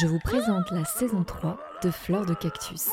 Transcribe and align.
Je 0.00 0.06
vous 0.08 0.18
présente 0.18 0.72
la 0.72 0.84
saison 0.84 1.22
3 1.22 1.56
de 1.84 1.90
Fleur 1.90 2.26
de 2.26 2.34
Cactus. 2.34 2.90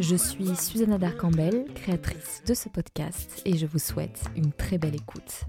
Je 0.00 0.16
suis 0.16 0.56
Susanna 0.56 0.96
Darcambel, 0.96 1.66
créatrice 1.74 2.42
de 2.46 2.54
ce 2.54 2.70
podcast, 2.70 3.42
et 3.44 3.58
je 3.58 3.66
vous 3.66 3.78
souhaite 3.78 4.24
une 4.34 4.52
très 4.52 4.78
belle 4.78 4.94
écoute. 4.94 5.44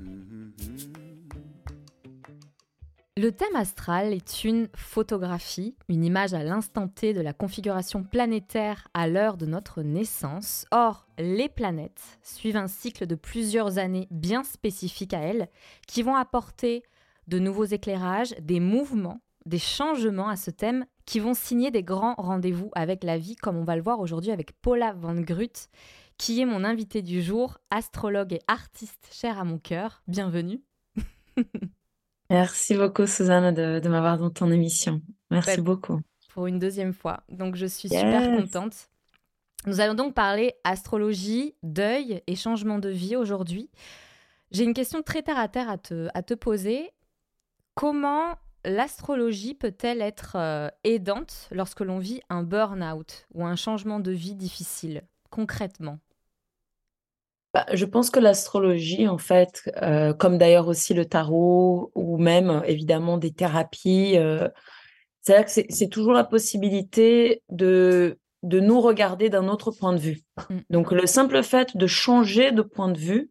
Le 3.15 3.31
thème 3.31 3.55
astral 3.55 4.13
est 4.13 4.43
une 4.43 4.67
photographie, 4.75 5.75
une 5.87 6.03
image 6.03 6.33
à 6.33 6.43
l'instant 6.43 6.87
T 6.87 7.13
de 7.13 7.21
la 7.21 7.33
configuration 7.33 8.03
planétaire 8.03 8.89
à 8.93 9.07
l'heure 9.07 9.37
de 9.37 9.45
notre 9.45 9.83
naissance. 9.83 10.65
Or, 10.71 11.07
les 11.17 11.49
planètes 11.49 12.19
suivent 12.21 12.57
un 12.57 12.67
cycle 12.67 13.07
de 13.07 13.15
plusieurs 13.15 13.77
années 13.77 14.07
bien 14.11 14.43
spécifiques 14.43 15.13
à 15.13 15.19
elles, 15.19 15.47
qui 15.87 16.03
vont 16.03 16.15
apporter 16.15 16.83
de 17.27 17.39
nouveaux 17.39 17.65
éclairages, 17.65 18.33
des 18.41 18.59
mouvements, 18.59 19.19
des 19.45 19.59
changements 19.59 20.29
à 20.29 20.35
ce 20.35 20.51
thème, 20.51 20.85
qui 21.05 21.19
vont 21.19 21.33
signer 21.33 21.71
des 21.71 21.83
grands 21.83 22.15
rendez-vous 22.17 22.69
avec 22.75 23.03
la 23.03 23.17
vie, 23.17 23.35
comme 23.35 23.57
on 23.57 23.63
va 23.63 23.75
le 23.75 23.81
voir 23.81 23.99
aujourd'hui 23.99 24.31
avec 24.31 24.51
Paula 24.61 24.93
Van 24.93 25.15
Grut, 25.15 25.67
qui 26.17 26.41
est 26.41 26.45
mon 26.45 26.63
invitée 26.63 27.01
du 27.01 27.21
jour, 27.21 27.59
astrologue 27.69 28.33
et 28.33 28.41
artiste 28.47 29.07
chère 29.11 29.39
à 29.39 29.43
mon 29.45 29.57
cœur. 29.57 30.01
Bienvenue. 30.07 30.61
Merci 32.29 32.75
beaucoup, 32.75 33.07
Suzanne, 33.07 33.53
de, 33.53 33.79
de 33.79 33.89
m'avoir 33.89 34.17
dans 34.17 34.29
ton 34.29 34.51
émission. 34.51 35.01
Merci 35.31 35.57
Ben, 35.57 35.63
beaucoup. 35.63 36.01
pour 36.33 36.47
une 36.47 36.59
deuxième 36.59 36.93
fois. 36.93 37.23
Donc 37.29 37.55
je 37.55 37.65
suis 37.65 37.87
Yes. 37.89 38.01
super 38.01 38.37
contente. 38.37 38.89
Nous 39.65 39.79
allons 39.79 39.93
donc 39.95 40.13
parler 40.13 40.53
astrologie, 40.63 41.55
deuil 41.63 42.21
et 42.27 42.35
changement 42.35 42.79
de 42.79 42.89
vie 42.89 43.15
aujourd'hui. 43.15 43.69
J'ai 44.51 44.63
une 44.63 44.73
question 44.73 45.01
très 45.01 45.21
terre 45.23 45.39
à 45.39 45.47
terre 45.47 45.69
à 45.69 45.77
te, 45.77 46.07
à 46.13 46.21
te 46.23 46.33
poser. 46.33 46.89
Comment 47.77 48.39
l'astrologie 48.65 49.53
peut-elle 49.53 50.01
être 50.01 50.35
euh, 50.35 50.67
aidante 50.83 51.47
lorsque 51.51 51.81
l'on 51.81 51.99
vit 51.99 52.21
un 52.27 52.41
burn-out 52.41 53.27
ou 53.35 53.45
un 53.45 53.55
changement 53.55 53.99
de 53.99 54.09
vie 54.09 54.33
difficile, 54.33 55.03
concrètement? 55.29 55.99
Bah, 57.53 57.67
je 57.71 57.85
pense 57.85 58.09
que 58.09 58.19
l'astrologie, 58.19 59.07
en 59.07 59.19
fait, 59.19 59.69
euh, 59.83 60.11
comme 60.11 60.39
d'ailleurs 60.39 60.67
aussi 60.67 60.95
le 60.95 61.05
tarot 61.05 61.91
ou 61.93 62.17
même 62.17 62.63
évidemment 62.65 63.19
des 63.19 63.31
thérapies, 63.31 64.17
euh, 64.17 64.49
c'est-à-dire 65.21 65.45
que 65.45 65.51
c'est 65.51 65.67
c'est 65.69 65.89
toujours 65.89 66.13
la 66.13 66.23
possibilité 66.23 67.43
de, 67.49 68.17
de 68.41 68.59
nous 68.59 68.81
regarder 68.81 69.29
d'un 69.29 69.47
autre 69.47 69.69
point 69.69 69.93
de 69.93 69.99
vue. 69.99 70.23
Mm. 70.49 70.57
Donc 70.71 70.91
le 70.91 71.05
simple 71.05 71.43
fait 71.43 71.77
de 71.77 71.85
changer 71.85 72.51
de 72.51 72.63
point 72.63 72.89
de 72.89 72.97
vue 72.97 73.29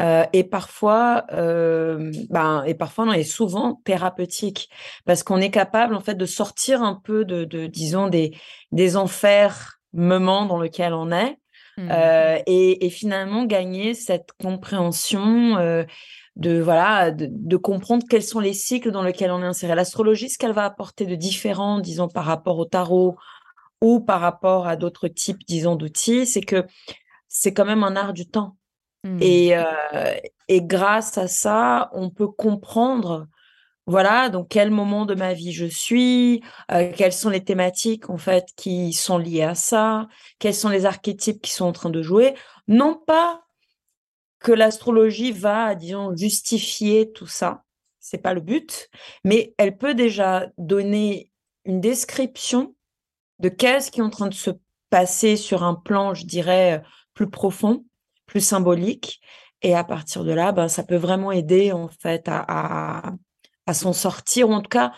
euh, 0.00 0.24
est 0.32 0.44
parfois, 0.44 1.24
euh, 1.32 2.12
ben, 2.30 2.64
et 2.64 2.74
parfois 2.74 3.06
non, 3.06 3.12
et 3.12 3.24
souvent 3.24 3.80
thérapeutique 3.84 4.68
parce 5.04 5.22
qu'on 5.22 5.40
est 5.40 5.50
capable 5.50 5.94
en 5.94 6.00
fait 6.00 6.14
de 6.14 6.26
sortir 6.26 6.82
un 6.82 7.00
peu 7.02 7.24
de, 7.24 7.44
de 7.44 7.66
disons 7.66 8.08
des 8.08 8.36
des 8.72 8.96
enfers 8.96 9.80
moments 9.92 10.46
dans 10.46 10.60
lesquels 10.60 10.92
on 10.94 11.12
est 11.12 11.38
Hmm. 11.78 11.90
euh, 11.90 12.38
et, 12.46 12.86
et 12.86 12.90
finalement 12.90 13.44
gagner 13.44 13.92
cette 13.92 14.30
compréhension 14.40 15.58
euh, 15.58 15.84
de 16.36 16.58
voilà 16.58 17.10
de, 17.10 17.28
de 17.30 17.56
comprendre 17.58 18.06
quels 18.08 18.22
sont 18.22 18.40
les 18.40 18.54
cycles 18.54 18.90
dans 18.90 19.02
lesquels 19.02 19.30
on 19.30 19.42
est 19.42 19.46
inséré. 19.46 19.74
L'astrologie, 19.74 20.30
ce 20.30 20.38
qu'elle 20.38 20.52
va 20.52 20.64
apporter 20.64 21.04
de 21.04 21.14
différent, 21.14 21.78
disons 21.80 22.08
par 22.08 22.24
rapport 22.24 22.58
au 22.58 22.64
tarot 22.64 23.16
ou 23.82 24.00
par 24.00 24.22
rapport 24.22 24.66
à 24.66 24.76
d'autres 24.76 25.08
types, 25.08 25.44
disons 25.46 25.76
d'outils, 25.76 26.26
c'est 26.26 26.40
que 26.40 26.64
c'est 27.28 27.52
quand 27.52 27.66
même 27.66 27.84
un 27.84 27.94
art 27.94 28.14
du 28.14 28.26
temps. 28.26 28.56
Hmm. 29.06 29.18
Et, 29.20 29.56
euh, 29.56 30.14
et 30.48 30.62
grâce 30.62 31.16
à 31.16 31.28
ça, 31.28 31.90
on 31.92 32.10
peut 32.10 32.26
comprendre, 32.26 33.28
voilà, 33.86 34.30
donc 34.30 34.48
quel 34.48 34.70
moment 34.70 35.06
de 35.06 35.14
ma 35.14 35.32
vie 35.32 35.52
je 35.52 35.66
suis, 35.66 36.42
euh, 36.72 36.90
quelles 36.96 37.12
sont 37.12 37.30
les 37.30 37.44
thématiques 37.44 38.10
en 38.10 38.16
fait 38.16 38.46
qui 38.56 38.92
sont 38.92 39.18
liées 39.18 39.44
à 39.44 39.54
ça, 39.54 40.08
quels 40.40 40.54
sont 40.54 40.68
les 40.68 40.86
archétypes 40.86 41.40
qui 41.40 41.52
sont 41.52 41.66
en 41.66 41.72
train 41.72 41.90
de 41.90 42.02
jouer. 42.02 42.34
Non 42.66 43.00
pas 43.06 43.42
que 44.40 44.52
l'astrologie 44.52 45.30
va, 45.30 45.74
disons, 45.76 46.14
justifier 46.16 47.12
tout 47.12 47.28
ça, 47.28 47.64
c'est 48.00 48.18
pas 48.18 48.34
le 48.34 48.40
but, 48.40 48.88
mais 49.24 49.54
elle 49.56 49.76
peut 49.76 49.94
déjà 49.94 50.48
donner 50.58 51.30
une 51.64 51.80
description 51.80 52.74
de 53.38 53.48
qu'est-ce 53.48 53.90
qui 53.90 54.00
est 54.00 54.04
en 54.04 54.10
train 54.10 54.28
de 54.28 54.34
se 54.34 54.50
passer 54.90 55.36
sur 55.36 55.62
un 55.62 55.74
plan, 55.74 56.14
je 56.14 56.24
dirais, 56.24 56.82
plus 57.14 57.28
profond, 57.28 57.84
plus 58.26 58.40
symbolique. 58.40 59.20
Et 59.62 59.74
à 59.74 59.84
partir 59.84 60.24
de 60.24 60.32
là, 60.32 60.52
ben, 60.52 60.68
ça 60.68 60.82
peut 60.82 60.96
vraiment 60.96 61.32
aider 61.32 61.72
en 61.72 61.88
fait 61.88 62.24
à, 62.28 63.14
à, 63.66 63.74
s'en 63.74 63.92
sortir, 63.92 64.50
ou 64.50 64.52
en 64.52 64.60
tout 64.60 64.68
cas 64.68 64.92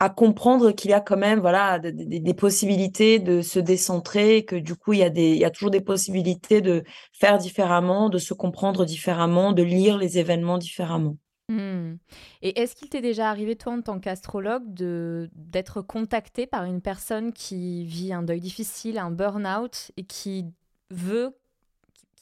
à 0.00 0.10
comprendre 0.10 0.72
qu'il 0.72 0.90
y 0.90 0.94
a 0.94 1.00
quand 1.00 1.16
même 1.16 1.40
voilà 1.40 1.78
des, 1.78 2.34
possibilités 2.34 3.18
de 3.18 3.42
se 3.42 3.58
décentrer, 3.58 4.44
que 4.44 4.56
du 4.56 4.74
coup 4.76 4.92
il 4.92 4.98
y 5.00 5.02
a 5.04 5.10
des 5.10 5.30
il 5.32 5.38
y 5.38 5.44
a 5.44 5.50
toujours 5.50 5.70
des 5.70 5.80
possibilités 5.80 6.60
de 6.60 6.84
faire 7.12 7.38
différemment, 7.38 8.08
de 8.08 8.18
se 8.18 8.34
comprendre 8.34 8.84
différemment, 8.84 9.52
de 9.52 9.62
lire 9.62 9.98
les 9.98 10.18
événements 10.18 10.58
différemment. 10.58 11.16
Hmm. 11.48 11.96
Et 12.40 12.58
est-ce 12.60 12.74
qu'il 12.74 12.88
t'est 12.88 13.02
déjà 13.02 13.28
arrivé, 13.28 13.54
toi, 13.54 13.74
en 13.74 13.82
tant 13.82 14.00
qu'astrologue, 14.00 14.64
d'être 15.34 15.82
contacté 15.82 16.46
par 16.46 16.64
une 16.64 16.80
personne 16.80 17.32
qui 17.32 17.84
vit 17.84 18.14
un 18.14 18.22
deuil 18.22 18.40
difficile, 18.40 18.98
un 18.98 19.10
burn-out, 19.10 19.90
et 19.98 20.04
qui 20.04 20.46
veut, 20.90 21.36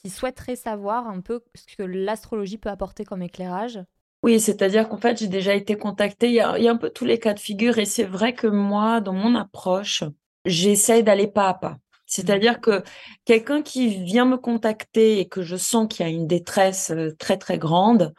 qui 0.03 0.11
souhaiterait 0.11 0.57
savoir 0.57 1.07
un 1.07 1.21
peu 1.21 1.41
ce 1.55 1.77
que 1.77 1.83
l'astrologie 1.83 2.59
peut 2.59 2.71
apporter 2.71 3.05
comme 3.05 3.23
éclairage? 3.23 3.81
Oui, 4.23 4.39
c'est-à-dire 4.39 4.89
qu'en 4.89 4.99
fait, 4.99 5.19
j'ai 5.19 5.29
déjà 5.29 5.55
été 5.55 5.77
contactée. 5.77 6.29
Il 6.29 6.35
y 6.35 6.41
a, 6.41 6.53
un 6.53 6.77
peu 6.77 6.91
tous 6.91 7.05
les 7.05 7.19
cas 7.19 7.35
de 7.35 7.41
figure. 7.41 7.79
Et 7.79 7.85
c'est 7.85 8.05
vrai 8.05 8.35
que 8.35 8.47
moi, 8.47 9.01
dans 9.01 9.13
mon 9.13 9.35
approche, 9.35 10.05
j'essaie 10.45 11.03
d'aller 11.03 11.27
pas 11.27 11.49
à 11.49 11.55
pas. 11.55 11.79
C'est-à-dire 12.07 12.61
que 12.61 12.83
quelqu'un 13.25 13.63
qui 13.63 14.03
vient 14.05 14.27
me 14.27 14.37
contacter 14.37 15.19
et 15.19 15.27
que 15.27 15.43
je 15.43 15.57
sens 15.57 15.89
qu'il 15.89 16.07
y 16.07 16.09
a 16.09 16.13
une 16.13 16.27
détresse 16.27 16.91
euh, 16.91 17.17
très, 17.19 17.37
très 17.39 17.59
grande, 17.59 18.13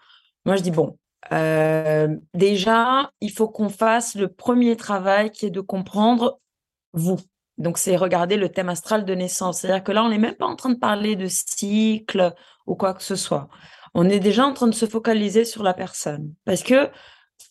moi, 0.45 0.55
je 0.57 0.63
dis, 0.63 0.71
bon, 0.71 0.97
euh, 1.31 2.07
déjà, 2.33 3.11
il 3.21 3.31
faut 3.31 3.47
qu'on 3.47 3.69
fasse 3.69 4.15
le 4.15 4.27
premier 4.27 4.75
travail 4.75 5.31
qui 5.31 5.45
est 5.45 5.51
de 5.51 5.61
comprendre 5.61 6.39
vous. 6.91 7.19
Donc, 7.57 7.77
c'est 7.77 7.95
regarder 7.95 8.37
le 8.37 8.49
thème 8.49 8.69
astral 8.69 9.05
de 9.05 9.13
naissance. 9.13 9.59
C'est-à-dire 9.59 9.83
que 9.83 9.91
là, 9.91 10.03
on 10.03 10.09
n'est 10.09 10.17
même 10.17 10.35
pas 10.35 10.47
en 10.47 10.55
train 10.55 10.69
de 10.71 10.79
parler 10.79 11.15
de 11.15 11.27
cycle 11.27 12.33
ou 12.65 12.75
quoi 12.75 12.93
que 12.93 13.03
ce 13.03 13.15
soit. 13.15 13.47
On 13.93 14.09
est 14.09 14.19
déjà 14.19 14.45
en 14.45 14.53
train 14.53 14.67
de 14.67 14.73
se 14.73 14.85
focaliser 14.87 15.45
sur 15.45 15.63
la 15.63 15.73
personne. 15.73 16.33
Parce 16.45 16.63
que 16.63 16.89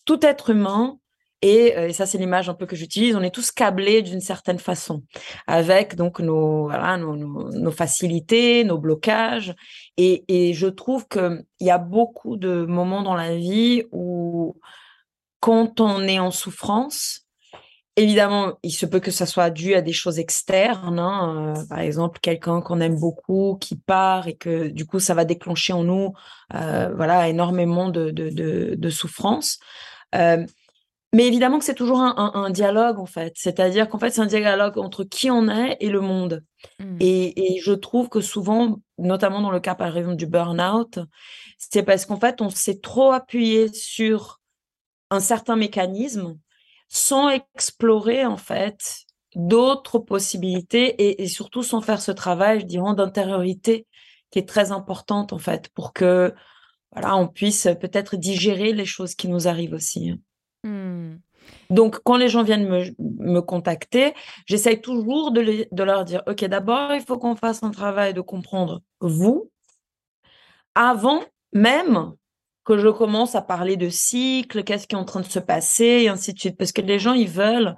tout 0.05 0.25
être 0.25 0.49
humain, 0.49 0.97
et, 1.41 1.77
euh, 1.77 1.87
et 1.89 1.93
ça 1.93 2.05
c'est 2.05 2.17
l'image 2.17 2.49
un 2.49 2.53
peu 2.53 2.65
que 2.65 2.75
j'utilise, 2.75 3.15
on 3.15 3.21
est 3.21 3.33
tous 3.33 3.51
câblés 3.51 4.01
d'une 4.01 4.21
certaine 4.21 4.59
façon, 4.59 5.03
avec 5.45 5.95
donc 5.95 6.19
nos, 6.19 6.63
voilà, 6.65 6.97
nos- 6.97 7.15
nos 7.15 7.71
facilités, 7.71 8.63
nos 8.63 8.77
blocages. 8.77 9.53
Et, 9.97 10.23
et 10.27 10.53
je 10.53 10.67
trouve 10.67 11.07
qu'il 11.07 11.45
y 11.59 11.69
a 11.69 11.77
beaucoup 11.77 12.37
de 12.37 12.65
moments 12.65 13.03
dans 13.03 13.15
la 13.15 13.35
vie 13.35 13.83
où 13.91 14.57
quand 15.41 15.81
on 15.81 16.01
est 16.07 16.19
en 16.19 16.31
souffrance, 16.31 17.22
Évidemment, 17.95 18.53
il 18.63 18.71
se 18.71 18.87
peut 18.87 18.99
que 18.99 19.11
ça 19.11 19.27
soit 19.27 19.51
dû 19.51 19.75
à 19.75 19.81
des 19.83 19.93
choses 19.93 20.17
externes, 20.17 20.97
hein, 20.97 21.55
euh, 21.55 21.65
par 21.67 21.77
exemple 21.79 22.19
quelqu'un 22.19 22.59
qu'on 22.59 22.81
aime 22.81 22.99
beaucoup 22.99 23.55
qui 23.61 23.75
part 23.75 24.27
et 24.27 24.35
que 24.35 24.67
du 24.69 24.87
coup 24.87 24.99
ça 24.99 25.13
va 25.13 25.25
déclencher 25.25 25.73
en 25.73 25.83
nous, 25.83 26.11
euh, 26.55 26.91
voilà, 26.95 27.29
énormément 27.29 27.89
de, 27.89 28.09
de, 28.09 28.29
de, 28.31 28.73
de 28.75 28.89
souffrance. 28.89 29.59
Euh, 30.15 30.43
mais 31.13 31.27
évidemment 31.27 31.59
que 31.59 31.65
c'est 31.65 31.75
toujours 31.75 31.99
un, 31.99 32.15
un- 32.17 32.31
un 32.45 32.49
dialogue 32.49 32.97
en 32.97 33.05
fait, 33.05 33.33
c'est-à-dire 33.35 33.87
qu'en 33.87 33.99
fait 33.99 34.09
c'est 34.09 34.21
un 34.21 34.25
dialogue 34.25 34.79
entre 34.79 35.03
qui 35.03 35.29
on 35.29 35.47
est 35.47 35.77
et 35.79 35.89
le 35.89 36.01
monde. 36.01 36.43
Hmm. 36.79 36.97
Et, 36.99 37.55
et 37.57 37.61
je 37.61 37.73
trouve 37.73 38.09
que 38.09 38.21
souvent, 38.21 38.79
notamment 38.97 39.39
dans 39.41 39.51
le 39.51 39.59
cas 39.59 39.75
par 39.75 39.95
exemple 39.95 40.15
du 40.15 40.25
burn-out, 40.25 40.97
c'est 41.59 41.83
parce 41.83 42.07
qu'en 42.07 42.19
fait 42.19 42.41
on 42.41 42.49
s'est 42.49 42.79
trop 42.79 43.11
appuyé 43.11 43.71
sur 43.71 44.41
un 45.11 45.19
certain 45.19 45.55
mécanisme 45.55 46.39
sans 46.95 47.29
explorer 47.29 48.23
en 48.23 48.37
fait 48.37 49.01
d'autres 49.35 49.97
possibilités 49.97 50.85
et, 51.03 51.23
et 51.23 51.27
surtout 51.27 51.63
sans 51.63 51.81
faire 51.81 51.99
ce 51.99 52.11
travail, 52.11 52.59
je 52.59 52.65
dirais, 52.67 52.93
d'intériorité 52.95 53.87
qui 54.29 54.37
est 54.37 54.47
très 54.47 54.71
importante 54.71 55.33
en 55.33 55.39
fait 55.39 55.69
pour 55.69 55.91
que 55.91 56.33
voilà, 56.91 57.15
on 57.15 57.27
puisse 57.27 57.67
peut-être 57.81 58.15
digérer 58.15 58.73
les 58.73 58.85
choses 58.85 59.15
qui 59.15 59.27
nous 59.27 59.47
arrivent 59.47 59.73
aussi. 59.73 60.13
Hmm. 60.63 61.15
Donc, 61.71 61.99
quand 62.03 62.15
les 62.15 62.29
gens 62.29 62.43
viennent 62.43 62.69
me, 62.69 62.83
me 62.99 63.41
contacter, 63.41 64.13
j'essaye 64.45 64.79
toujours 64.79 65.31
de, 65.31 65.41
les- 65.41 65.67
de 65.71 65.83
leur 65.83 66.05
dire, 66.05 66.21
OK, 66.27 66.45
d'abord, 66.45 66.93
il 66.93 67.01
faut 67.01 67.17
qu'on 67.17 67.35
fasse 67.35 67.63
un 67.63 67.71
travail 67.71 68.13
de 68.13 68.21
comprendre 68.21 68.83
vous, 69.01 69.49
avant 70.75 71.21
même 71.53 72.13
que 72.65 72.77
je 72.77 72.87
commence 72.87 73.35
à 73.35 73.41
parler 73.41 73.77
de 73.77 73.89
cycle, 73.89 74.63
qu'est-ce 74.63 74.87
qui 74.87 74.95
est 74.95 74.99
en 74.99 75.05
train 75.05 75.19
de 75.21 75.25
se 75.25 75.39
passer, 75.39 76.03
et 76.03 76.09
ainsi 76.09 76.33
de 76.33 76.39
suite. 76.39 76.57
Parce 76.57 76.71
que 76.71 76.81
les 76.81 76.99
gens, 76.99 77.13
ils 77.13 77.29
veulent 77.29 77.75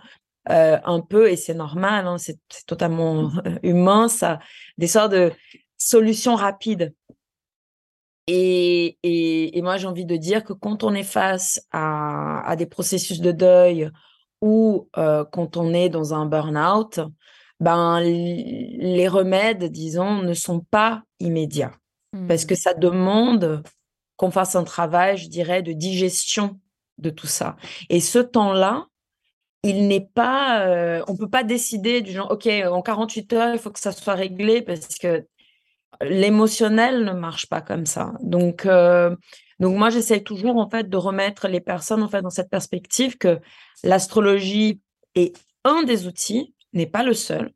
euh, 0.49 0.77
un 0.83 1.01
peu, 1.01 1.29
et 1.29 1.35
c'est 1.35 1.53
normal, 1.55 2.07
hein, 2.07 2.17
c'est 2.17 2.39
totalement 2.67 3.31
euh, 3.45 3.57
humain, 3.63 4.07
ça, 4.07 4.39
des 4.77 4.87
sortes 4.87 5.11
de 5.11 5.31
solutions 5.77 6.35
rapides. 6.35 6.93
Et, 8.27 8.97
et, 9.03 9.57
et 9.57 9.61
moi, 9.61 9.77
j'ai 9.77 9.87
envie 9.87 10.05
de 10.05 10.17
dire 10.17 10.43
que 10.43 10.53
quand 10.53 10.83
on 10.83 10.93
est 10.93 11.03
face 11.03 11.61
à, 11.71 12.41
à 12.47 12.55
des 12.55 12.65
processus 12.65 13.21
de 13.21 13.31
deuil 13.31 13.89
ou 14.41 14.89
euh, 14.97 15.23
quand 15.31 15.57
on 15.57 15.73
est 15.73 15.89
dans 15.89 16.13
un 16.13 16.25
burn-out, 16.25 16.99
ben, 17.59 18.01
les 18.01 19.07
remèdes, 19.07 19.65
disons, 19.65 20.21
ne 20.23 20.33
sont 20.33 20.59
pas 20.59 21.03
immédiats 21.19 21.71
parce 22.27 22.43
Hmm. 22.43 22.47
que 22.47 22.55
ça 22.55 22.73
demande 22.73 23.63
qu'on 24.17 24.31
fasse 24.31 24.55
un 24.55 24.63
travail, 24.63 25.17
je 25.17 25.29
dirais, 25.29 25.61
de 25.61 25.73
digestion 25.73 26.59
de 26.97 27.09
tout 27.09 27.27
ça. 27.27 27.55
Et 27.89 27.99
ce 27.99 28.19
temps-là, 28.19 28.87
il 29.63 29.87
n'est 29.87 30.07
pas, 30.13 30.65
euh, 30.67 31.03
on 31.07 31.17
peut 31.17 31.29
pas 31.29 31.43
décider 31.43 32.01
du 32.01 32.11
genre, 32.11 32.31
OK, 32.31 32.47
en 32.47 32.81
48 32.81 33.33
heures, 33.33 33.53
il 33.53 33.59
faut 33.59 33.71
que 33.71 33.79
ça 33.79 33.91
soit 33.91 34.13
réglé 34.13 34.61
parce 34.61 34.97
que 34.97 35.25
l'émotionnel 36.01 37.03
ne 37.03 37.13
marche 37.13 37.47
pas 37.47 37.61
comme 37.61 37.85
ça. 37.85 38.13
Donc, 38.21 38.65
euh, 38.65 39.15
donc 39.59 39.75
moi, 39.77 39.89
j'essaye 39.89 40.23
toujours 40.23 40.57
en 40.57 40.69
fait 40.69 40.89
de 40.89 40.97
remettre 40.97 41.47
les 41.47 41.61
personnes 41.61 42.03
en 42.03 42.09
fait 42.09 42.21
dans 42.21 42.29
cette 42.29 42.49
perspective 42.49 43.17
que 43.17 43.39
l'astrologie 43.83 44.81
est 45.15 45.35
un 45.63 45.83
des 45.83 46.07
outils, 46.07 46.53
n'est 46.73 46.85
pas 46.85 47.03
le 47.03 47.13
seul, 47.13 47.51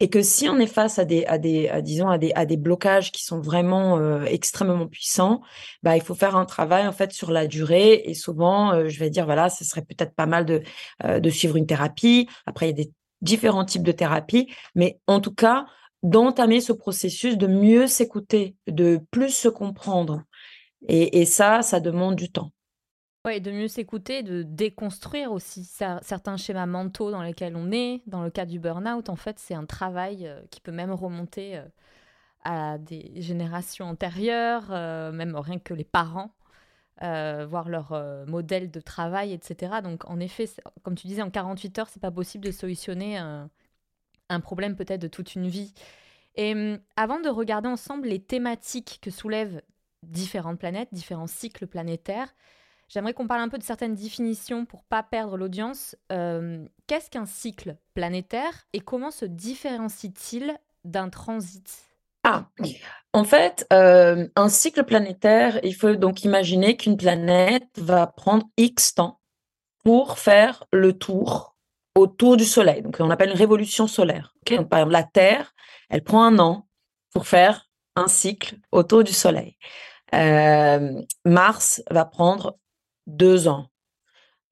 et 0.00 0.08
que 0.08 0.22
si 0.22 0.48
on 0.48 0.58
est 0.58 0.66
face 0.66 0.98
à 0.98 1.04
des, 1.04 2.56
blocages 2.56 3.12
qui 3.12 3.24
sont 3.24 3.40
vraiment 3.40 3.98
euh, 3.98 4.24
extrêmement 4.24 4.86
puissants, 4.86 5.40
bah 5.82 5.96
il 5.96 6.02
faut 6.02 6.14
faire 6.14 6.36
un 6.36 6.44
travail 6.44 6.86
en 6.86 6.92
fait 6.92 7.12
sur 7.12 7.30
la 7.30 7.46
durée. 7.46 8.02
Et 8.04 8.14
souvent, 8.14 8.72
euh, 8.72 8.88
je 8.88 8.98
vais 8.98 9.10
dire 9.10 9.24
voilà, 9.24 9.48
ce 9.50 9.64
serait 9.64 9.82
peut-être 9.82 10.14
pas 10.14 10.26
mal 10.26 10.44
de 10.44 10.62
euh, 11.04 11.20
de 11.20 11.30
suivre 11.30 11.56
une 11.56 11.66
thérapie. 11.66 12.28
Après, 12.46 12.66
il 12.66 12.78
y 12.78 12.80
a 12.80 12.84
des 12.84 12.92
différents 13.22 13.64
types 13.64 13.82
de 13.82 13.92
thérapies, 13.92 14.52
mais 14.74 14.98
en 15.06 15.20
tout 15.20 15.34
cas 15.34 15.66
d'entamer 16.02 16.60
ce 16.60 16.72
processus 16.72 17.38
de 17.38 17.46
mieux 17.46 17.86
s'écouter, 17.86 18.56
de 18.66 19.00
plus 19.10 19.30
se 19.30 19.48
comprendre. 19.48 20.22
Et 20.86 21.24
ça, 21.24 21.62
ça 21.62 21.80
demande 21.80 22.14
du 22.14 22.30
temps. 22.30 22.52
Ouais, 23.24 23.40
de 23.40 23.50
mieux 23.50 23.68
s'écouter, 23.68 24.22
de 24.22 24.42
déconstruire 24.42 25.32
aussi 25.32 25.62
cer- 25.62 25.98
certains 26.02 26.36
schémas 26.36 26.66
mentaux 26.66 27.10
dans 27.10 27.22
lesquels 27.22 27.56
on 27.56 27.72
est. 27.72 28.02
Dans 28.06 28.22
le 28.22 28.28
cas 28.30 28.44
du 28.44 28.58
burn-out, 28.58 29.08
en 29.08 29.16
fait, 29.16 29.38
c'est 29.38 29.54
un 29.54 29.64
travail 29.64 30.26
euh, 30.26 30.42
qui 30.50 30.60
peut 30.60 30.72
même 30.72 30.90
remonter 30.92 31.56
euh, 31.56 31.64
à 32.44 32.76
des 32.78 33.12
générations 33.22 33.86
antérieures, 33.86 34.66
euh, 34.70 35.10
même 35.12 35.36
rien 35.36 35.58
que 35.58 35.72
les 35.74 35.84
parents, 35.84 36.34
voir 37.00 37.68
leur 37.68 37.92
modèle 38.26 38.70
de 38.70 38.80
travail, 38.80 39.32
etc. 39.32 39.82
Donc, 39.82 40.08
en 40.08 40.20
effet, 40.20 40.48
comme 40.82 40.94
tu 40.94 41.06
disais, 41.06 41.22
en 41.22 41.30
48 41.30 41.78
heures, 41.78 41.88
c'est 41.88 42.00
pas 42.00 42.10
possible 42.10 42.44
de 42.44 42.50
solutionner 42.52 43.18
un, 43.18 43.50
un 44.30 44.40
problème 44.40 44.76
peut-être 44.76 45.02
de 45.02 45.08
toute 45.08 45.34
une 45.34 45.48
vie. 45.48 45.74
Et 46.36 46.52
hum, 46.54 46.78
avant 46.96 47.20
de 47.20 47.28
regarder 47.28 47.68
ensemble 47.68 48.08
les 48.08 48.20
thématiques 48.22 49.00
que 49.02 49.10
soulèvent 49.10 49.62
différentes 50.02 50.58
planètes, 50.58 50.88
différents 50.92 51.26
cycles 51.26 51.66
planétaires, 51.66 52.34
j'aimerais 52.88 53.14
qu'on 53.14 53.26
parle 53.26 53.42
un 53.42 53.48
peu 53.48 53.58
de 53.58 53.62
certaines 53.62 53.94
définitions 53.94 54.64
pour 54.64 54.84
pas 54.84 55.02
perdre 55.02 55.36
l'audience. 55.36 55.96
Euh, 56.12 56.64
Qu'est-ce 56.86 57.10
qu'un 57.10 57.26
cycle 57.26 57.76
planétaire 57.94 58.66
et 58.72 58.80
comment 58.80 59.10
se 59.10 59.24
différencie-t-il 59.24 60.58
d'un 60.84 61.08
transit? 61.08 61.68
Ah, 62.24 62.46
en 63.12 63.24
fait, 63.24 63.66
euh, 63.72 64.26
un 64.34 64.48
cycle 64.48 64.84
planétaire, 64.84 65.60
il 65.62 65.74
faut 65.74 65.94
donc 65.94 66.24
imaginer 66.24 66.76
qu'une 66.76 66.96
planète 66.96 67.68
va 67.76 68.06
prendre 68.06 68.46
X 68.56 68.94
temps 68.94 69.20
pour 69.84 70.18
faire 70.18 70.64
le 70.72 70.94
tour 70.94 71.54
autour 71.94 72.36
du 72.36 72.44
Soleil. 72.44 72.82
Donc, 72.82 72.96
on 72.98 73.10
appelle 73.10 73.30
une 73.30 73.36
révolution 73.36 73.86
solaire. 73.86 74.34
ok 74.42 74.56
Donc, 74.56 74.68
par 74.68 74.80
exemple, 74.80 74.94
la 74.94 75.02
Terre, 75.04 75.54
elle 75.90 76.02
prend 76.02 76.24
un 76.24 76.38
an 76.38 76.66
pour 77.12 77.26
faire 77.26 77.68
un 77.94 78.08
cycle 78.08 78.56
autour 78.72 79.04
du 79.04 79.12
Soleil. 79.12 79.56
Euh, 80.14 81.02
Mars 81.24 81.82
va 81.90 82.04
prendre 82.04 82.58
deux 83.06 83.48
ans. 83.48 83.66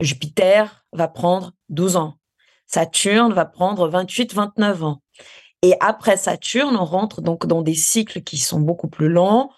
Jupiter 0.01 0.85
va 0.93 1.09
prendre 1.09 1.53
12 1.69 1.97
ans. 1.97 2.19
Saturne 2.67 3.33
va 3.33 3.45
prendre 3.45 3.89
28, 3.89 4.35
29 4.35 4.85
ans. 4.85 5.03
Et 5.63 5.75
après 5.81 6.17
Saturne, 6.17 6.77
on 6.77 6.85
rentre 6.85 7.21
donc 7.21 7.47
dans 7.47 7.63
des 7.63 7.75
cycles 7.75 8.23
qui 8.23 8.39
sont 8.39 8.61
beaucoup 8.61 8.89
plus 8.89 9.09
longs. 9.09 9.51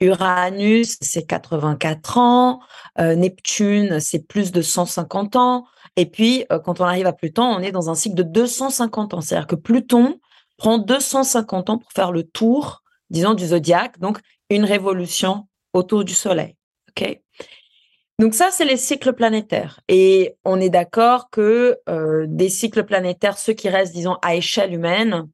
Uranus, 0.00 0.98
c'est 1.00 1.24
84 1.24 2.18
ans. 2.18 2.60
Euh, 2.98 3.14
Neptune, 3.14 4.00
c'est 4.00 4.26
plus 4.26 4.50
de 4.50 4.60
150 4.60 5.36
ans. 5.36 5.66
Et 5.96 6.06
puis, 6.06 6.44
euh, 6.50 6.58
quand 6.58 6.80
on 6.80 6.84
arrive 6.84 7.06
à 7.06 7.12
Pluton, 7.12 7.44
on 7.44 7.60
est 7.60 7.70
dans 7.70 7.90
un 7.90 7.94
cycle 7.94 8.16
de 8.16 8.24
250 8.24 9.14
ans. 9.14 9.20
C'est-à-dire 9.20 9.46
que 9.46 9.54
Pluton 9.54 10.18
prend 10.56 10.78
250 10.78 11.70
ans 11.70 11.78
pour 11.78 11.92
faire 11.92 12.10
le 12.10 12.24
tour, 12.24 12.82
disons, 13.10 13.34
du 13.34 13.46
zodiaque, 13.46 13.98
donc 14.00 14.18
une 14.50 14.64
révolution 14.64 15.46
autour 15.72 16.04
du 16.04 16.14
Soleil. 16.14 16.56
Donc 18.22 18.34
ça, 18.34 18.50
c'est 18.52 18.64
les 18.64 18.76
cycles 18.76 19.14
planétaires. 19.14 19.80
Et 19.88 20.36
on 20.44 20.60
est 20.60 20.70
d'accord 20.70 21.28
que 21.28 21.76
euh, 21.88 22.24
des 22.28 22.50
cycles 22.50 22.84
planétaires, 22.84 23.36
ceux 23.36 23.52
qui 23.52 23.68
restent, 23.68 23.92
disons, 23.92 24.16
à 24.22 24.36
échelle 24.36 24.72
humaine, 24.72 25.26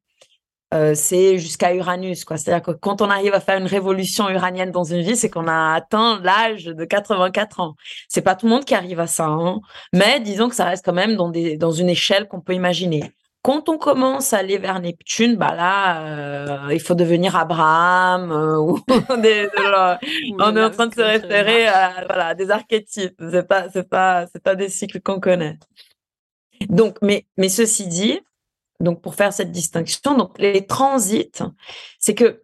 euh, 0.73 0.94
c'est 0.94 1.37
jusqu'à 1.37 1.75
Uranus. 1.75 2.25
C'est-à-dire 2.26 2.62
que 2.62 2.70
quand 2.70 3.02
on 3.02 3.11
arrive 3.11 3.35
à 3.35 3.40
faire 3.40 3.58
une 3.58 3.67
révolution 3.67 4.31
uranienne 4.31 4.70
dans 4.70 4.85
une 4.85 5.02
vie, 5.02 5.17
c'est 5.17 5.29
qu'on 5.29 5.49
a 5.49 5.75
atteint 5.75 6.19
l'âge 6.23 6.64
de 6.64 6.85
84 6.87 7.61
ans. 7.61 7.75
C'est 8.08 8.23
pas 8.23 8.35
tout 8.35 8.46
le 8.46 8.52
monde 8.52 8.64
qui 8.64 8.75
arrive 8.75 9.00
à 9.00 9.06
ça, 9.06 9.26
hein. 9.26 9.61
mais 9.93 10.19
disons 10.20 10.49
que 10.49 10.55
ça 10.55 10.64
reste 10.64 10.82
quand 10.82 10.94
même 10.94 11.14
dans 11.14 11.73
une 11.73 11.90
échelle 11.90 12.26
qu'on 12.26 12.40
peut 12.40 12.55
imaginer. 12.55 13.12
Quand 13.43 13.69
on 13.69 13.79
commence 13.79 14.32
à 14.32 14.38
aller 14.38 14.58
vers 14.58 14.81
Neptune, 14.81 15.37
bah 15.37 15.55
là, 15.55 16.67
euh, 16.69 16.75
il 16.75 16.81
faut 16.81 16.94
devenir 16.94 17.37
Abraham 17.37 18.31
euh, 18.32 18.58
ou 18.61 18.79
des, 19.17 19.44
de- 19.46 20.35
on 20.42 20.57
est 20.57 20.62
en 20.62 20.71
train 20.71 20.87
de 20.88 20.95
se 20.95 21.00
référer 21.00 21.66
à 21.66 22.04
voilà, 22.07 22.35
des 22.35 22.50
archétypes. 22.50 23.14
C'est 23.30 23.47
pas, 23.47 23.68
c'est 23.71 23.88
pas, 23.88 24.26
c'est 24.33 24.42
pas 24.42 24.54
des 24.54 24.68
cycles 24.68 25.00
qu'on 25.00 25.21
connaît. 25.21 25.59
Donc, 26.68 26.99
mais, 27.02 27.26
mais 27.37 27.49
ceci 27.49 27.87
dit, 27.87 28.21
donc 28.80 29.00
pour 29.02 29.14
faire 29.14 29.33
cette 29.33 29.52
distinction, 29.52 30.16
donc 30.16 30.38
les 30.38 30.66
transits, 30.66 31.30
c'est 31.99 32.14
que 32.14 32.42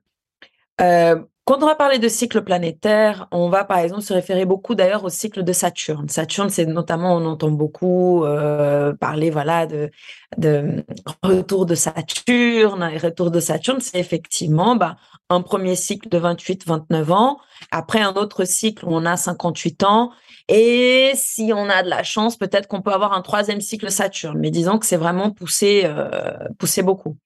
euh, 0.81 1.17
quand 1.45 1.63
on 1.63 1.67
va 1.67 1.75
parler 1.75 1.99
de 1.99 2.09
cycle 2.09 2.43
planétaire, 2.43 3.29
on 3.31 3.51
va 3.51 3.65
par 3.65 3.79
exemple 3.79 4.03
se 4.03 4.15
référer 4.15 4.47
beaucoup 4.47 4.75
d'ailleurs 4.75 5.05
au 5.05 5.11
cycle 5.11 5.43
de 5.43 5.53
Saturne. 5.53 6.09
Saturne, 6.09 6.49
c'est 6.49 6.65
notamment, 6.65 7.15
on 7.17 7.27
entend 7.27 7.51
beaucoup 7.51 8.25
euh, 8.25 8.95
parler 8.95 9.29
voilà 9.29 9.67
de, 9.67 9.91
de 10.39 10.85
retour 11.23 11.67
de 11.67 11.75
Saturne. 11.75 12.89
Et 12.91 12.97
retour 12.97 13.31
de 13.31 13.41
Saturne, 13.41 13.81
c'est 13.83 13.99
effectivement 13.99 14.75
bah, 14.75 14.97
un 15.29 15.43
premier 15.43 15.77
cycle 15.77 16.09
de 16.09 16.19
28-29 16.19 17.13
ans, 17.13 17.39
après 17.71 18.01
un 18.01 18.15
autre 18.15 18.47
cycle 18.47 18.87
où 18.87 18.95
on 18.95 19.05
a 19.05 19.19
58 19.19 19.83
ans, 19.85 20.13
et 20.49 21.13
si 21.15 21.53
on 21.55 21.69
a 21.69 21.83
de 21.83 21.89
la 21.91 22.03
chance, 22.03 22.37
peut-être 22.37 22.69
qu'on 22.69 22.81
peut 22.81 22.93
avoir 22.93 23.13
un 23.13 23.23
troisième 23.23 23.61
cycle 23.61 23.91
Saturne. 23.91 24.39
Mais 24.39 24.51
disons 24.51 24.79
que 24.79 24.87
c'est 24.87 24.97
vraiment 24.97 25.31
poussé, 25.31 25.83
euh, 25.85 26.33
poussé 26.59 26.83
beaucoup. 26.83 27.19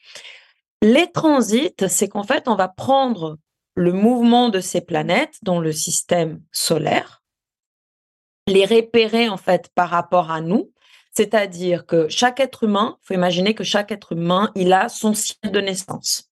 Les 0.82 1.10
transits, 1.10 1.74
c'est 1.88 2.08
qu'en 2.08 2.22
fait, 2.22 2.48
on 2.48 2.54
va 2.54 2.68
prendre 2.68 3.38
le 3.78 3.92
mouvement 3.92 4.48
de 4.48 4.58
ces 4.58 4.80
planètes 4.80 5.38
dans 5.42 5.60
le 5.60 5.70
système 5.70 6.42
solaire, 6.50 7.22
les 8.48 8.64
repérer 8.64 9.28
en 9.28 9.36
fait 9.36 9.70
par 9.74 9.88
rapport 9.88 10.32
à 10.32 10.40
nous, 10.40 10.72
c'est-à-dire 11.12 11.86
que 11.86 12.08
chaque 12.08 12.40
être 12.40 12.64
humain, 12.64 12.98
il 13.00 13.06
faut 13.06 13.14
imaginer 13.14 13.54
que 13.54 13.62
chaque 13.62 13.92
être 13.92 14.12
humain, 14.12 14.50
il 14.56 14.72
a 14.72 14.88
son 14.88 15.14
ciel 15.14 15.52
de 15.52 15.60
naissance. 15.60 16.28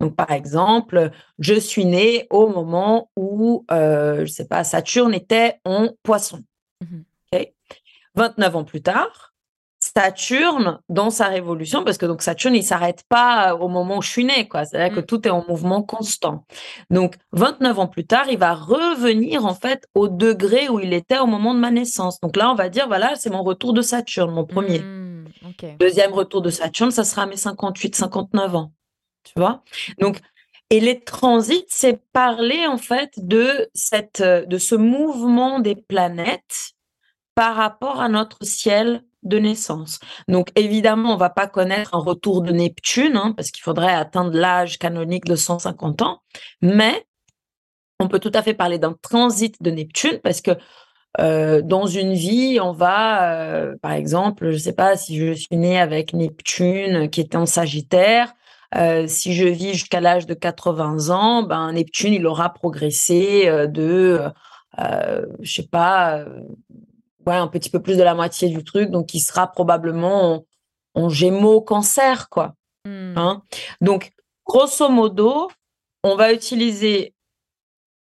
Donc, 0.00 0.16
par 0.16 0.32
exemple, 0.32 1.12
je 1.38 1.54
suis 1.54 1.84
née 1.84 2.26
au 2.30 2.48
moment 2.48 3.10
où, 3.14 3.64
euh, 3.70 4.26
je 4.26 4.32
sais 4.32 4.46
pas, 4.46 4.64
Saturne 4.64 5.14
était 5.14 5.60
en 5.64 5.90
poisson. 6.02 6.42
Mhm. 6.80 7.04
Ok 7.32 7.52
29 8.16 8.56
ans 8.56 8.64
plus 8.64 8.82
tard, 8.82 9.33
Saturne, 9.94 10.78
dans 10.88 11.10
sa 11.10 11.26
révolution, 11.26 11.84
parce 11.84 11.98
que 11.98 12.06
donc 12.06 12.22
Saturne, 12.22 12.54
il 12.54 12.62
s'arrête 12.62 13.02
pas 13.08 13.54
au 13.54 13.68
moment 13.68 13.98
où 13.98 14.02
je 14.02 14.08
suis 14.08 14.24
née, 14.24 14.48
quoi. 14.48 14.64
C'est-à-dire 14.64 14.94
que 14.96 15.00
Mm. 15.00 15.06
tout 15.06 15.28
est 15.28 15.30
en 15.30 15.44
mouvement 15.46 15.82
constant. 15.82 16.46
Donc, 16.90 17.16
29 17.32 17.78
ans 17.78 17.86
plus 17.86 18.06
tard, 18.06 18.24
il 18.30 18.38
va 18.38 18.54
revenir, 18.54 19.44
en 19.44 19.54
fait, 19.54 19.86
au 19.94 20.08
degré 20.08 20.68
où 20.70 20.80
il 20.80 20.94
était 20.94 21.18
au 21.18 21.26
moment 21.26 21.52
de 21.52 21.60
ma 21.60 21.70
naissance. 21.70 22.18
Donc 22.20 22.36
là, 22.36 22.50
on 22.50 22.54
va 22.54 22.70
dire, 22.70 22.86
voilà, 22.86 23.14
c'est 23.16 23.28
mon 23.30 23.42
retour 23.42 23.74
de 23.74 23.82
Saturne, 23.82 24.30
mon 24.30 24.46
premier. 24.46 24.78
Hmm, 24.78 25.26
ok. 25.46 25.76
Deuxième 25.78 26.12
retour 26.14 26.40
de 26.40 26.50
Saturne, 26.50 26.90
ça 26.90 27.04
sera 27.04 27.24
à 27.24 27.26
mes 27.26 27.36
58, 27.36 27.94
59 27.94 28.54
ans. 28.56 28.72
Tu 29.24 29.34
vois? 29.36 29.62
Donc, 29.98 30.18
Et 30.70 30.80
les 30.80 31.00
transits, 31.00 31.66
c'est 31.68 32.00
parler 32.12 32.66
en 32.66 32.78
fait 32.78 33.12
de, 33.18 33.68
cette, 33.74 34.22
de 34.22 34.58
ce 34.58 34.74
mouvement 34.74 35.60
des 35.60 35.76
planètes 35.76 36.72
par 37.34 37.54
rapport 37.54 38.00
à 38.00 38.08
notre 38.08 38.44
ciel 38.44 39.04
de 39.24 39.38
naissance. 39.38 39.98
Donc 40.28 40.48
évidemment, 40.56 41.14
on 41.14 41.16
va 41.16 41.30
pas 41.30 41.46
connaître 41.46 41.94
un 41.94 42.00
retour 42.00 42.42
de 42.42 42.52
Neptune, 42.52 43.16
hein, 43.16 43.32
parce 43.36 43.50
qu'il 43.50 43.62
faudrait 43.62 43.94
atteindre 43.94 44.32
l'âge 44.32 44.78
canonique 44.78 45.24
de 45.24 45.36
150 45.36 46.02
ans, 46.02 46.20
mais 46.62 47.06
on 48.00 48.08
peut 48.08 48.18
tout 48.18 48.32
à 48.34 48.42
fait 48.42 48.54
parler 48.54 48.78
d'un 48.78 48.96
transit 49.02 49.60
de 49.62 49.70
Neptune, 49.70 50.20
parce 50.22 50.40
que 50.40 50.52
euh, 51.20 51.62
dans 51.62 51.86
une 51.86 52.12
vie, 52.12 52.58
on 52.60 52.72
va, 52.72 53.32
euh, 53.34 53.76
par 53.80 53.92
exemple, 53.92 54.50
je 54.50 54.58
sais 54.58 54.72
pas 54.72 54.96
si 54.96 55.16
je 55.16 55.32
suis 55.32 55.56
née 55.56 55.78
avec 55.78 56.12
Neptune 56.12 57.08
qui 57.08 57.20
était 57.20 57.36
en 57.36 57.46
Sagittaire, 57.46 58.32
euh, 58.74 59.06
si 59.06 59.32
je 59.34 59.46
vis 59.46 59.74
jusqu'à 59.74 60.00
l'âge 60.00 60.26
de 60.26 60.34
80 60.34 61.10
ans, 61.10 61.44
ben 61.44 61.72
Neptune 61.72 62.14
il 62.14 62.26
aura 62.26 62.52
progressé 62.52 63.46
de, 63.68 64.20
je 65.40 65.52
sais 65.52 65.68
pas, 65.68 66.24
ouais, 67.26 67.34
un 67.34 67.48
petit 67.48 67.70
peu 67.70 67.80
plus 67.80 67.96
de 67.96 68.02
la 68.02 68.14
moitié 68.14 68.48
du 68.48 68.64
truc, 68.64 68.90
donc 68.90 69.14
il 69.14 69.20
sera 69.20 69.50
probablement 69.50 70.44
en, 70.94 71.08
Gémeaux 71.08 71.60
Cancer, 71.60 72.28
quoi. 72.28 72.54
Hmm. 72.86 73.14
Hein? 73.16 73.42
donc, 73.80 74.12
grosso 74.44 74.88
modo, 74.90 75.48
on 76.02 76.16
va 76.16 76.32
utiliser 76.32 77.14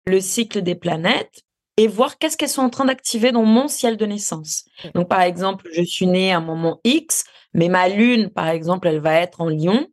le 0.05 0.21
cycle 0.21 0.61
des 0.61 0.75
planètes 0.75 1.41
et 1.77 1.87
voir 1.87 2.17
qu'est-ce 2.17 2.37
qu'elles 2.37 2.49
sont 2.49 2.61
en 2.61 2.69
train 2.69 2.85
d'activer 2.85 3.31
dans 3.31 3.43
mon 3.43 3.67
ciel 3.67 3.97
de 3.97 4.05
naissance. 4.05 4.65
Donc, 4.95 5.07
par 5.07 5.21
exemple, 5.21 5.67
je 5.73 5.83
suis 5.83 6.07
née 6.07 6.31
à 6.31 6.37
un 6.37 6.41
moment 6.41 6.79
X, 6.83 7.23
mais 7.53 7.69
ma 7.69 7.87
lune, 7.87 8.29
par 8.29 8.47
exemple, 8.47 8.87
elle 8.87 8.99
va 8.99 9.13
être 9.15 9.41
en 9.41 9.49
Lion. 9.49 9.87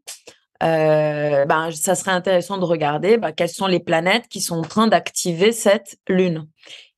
Euh, 0.62 1.44
ben, 1.46 1.70
ça 1.72 1.94
serait 1.94 2.12
intéressant 2.12 2.58
de 2.58 2.64
regarder 2.64 3.16
ben, 3.18 3.32
quelles 3.32 3.48
sont 3.48 3.66
les 3.66 3.80
planètes 3.80 4.28
qui 4.28 4.40
sont 4.40 4.56
en 4.56 4.62
train 4.62 4.86
d'activer 4.86 5.52
cette 5.52 5.96
lune. 6.08 6.46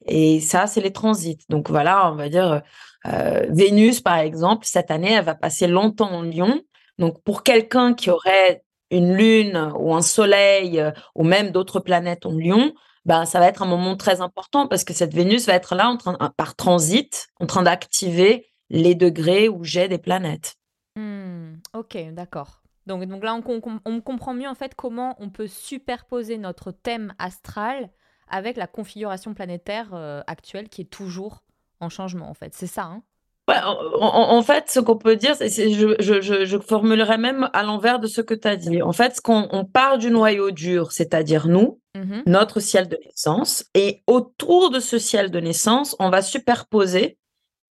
Et 0.07 0.41
ça, 0.41 0.67
c'est 0.67 0.81
les 0.81 0.93
transits. 0.93 1.39
Donc 1.49 1.71
voilà, 1.71 2.13
on 2.13 2.17
va 2.17 2.29
dire 2.29 2.63
euh, 3.07 3.47
Vénus, 3.49 4.01
par 4.01 4.19
exemple, 4.19 4.67
cette 4.67 4.91
année, 4.91 5.13
elle 5.13 5.25
va 5.25 5.35
passer 5.35 5.67
longtemps 5.67 6.13
en 6.13 6.23
Lion. 6.23 6.61
Donc 6.99 7.23
pour 7.23 7.43
quelqu'un 7.43 7.95
qui 7.95 8.11
aurait 8.11 8.63
une 8.91 9.17
lune 9.17 9.73
ou 9.79 9.95
un 9.95 10.03
soleil 10.03 10.79
euh, 10.79 10.93
ou 11.15 11.25
même 11.25 11.51
d'autres 11.51 11.81
planètes 11.81 12.27
en 12.27 12.33
Lion, 12.33 12.73
ben, 13.05 13.25
ça 13.25 13.39
va 13.39 13.49
être 13.49 13.63
un 13.63 13.67
moment 13.67 13.97
très 13.97 14.21
important 14.21 14.67
parce 14.69 14.85
que 14.85 14.93
cette 14.93 15.15
Vénus 15.15 15.47
va 15.47 15.55
être 15.55 15.75
là 15.75 15.89
en 15.89 15.97
train, 15.97 16.17
par 16.37 16.57
transit, 16.57 17.29
en 17.41 17.47
train 17.47 17.63
d'activer 17.63 18.49
les 18.69 18.95
degrés 18.95 19.49
où 19.49 19.65
j'ai 19.65 19.89
des 19.89 19.99
planètes. 19.99 20.57
Hmm, 20.97 21.55
ok, 21.75 21.97
d'accord. 22.13 22.63
Donc, 22.87 23.05
donc 23.07 23.25
là, 23.25 23.35
on, 23.35 23.81
on, 23.85 24.01
comprend 24.01 24.35
mieux 24.35 24.49
en 24.49 24.55
fait 24.55 24.75
comment 24.75 25.17
on 25.19 25.29
peut 25.29 25.49
superposer 25.49 26.39
notre 26.39 26.71
thème 26.71 27.13
astral 27.19 27.91
avec 28.29 28.57
la 28.57 28.67
configuration 28.67 29.35
planétaire 29.35 29.91
euh, 29.93 30.23
actuelle 30.27 30.69
qui 30.69 30.83
est 30.83 30.91
toujours 30.91 31.43
en 31.81 31.89
changement, 31.89 32.31
en 32.31 32.35
fait. 32.35 32.55
C'est 32.55 32.67
ça, 32.67 32.85
hein? 32.85 33.03
En, 33.49 34.43
fait, 34.43 34.69
ce 34.69 34.81
qu'on 34.81 34.97
peut 34.97 35.15
dire, 35.15 35.37
c'est, 35.37 35.49
je, 35.49 35.95
je, 36.01 37.17
même 37.17 37.49
à 37.53 37.63
l'envers 37.63 38.01
de 38.01 38.09
ce 38.09 38.21
que 38.21 38.35
tu 38.35 38.49
as 38.49 38.57
dit. 38.57 38.83
En 38.83 38.93
fait, 38.93 39.15
ce 39.17 39.21
qu'on 39.21 39.47
on 39.53 39.65
part 39.65 39.99
du 39.99 40.11
noyau 40.11 40.51
dur, 40.51 40.91
c'est-à-dire 40.91 41.47
nous, 41.47 41.81
mmh 41.95 42.23
notre 42.27 42.59
ciel 42.59 42.89
de 42.89 42.99
naissance, 43.05 43.65
et 43.75 44.03
autour 44.09 44.71
de 44.71 44.81
ce 44.81 44.99
ciel 44.99 45.31
de 45.31 45.39
naissance, 45.39 45.95
on 46.01 46.11
va 46.11 46.23
superposer 46.23 47.19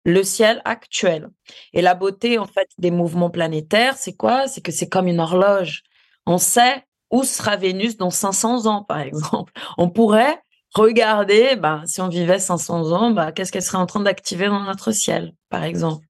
le 0.05 0.23
ciel 0.23 0.61
actuel. 0.65 1.29
Et 1.73 1.83
la 1.83 1.95
beauté, 1.95 2.39
en 2.39 2.47
fait, 2.47 2.69
des 2.79 2.91
mouvements 2.91 3.31
planétaires, 3.31 3.97
c'est 3.97 4.15
quoi? 4.15 4.49
C'est 4.49 4.61
que 4.61 4.73
c'est 4.73 4.89
comme 4.89 5.09
une 5.09 5.21
horloge. 5.21 5.83
On 6.27 6.39
sait 6.39 6.85
où 7.11 7.25
sera 7.25 7.57
Vénus 7.57 7.97
dans 7.97 8.11
500 8.11 8.67
ans, 8.67 8.83
par 8.83 9.01
exemple 9.01 9.53
On 9.79 9.91
pourrait 9.91 10.39
regarder, 10.75 11.57
bah, 11.57 11.83
si 11.85 12.01
on 12.01 12.09
vivait 12.09 12.39
500 12.39 12.93
ans, 12.93 13.11
bah, 13.11 13.33
qu'est-ce 13.33 13.53
qu'elle 13.53 13.63
serait 13.63 13.79
en 13.79 13.87
train 13.87 14.01
d'activer 14.01 14.47
dans 14.47 14.61
notre 14.61 14.91
ciel, 14.91 15.35
par 15.51 15.65
exemple. 15.65 16.07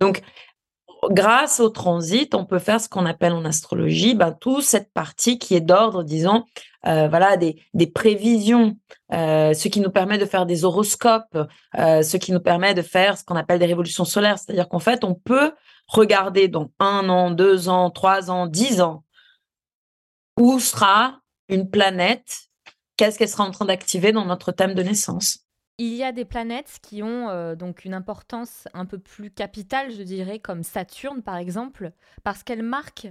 Donc, 0.00 0.22
grâce 1.10 1.60
au 1.60 1.68
transit, 1.70 2.34
on 2.34 2.44
peut 2.44 2.60
faire 2.60 2.80
ce 2.80 2.88
qu'on 2.88 3.06
appelle 3.06 3.32
en 3.32 3.44
astrologie, 3.44 4.14
bah, 4.14 4.30
toute 4.32 4.62
cette 4.62 4.92
partie 4.92 5.38
qui 5.38 5.54
est 5.54 5.60
d'ordre, 5.60 6.04
disons, 6.04 6.44
euh, 6.86 7.08
voilà, 7.08 7.36
des, 7.36 7.60
des 7.74 7.86
prévisions, 7.86 8.76
euh, 9.12 9.54
ce 9.54 9.68
qui 9.68 9.80
nous 9.80 9.90
permet 9.90 10.18
de 10.18 10.24
faire 10.24 10.46
des 10.46 10.64
horoscopes, 10.64 11.36
euh, 11.78 12.02
ce 12.02 12.16
qui 12.16 12.32
nous 12.32 12.40
permet 12.40 12.74
de 12.74 12.82
faire 12.82 13.18
ce 13.18 13.24
qu'on 13.24 13.34
appelle 13.34 13.58
des 13.58 13.66
révolutions 13.66 14.04
solaires. 14.04 14.38
C'est-à-dire 14.38 14.68
qu'en 14.68 14.78
fait, 14.78 15.02
on 15.02 15.14
peut 15.14 15.52
regarder 15.88 16.46
dans 16.48 16.70
un 16.78 17.08
an, 17.08 17.30
deux 17.30 17.68
ans, 17.68 17.90
trois 17.90 18.30
ans, 18.30 18.46
dix 18.46 18.80
ans, 18.80 19.04
où 20.38 20.60
sera 20.60 21.20
une 21.48 21.70
planète, 21.70 22.36
qu'est-ce 22.96 23.18
qu'elle 23.18 23.28
sera 23.28 23.44
en 23.44 23.50
train 23.50 23.64
d'activer 23.64 24.12
dans 24.12 24.24
notre 24.24 24.52
thème 24.52 24.74
de 24.74 24.82
naissance. 24.82 25.40
Il 25.78 25.94
y 25.94 26.04
a 26.04 26.12
des 26.12 26.24
planètes 26.24 26.78
qui 26.82 27.02
ont 27.02 27.54
donc 27.54 27.84
une 27.84 27.92
importance 27.92 28.66
un 28.72 28.86
peu 28.86 28.98
plus 28.98 29.30
capitale, 29.30 29.92
je 29.92 30.02
dirais, 30.02 30.38
comme 30.38 30.62
Saturne 30.62 31.22
par 31.22 31.36
exemple, 31.36 31.92
parce 32.24 32.42
qu'elle 32.42 32.62
marque 32.62 33.08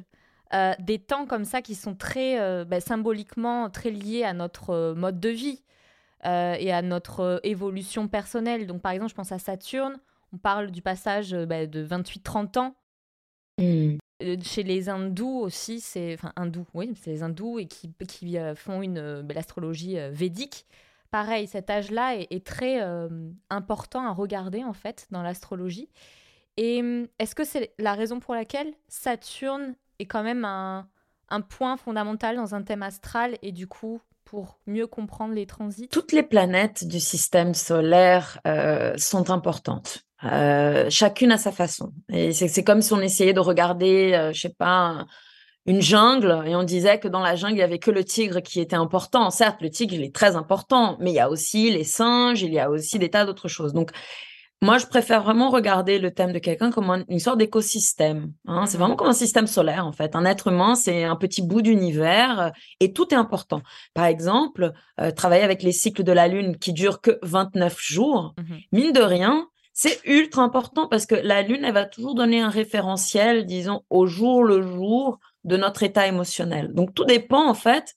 euh, 0.55 0.73
des 0.79 0.99
temps 0.99 1.25
comme 1.25 1.45
ça 1.45 1.61
qui 1.61 1.75
sont 1.75 1.95
très 1.95 2.39
euh, 2.39 2.65
ben, 2.65 2.79
symboliquement 2.79 3.69
très 3.69 3.91
liés 3.91 4.23
à 4.23 4.33
notre 4.33 4.93
mode 4.93 5.19
de 5.19 5.29
vie 5.29 5.61
et 6.23 6.73
à 6.73 6.81
notre 6.81 7.39
évolution 7.43 8.07
personnelle. 8.07 8.65
Donc 8.65 8.81
par 8.81 8.93
exemple, 8.93 9.11
je 9.11 9.15
pense 9.15 9.31
à 9.31 9.37
Saturne, 9.37 9.99
on 10.33 10.37
parle 10.37 10.71
du 10.71 10.81
passage 10.81 11.35
ben, 11.35 11.69
de 11.69 11.85
28-30 11.85 12.57
ans. 12.57 12.75
Euh, 14.23 14.37
chez 14.41 14.63
les 14.63 14.87
hindous 14.87 15.39
aussi, 15.41 15.81
c'est 15.81 16.13
enfin 16.13 16.31
hindous, 16.37 16.65
oui, 16.73 16.93
c'est 16.95 17.11
les 17.11 17.23
hindous 17.23 17.59
et 17.59 17.67
qui, 17.67 17.91
qui 18.07 18.37
euh, 18.37 18.55
font 18.55 18.81
une 18.81 18.97
euh, 18.97 19.23
l'astrologie 19.33 19.97
védique. 20.11 20.65
Pareil, 21.11 21.47
cet 21.47 21.69
âge-là 21.69 22.15
est, 22.15 22.45
très 22.45 22.81
important 23.49 24.05
à 24.05 24.11
regarder 24.11 24.63
en 24.63 24.73
fait 24.73 25.07
dans 25.11 25.21
l'astrologie. 25.21 25.89
Et 26.57 26.79
hum, 26.81 27.07
est-ce 27.19 27.35
que 27.35 27.45
c'est 27.45 27.73
la 27.77 27.93
raison 27.93 28.19
pour 28.19 28.33
laquelle 28.33 28.73
Saturne 28.89 29.75
est 29.99 30.05
quand 30.05 30.23
même 30.23 30.45
un, 30.45 30.87
point 31.49 31.77
fondamental 31.77 32.35
dans 32.35 32.55
un 32.55 32.63
thème 32.63 32.83
astral 32.83 33.37
et 33.41 33.51
du 33.51 33.67
coup 33.67 34.01
pour 34.23 34.59
mieux 34.65 34.87
comprendre 34.87 35.33
les 35.33 35.45
transits 35.45 35.87
Toutes 35.89 36.11
les 36.11 36.23
planètes 36.23 36.87
du 36.87 36.99
système 36.99 37.53
solaire 37.53 38.39
sont 38.97 39.29
importantes. 39.29 40.05
Euh, 40.23 40.89
chacune 40.89 41.31
à 41.31 41.37
sa 41.37 41.51
façon. 41.51 41.91
Et 42.09 42.31
c'est 42.31 42.63
comme 42.63 42.81
si 42.81 42.93
on 42.93 43.01
essayait 43.01 43.33
de 43.33 43.39
regarder, 43.39 44.13
euh, 44.13 44.33
je 44.33 44.41
sais 44.41 44.53
pas, 44.57 45.05
une 45.65 45.81
jungle 45.81 46.43
et 46.47 46.55
on 46.55 46.63
disait 46.63 46.99
que 46.99 47.07
dans 47.07 47.19
la 47.19 47.35
jungle, 47.35 47.55
il 47.55 47.59
y 47.59 47.63
avait 47.63 47.79
que 47.79 47.91
le 47.91 48.03
tigre 48.03 48.39
qui 48.39 48.59
était 48.59 48.75
important. 48.75 49.29
Certes, 49.29 49.61
le 49.61 49.69
tigre, 49.69 49.93
il 49.93 50.03
est 50.03 50.15
très 50.15 50.35
important, 50.35 50.97
mais 50.99 51.11
il 51.11 51.15
y 51.15 51.19
a 51.19 51.29
aussi 51.29 51.69
les 51.71 51.83
singes, 51.83 52.41
il 52.41 52.53
y 52.53 52.59
a 52.59 52.69
aussi 52.69 52.97
des 52.97 53.09
tas 53.09 53.25
d'autres 53.25 53.47
choses. 53.47 53.73
Donc, 53.73 53.91
moi, 54.61 54.77
je 54.77 54.85
préfère 54.85 55.21
vraiment 55.21 55.49
regarder 55.49 55.99
le 55.99 56.11
thème 56.11 56.31
de 56.31 56.39
quelqu'un 56.39 56.71
comme 56.71 57.03
une 57.07 57.19
sorte 57.19 57.37
d'écosystème. 57.37 58.31
Hein. 58.47 58.65
C'est 58.65 58.77
vraiment 58.77 58.93
mmh 58.93 58.97
comme 58.97 59.07
un 59.07 59.13
système 59.13 59.47
solaire, 59.47 59.85
en 59.85 59.91
fait. 59.91 60.15
Un 60.15 60.25
être 60.25 60.47
humain, 60.47 60.75
c'est 60.75 61.03
un 61.03 61.15
petit 61.15 61.41
bout 61.41 61.61
d'univers 61.61 62.39
euh, 62.39 62.49
et 62.79 62.93
tout 62.93 63.13
est 63.13 63.17
important. 63.17 63.61
Par 63.93 64.05
exemple, 64.05 64.71
travailler 65.15 65.43
avec 65.43 65.61
les 65.61 65.73
cycles 65.73 66.03
de 66.03 66.11
la 66.11 66.27
Lune 66.27 66.57
qui 66.57 66.73
durent 66.73 67.01
que 67.01 67.19
29 67.21 67.77
jours, 67.79 68.33
mmh 68.37 68.55
mine 68.71 68.91
de 68.93 69.01
rien, 69.01 69.47
c'est 69.77 69.99
ultra 70.05 70.41
important 70.41 70.87
parce 70.87 71.05
que 71.05 71.15
la 71.15 71.41
Lune, 71.41 71.65
elle 71.65 71.73
va 71.73 71.85
toujours 71.85 72.15
donner 72.15 72.39
un 72.39 72.49
référentiel, 72.49 73.45
disons, 73.45 73.81
au 73.89 74.07
jour 74.07 74.45
le 74.45 74.61
jour 74.61 75.19
de 75.43 75.57
notre 75.57 75.83
état 75.83 76.07
émotionnel. 76.07 76.73
Donc, 76.73 76.93
tout 76.93 77.03
dépend, 77.03 77.45
en 77.49 77.53
fait, 77.53 77.93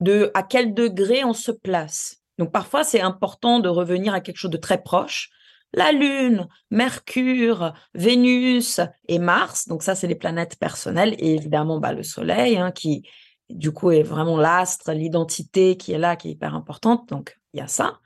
de 0.00 0.30
à 0.32 0.42
quel 0.42 0.72
degré 0.72 1.24
on 1.24 1.34
se 1.34 1.52
place. 1.52 2.22
Donc, 2.38 2.50
parfois, 2.50 2.82
c'est 2.82 3.02
important 3.02 3.60
de 3.60 3.68
revenir 3.68 4.14
à 4.14 4.20
quelque 4.20 4.38
chose 4.38 4.50
de 4.50 4.56
très 4.56 4.82
proche. 4.82 5.28
La 5.74 5.92
Lune, 5.92 6.48
Mercure, 6.70 7.74
Vénus 7.94 8.80
et 9.06 9.18
Mars, 9.18 9.68
donc 9.68 9.82
ça, 9.82 9.94
c'est 9.94 10.06
les 10.06 10.14
planètes 10.14 10.58
personnelles, 10.58 11.14
et 11.18 11.34
évidemment, 11.34 11.78
bah, 11.78 11.92
le 11.92 12.02
Soleil, 12.02 12.56
hein, 12.56 12.72
qui, 12.72 13.06
du 13.50 13.72
coup, 13.72 13.90
est 13.90 14.02
vraiment 14.02 14.36
l'astre, 14.36 14.92
l'identité 14.92 15.76
qui 15.76 15.92
est 15.92 15.98
là, 15.98 16.16
qui 16.16 16.28
est 16.28 16.32
hyper 16.32 16.54
importante. 16.54 17.08
Donc, 17.08 17.38
il 17.52 17.60
y 17.60 17.62
a 17.62 17.68
ça. 17.68 18.00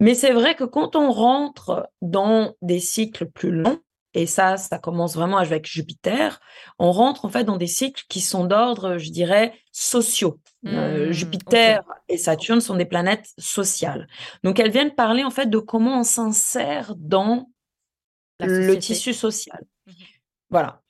Mais 0.00 0.14
c'est 0.14 0.32
vrai 0.32 0.54
que 0.54 0.64
quand 0.64 0.96
on 0.96 1.10
rentre 1.10 1.88
dans 2.02 2.54
des 2.62 2.80
cycles 2.80 3.26
plus 3.26 3.50
longs, 3.50 3.78
et 4.14 4.26
ça, 4.26 4.56
ça 4.56 4.78
commence 4.78 5.14
vraiment 5.14 5.38
avec 5.38 5.66
Jupiter, 5.66 6.40
on 6.78 6.92
rentre 6.92 7.24
en 7.24 7.28
fait 7.28 7.44
dans 7.44 7.56
des 7.56 7.66
cycles 7.66 8.04
qui 8.08 8.20
sont 8.20 8.44
d'ordre, 8.44 8.96
je 8.96 9.10
dirais, 9.10 9.54
sociaux. 9.72 10.40
Euh, 10.66 11.08
mmh, 11.08 11.12
Jupiter 11.12 11.82
et 12.08 12.16
Saturne 12.16 12.60
sont 12.60 12.76
des 12.76 12.84
planètes 12.84 13.28
sociales. 13.38 14.06
Donc 14.44 14.60
elles 14.60 14.70
viennent 14.70 14.94
parler 14.94 15.24
en 15.24 15.30
fait 15.30 15.50
de 15.50 15.58
comment 15.58 16.00
on 16.00 16.04
s'insère 16.04 16.94
dans 16.96 17.50
le 18.40 18.76
tissu 18.76 19.12
social. 19.12 19.60
Voilà. 20.54 20.80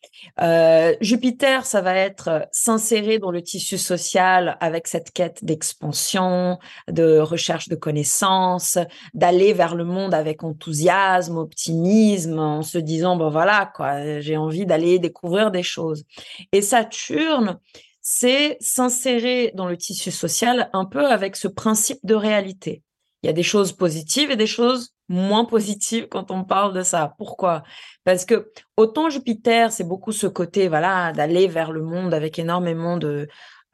Euh, 0.42 0.94
Jupiter, 1.00 1.64
ça 1.64 1.80
va 1.80 1.94
être 1.94 2.28
euh, 2.28 2.40
s'insérer 2.52 3.18
dans 3.18 3.30
le 3.30 3.40
tissu 3.40 3.78
social 3.78 4.58
avec 4.60 4.86
cette 4.86 5.10
quête 5.10 5.42
d'expansion, 5.42 6.58
de 6.86 7.18
recherche 7.18 7.70
de 7.70 7.74
connaissances, 7.74 8.76
d'aller 9.14 9.54
vers 9.54 9.74
le 9.74 9.86
monde 9.86 10.12
avec 10.12 10.44
enthousiasme, 10.44 11.38
optimisme, 11.38 12.38
en 12.38 12.60
se 12.60 12.76
disant, 12.76 13.16
bon 13.16 13.30
voilà, 13.30 13.72
quoi, 13.74 14.20
j'ai 14.20 14.36
envie 14.36 14.66
d'aller 14.66 14.98
découvrir 14.98 15.50
des 15.50 15.62
choses. 15.62 16.04
Et 16.52 16.60
Saturne, 16.60 17.58
c'est 18.02 18.58
s'insérer 18.60 19.50
dans 19.54 19.66
le 19.66 19.78
tissu 19.78 20.10
social 20.10 20.68
un 20.74 20.84
peu 20.84 21.06
avec 21.06 21.36
ce 21.36 21.48
principe 21.48 22.00
de 22.02 22.14
réalité. 22.14 22.82
Il 23.22 23.28
y 23.28 23.30
a 23.30 23.32
des 23.32 23.42
choses 23.42 23.72
positives 23.72 24.30
et 24.30 24.36
des 24.36 24.46
choses 24.46 24.93
moins 25.08 25.44
positives 25.44 26.08
quand 26.08 26.30
on 26.30 26.44
parle 26.44 26.72
de 26.74 26.82
ça. 26.82 27.14
Pourquoi? 27.18 27.62
Parce 28.04 28.24
que 28.24 28.50
autant 28.76 29.10
Jupiter, 29.10 29.72
c'est 29.72 29.84
beaucoup 29.84 30.12
ce 30.12 30.26
côté, 30.26 30.68
voilà, 30.68 31.12
d'aller 31.12 31.46
vers 31.48 31.72
le 31.72 31.82
monde 31.82 32.14
avec 32.14 32.38
énormément 32.38 32.96
de, 32.96 33.28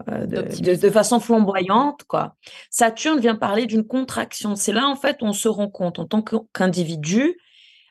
euh, 0.08 0.26
de, 0.26 0.90
façon 0.90 1.20
flamboyante, 1.20 2.04
quoi. 2.04 2.34
Saturne 2.70 3.20
vient 3.20 3.36
parler 3.36 3.66
d'une 3.66 3.86
contraction. 3.86 4.56
C'est 4.56 4.72
là, 4.72 4.88
en 4.88 4.96
fait, 4.96 5.18
on 5.22 5.32
se 5.32 5.48
rend 5.48 5.68
compte 5.68 5.98
en 5.98 6.06
tant 6.06 6.22
qu'individu, 6.22 7.36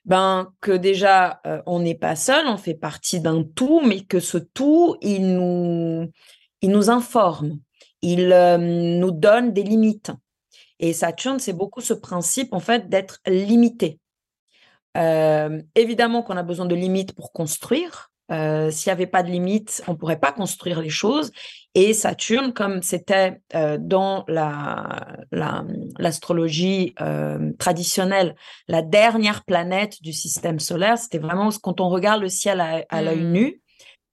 ben, 0.06 0.52
que 0.62 0.72
déjà, 0.72 1.40
euh, 1.46 1.62
on 1.66 1.80
n'est 1.80 1.96
pas 1.96 2.16
seul, 2.16 2.48
on 2.48 2.58
fait 2.58 2.74
partie 2.74 3.20
d'un 3.20 3.44
tout, 3.44 3.82
mais 3.86 4.02
que 4.02 4.20
ce 4.20 4.38
tout, 4.38 4.96
il 5.02 5.36
nous, 5.36 6.12
il 6.62 6.72
nous 6.72 6.90
informe, 6.90 7.60
il 8.02 8.32
euh, 8.34 8.58
nous 8.58 9.12
donne 9.12 9.54
des 9.54 9.64
limites. 9.64 10.12
Et 10.80 10.94
Saturne, 10.94 11.40
c'est 11.40 11.54
beaucoup 11.54 11.82
ce 11.82 11.94
principe, 11.94 12.54
en 12.54 12.60
fait, 12.60 12.90
d'être 12.90 13.20
limité. 13.28 14.00
Euh, 14.98 15.62
évidemment 15.76 16.24
qu'on 16.24 16.38
a 16.38 16.44
besoin 16.44 16.66
de 16.66 16.76
limites 16.76 17.14
pour 17.14 17.32
construire. 17.32 18.12
Euh, 18.32 18.70
s'il 18.70 18.90
n'y 18.90 18.94
avait 18.94 19.08
pas 19.08 19.24
de 19.24 19.30
limites, 19.30 19.82
on 19.88 19.94
ne 19.94 19.98
pourrait 19.98 20.20
pas 20.20 20.32
construire 20.32 20.82
les 20.82 20.90
choses. 20.90 21.32
Et 21.74 21.94
Saturne, 21.94 22.54
comme 22.54 22.84
c'était 22.84 23.42
euh, 23.56 23.78
dans 23.80 24.24
l'astrologie 25.98 26.94
la, 27.00 27.40
traditionnelle, 27.58 28.36
la 28.68 28.84
dernière 28.84 29.44
planète 29.46 30.02
du 30.02 30.14
système 30.14 30.60
solaire, 30.60 30.98
c'était 31.00 31.18
vraiment 31.18 31.50
quand 31.62 31.82
on 31.82 31.90
regarde 31.90 32.22
le 32.22 32.30
ciel 32.30 32.62
à, 32.62 33.02
l'œil 33.02 33.24
mmh. 33.24 33.32
nu, 33.32 33.62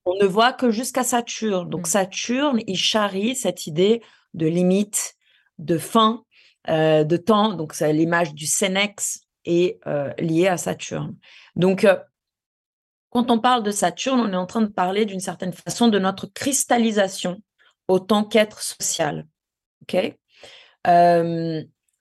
on 0.05 0.15
ne 0.15 0.25
voit 0.25 0.53
que 0.53 0.71
jusqu'à 0.71 1.03
Saturne. 1.03 1.69
Donc 1.69 1.81
mmh. 1.81 1.91
Saturne, 1.91 2.59
il 2.65 2.77
charrie 2.77 3.35
cette 3.35 3.67
idée 3.67 4.01
de 4.33 4.47
limite, 4.47 5.15
de 5.59 5.77
fin, 5.77 6.23
euh, 6.69 7.03
de 7.03 7.17
temps. 7.17 7.53
Donc, 7.53 7.79
l'image 7.79 8.33
du 8.33 8.45
Sénex 8.45 9.21
est 9.45 9.79
euh, 9.87 10.13
liée 10.19 10.47
à 10.47 10.57
Saturne. 10.57 11.15
Donc, 11.55 11.85
euh, 11.85 11.97
quand 13.09 13.31
on 13.31 13.39
parle 13.39 13.63
de 13.63 13.71
Saturne, 13.71 14.19
on 14.19 14.33
est 14.33 14.37
en 14.37 14.45
train 14.45 14.61
de 14.61 14.67
parler 14.67 15.05
d'une 15.05 15.19
certaine 15.19 15.53
façon 15.53 15.87
de 15.87 15.97
notre 15.97 16.27
cristallisation 16.27 17.41
autant 17.87 18.23
qu'être 18.23 18.61
social. 18.61 19.25
OK? 19.83 20.17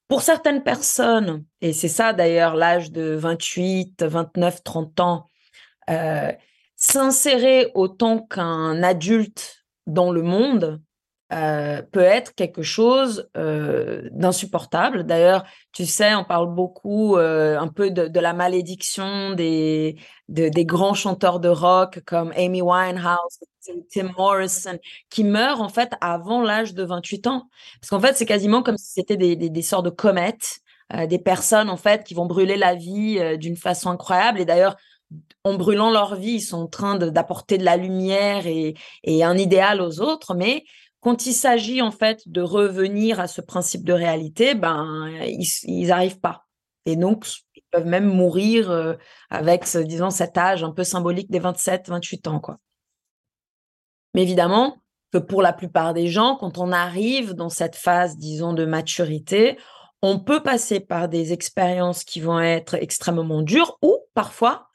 Pour 0.08 0.22
certaines 0.22 0.62
personnes, 0.62 1.44
et 1.60 1.72
c'est 1.72 1.88
ça 1.88 2.12
d'ailleurs 2.12 2.54
l'âge 2.54 2.92
de 2.92 3.14
28, 3.14 4.02
29, 4.02 4.62
30 4.62 5.00
ans, 5.00 5.30
s'insérer 6.76 7.70
autant 7.74 8.20
qu'un 8.20 8.82
adulte 8.82 9.64
dans 9.86 10.12
le 10.12 10.22
monde, 10.22 10.80
euh, 11.32 11.82
peut 11.82 11.98
être 12.02 12.36
quelque 12.36 12.62
chose 12.62 13.28
euh, 13.36 14.08
d'insupportable. 14.12 15.02
D'ailleurs, 15.02 15.44
tu 15.72 15.84
sais, 15.84 16.14
on 16.14 16.22
parle 16.22 16.54
beaucoup 16.54 17.16
euh, 17.16 17.58
un 17.58 17.66
peu 17.66 17.90
de, 17.90 18.20
la 18.20 18.32
malédiction 18.32 19.32
des, 19.32 19.96
des 20.28 20.64
grands 20.64 20.94
chanteurs 20.94 21.40
de 21.40 21.48
rock 21.48 21.98
comme 22.06 22.32
Amy 22.36 22.62
Winehouse, 22.62 23.40
Tim 23.92 24.12
Morrison, 24.16 24.78
qui 25.10 25.24
meurent 25.24 25.60
en 25.60 25.68
fait 25.68 25.94
avant 26.00 26.42
l'âge 26.42 26.74
de 26.74 26.84
28 26.84 27.26
ans. 27.26 27.48
Parce 27.80 27.90
qu'en 27.90 28.00
fait, 28.00 28.16
c'est 28.16 28.26
quasiment 28.26 28.62
comme 28.62 28.78
si 28.78 28.92
c'était 28.92 29.16
des, 29.16 29.34
des, 29.34 29.62
sortes 29.62 29.86
de 29.86 29.90
comètes, 29.90 30.60
des 31.08 31.18
personnes 31.18 31.70
en 31.70 31.76
fait 31.76 32.04
qui 32.04 32.14
vont 32.14 32.26
brûler 32.26 32.56
la 32.56 32.76
vie 32.76 33.36
d'une 33.38 33.56
façon 33.56 33.90
incroyable. 33.90 34.38
Et 34.38 34.44
d'ailleurs, 34.44 34.76
en 35.42 35.54
brûlant 35.54 35.90
leur 35.90 36.14
vie, 36.14 36.34
ils 36.34 36.40
sont 36.40 36.58
en 36.58 36.66
train 36.68 36.96
d'apporter 36.96 37.58
de, 37.58 37.64
la 37.64 37.76
lumière 37.76 38.46
et, 38.46 38.74
et, 39.02 39.24
un 39.24 39.36
idéal 39.36 39.80
aux 39.80 40.00
autres, 40.00 40.34
mais 40.34 40.64
quand 41.06 41.24
il 41.24 41.34
s'agit 41.34 41.82
en 41.82 41.92
fait 41.92 42.28
de 42.28 42.40
revenir 42.40 43.20
à 43.20 43.28
ce 43.28 43.40
principe 43.40 43.84
de 43.84 43.92
réalité, 43.92 44.56
ben 44.56 45.08
ils 45.24 45.86
n'arrivent 45.86 46.18
pas. 46.18 46.46
Et 46.84 46.96
donc, 46.96 47.24
ils 47.54 47.62
peuvent 47.70 47.86
même 47.86 48.06
mourir 48.06 48.72
euh, 48.72 48.94
avec, 49.30 49.64
disons, 49.84 50.10
cet 50.10 50.36
âge 50.36 50.64
un 50.64 50.72
peu 50.72 50.82
symbolique 50.82 51.30
des 51.30 51.38
27, 51.38 51.90
28 51.90 52.26
ans. 52.26 52.40
Quoi. 52.40 52.58
Mais 54.14 54.22
évidemment 54.24 54.78
que 55.12 55.18
pour 55.18 55.42
la 55.42 55.52
plupart 55.52 55.94
des 55.94 56.08
gens, 56.08 56.34
quand 56.40 56.58
on 56.58 56.72
arrive 56.72 57.34
dans 57.34 57.50
cette 57.50 57.76
phase, 57.76 58.16
disons, 58.16 58.52
de 58.52 58.64
maturité, 58.64 59.58
on 60.02 60.18
peut 60.18 60.42
passer 60.42 60.80
par 60.80 61.08
des 61.08 61.32
expériences 61.32 62.02
qui 62.02 62.18
vont 62.18 62.40
être 62.40 62.74
extrêmement 62.74 63.42
dures 63.42 63.78
ou 63.80 63.96
parfois 64.12 64.65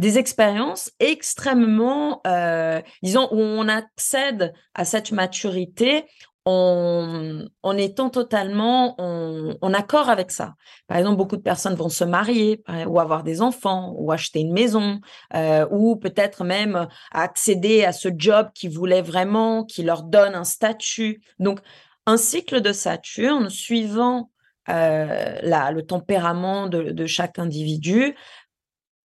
des 0.00 0.16
expériences 0.16 0.90
extrêmement, 0.98 2.22
euh, 2.26 2.80
disons, 3.02 3.28
où 3.30 3.38
on 3.38 3.68
accède 3.68 4.54
à 4.74 4.86
cette 4.86 5.12
maturité 5.12 6.06
en, 6.46 7.42
en 7.62 7.76
étant 7.76 8.08
totalement 8.08 8.94
en, 8.98 9.74
accord 9.74 10.08
avec 10.08 10.30
ça. 10.30 10.54
Par 10.88 10.96
exemple, 10.96 11.18
beaucoup 11.18 11.36
de 11.36 11.42
personnes 11.42 11.74
vont 11.74 11.90
se 11.90 12.04
marier 12.04 12.62
ou 12.86 12.98
avoir 12.98 13.22
des 13.24 13.42
enfants 13.42 13.92
ou 13.98 14.10
acheter 14.10 14.40
une 14.40 14.54
maison 14.54 15.00
euh, 15.34 15.66
ou 15.70 15.96
peut-être 15.96 16.44
même 16.44 16.88
accéder 17.12 17.84
à 17.84 17.92
ce 17.92 18.08
job 18.16 18.48
qu'ils 18.54 18.70
voulaient 18.70 19.02
vraiment, 19.02 19.64
qui 19.64 19.82
leur 19.82 20.02
donne 20.02 20.34
un 20.34 20.44
statut. 20.44 21.22
Donc, 21.38 21.60
un 22.06 22.16
cycle 22.16 22.62
de 22.62 22.72
Saturne 22.72 23.50
suivant 23.50 24.30
euh, 24.70 25.38
la, 25.42 25.72
le 25.72 25.82
tempérament 25.82 26.68
de, 26.68 26.92
de, 26.92 27.06
chaque 27.06 27.38
individu 27.38 28.14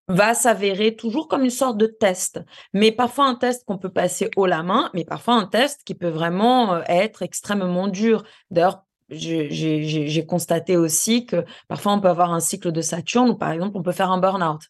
va 0.07 0.33
s'avérer 0.33 0.95
toujours 0.95 1.27
comme 1.27 1.43
une 1.43 1.49
sorte 1.49 1.77
de 1.77 1.87
test, 1.87 2.39
mais 2.73 2.91
parfois 2.91 3.25
un 3.25 3.35
test 3.35 3.65
qu'on 3.65 3.77
peut 3.77 3.89
passer 3.89 4.29
haut 4.35 4.45
la 4.45 4.63
main, 4.63 4.89
mais 4.93 5.03
parfois 5.03 5.35
un 5.35 5.47
test 5.47 5.81
qui 5.83 5.95
peut 5.95 6.09
vraiment 6.09 6.75
euh, 6.75 6.81
être 6.87 7.23
extrêmement 7.23 7.87
dur. 7.87 8.23
D'ailleurs, 8.51 8.83
j'ai 9.09 10.25
constaté 10.27 10.77
aussi 10.77 11.25
que 11.25 11.45
parfois 11.67 11.93
on 11.93 12.01
peut 12.01 12.09
avoir 12.09 12.33
un 12.33 12.39
cycle 12.39 12.71
de 12.71 12.81
Saturne 12.81 13.29
ou 13.29 13.35
par 13.35 13.51
exemple 13.51 13.77
on 13.77 13.83
peut 13.83 13.91
faire 13.91 14.11
un 14.11 14.17
burn-out. 14.17 14.61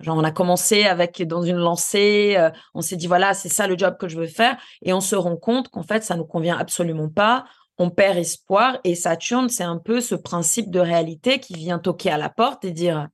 Genre 0.00 0.16
on 0.16 0.24
a 0.24 0.32
commencé 0.32 0.84
avec 0.84 1.22
dans 1.22 1.42
une 1.42 1.56
lancée, 1.56 2.34
euh, 2.36 2.50
on 2.74 2.80
s'est 2.80 2.96
dit 2.96 3.06
voilà 3.06 3.34
c'est 3.34 3.48
ça 3.48 3.68
le 3.68 3.78
job 3.78 3.96
que 3.98 4.08
je 4.08 4.18
veux 4.18 4.26
faire 4.26 4.56
et 4.82 4.92
on 4.92 5.00
se 5.00 5.14
rend 5.14 5.36
compte 5.36 5.68
qu'en 5.68 5.84
fait 5.84 6.02
ça 6.02 6.16
nous 6.16 6.24
convient 6.24 6.58
absolument 6.58 7.08
pas. 7.08 7.44
On 7.78 7.90
perd 7.90 8.18
espoir 8.18 8.78
et 8.82 8.96
Saturne 8.96 9.48
c'est 9.48 9.64
un 9.64 9.78
peu 9.78 10.00
ce 10.00 10.16
principe 10.16 10.70
de 10.70 10.80
réalité 10.80 11.38
qui 11.38 11.54
vient 11.54 11.78
toquer 11.78 12.10
à 12.10 12.18
la 12.18 12.28
porte 12.28 12.64
et 12.64 12.72
dire 12.72 13.08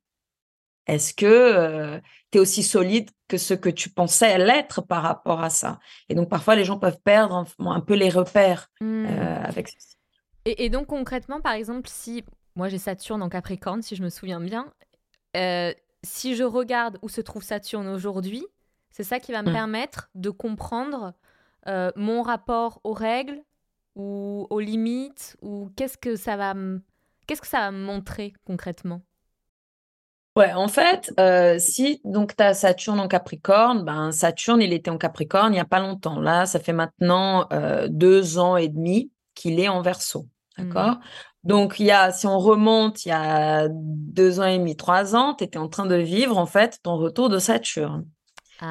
est-ce 0.86 1.14
que 1.14 1.26
euh, 1.26 2.00
tu 2.30 2.38
es 2.38 2.40
aussi 2.40 2.62
solide 2.62 3.10
que 3.28 3.36
ce 3.36 3.54
que 3.54 3.68
tu 3.68 3.90
pensais 3.90 4.38
l'être 4.38 4.82
par 4.82 5.02
rapport 5.02 5.42
à 5.42 5.50
ça? 5.50 5.78
Et 6.08 6.14
donc, 6.14 6.28
parfois, 6.28 6.56
les 6.56 6.64
gens 6.64 6.78
peuvent 6.78 7.00
perdre 7.02 7.44
un, 7.58 7.80
peu 7.80 7.94
les 7.94 8.08
repères 8.08 8.68
mmh. 8.80 9.06
euh, 9.06 9.42
avec 9.42 9.68
ceci. 9.68 9.96
Et, 10.46 10.70
donc, 10.70 10.86
concrètement, 10.86 11.40
par 11.40 11.52
exemple, 11.52 11.88
si 11.88 12.24
moi 12.56 12.68
j'ai 12.68 12.78
Saturne 12.78 13.22
en 13.22 13.28
Capricorne, 13.28 13.82
si 13.82 13.94
je 13.94 14.02
me 14.02 14.08
souviens 14.08 14.40
bien, 14.40 14.72
euh, 15.36 15.72
si 16.02 16.34
je 16.34 16.44
regarde 16.44 16.98
où 17.02 17.08
se 17.08 17.20
trouve 17.20 17.42
Saturne 17.42 17.88
aujourd'hui, 17.88 18.44
c'est 18.90 19.04
ça 19.04 19.20
qui 19.20 19.32
va 19.32 19.42
me 19.42 19.50
mmh. 19.50 19.54
permettre 19.54 20.10
de 20.14 20.30
comprendre 20.30 21.14
mon 21.94 22.22
rapport 22.22 22.80
aux 22.84 22.94
règles 22.94 23.38
ou 23.94 24.46
aux 24.48 24.60
limites 24.60 25.36
ou 25.42 25.70
qu'est-ce 25.76 25.98
que 25.98 26.16
ça 26.16 26.36
va 26.36 26.54
qu'est-ce 27.26 27.42
que 27.42 27.46
ça 27.46 27.60
va 27.60 27.70
me 27.70 27.84
montrer 27.84 28.32
concrètement? 28.44 29.02
Ouais, 30.36 30.52
en 30.52 30.68
fait, 30.68 31.12
euh, 31.18 31.58
si 31.58 32.00
donc 32.04 32.36
tu 32.36 32.42
as 32.42 32.54
Saturne 32.54 33.00
en 33.00 33.08
Capricorne, 33.08 33.84
ben 33.84 34.12
Saturne, 34.12 34.62
il 34.62 34.72
était 34.72 34.90
en 34.90 34.98
Capricorne 34.98 35.52
il 35.52 35.56
n'y 35.56 35.60
a 35.60 35.64
pas 35.64 35.80
longtemps. 35.80 36.20
Là, 36.20 36.46
ça 36.46 36.60
fait 36.60 36.72
maintenant 36.72 37.48
euh, 37.52 37.88
deux 37.90 38.38
ans 38.38 38.56
et 38.56 38.68
demi 38.68 39.10
qu'il 39.34 39.58
est 39.58 39.68
en 39.68 39.82
Verseau. 39.82 40.28
Mmh. 40.56 40.68
D'accord 40.68 40.98
Donc, 41.42 41.80
il 41.80 41.86
y 41.86 41.90
a, 41.90 42.12
si 42.12 42.28
on 42.28 42.38
remonte 42.38 43.04
il 43.04 43.08
y 43.08 43.12
a 43.12 43.66
deux 43.70 44.38
ans 44.38 44.44
et 44.44 44.58
demi, 44.58 44.76
trois 44.76 45.16
ans, 45.16 45.34
tu 45.34 45.44
étais 45.44 45.58
en 45.58 45.68
train 45.68 45.86
de 45.86 45.96
vivre 45.96 46.38
en 46.38 46.46
fait 46.46 46.78
ton 46.84 46.96
retour 46.96 47.28
de 47.28 47.38
Saturne. 47.38 48.06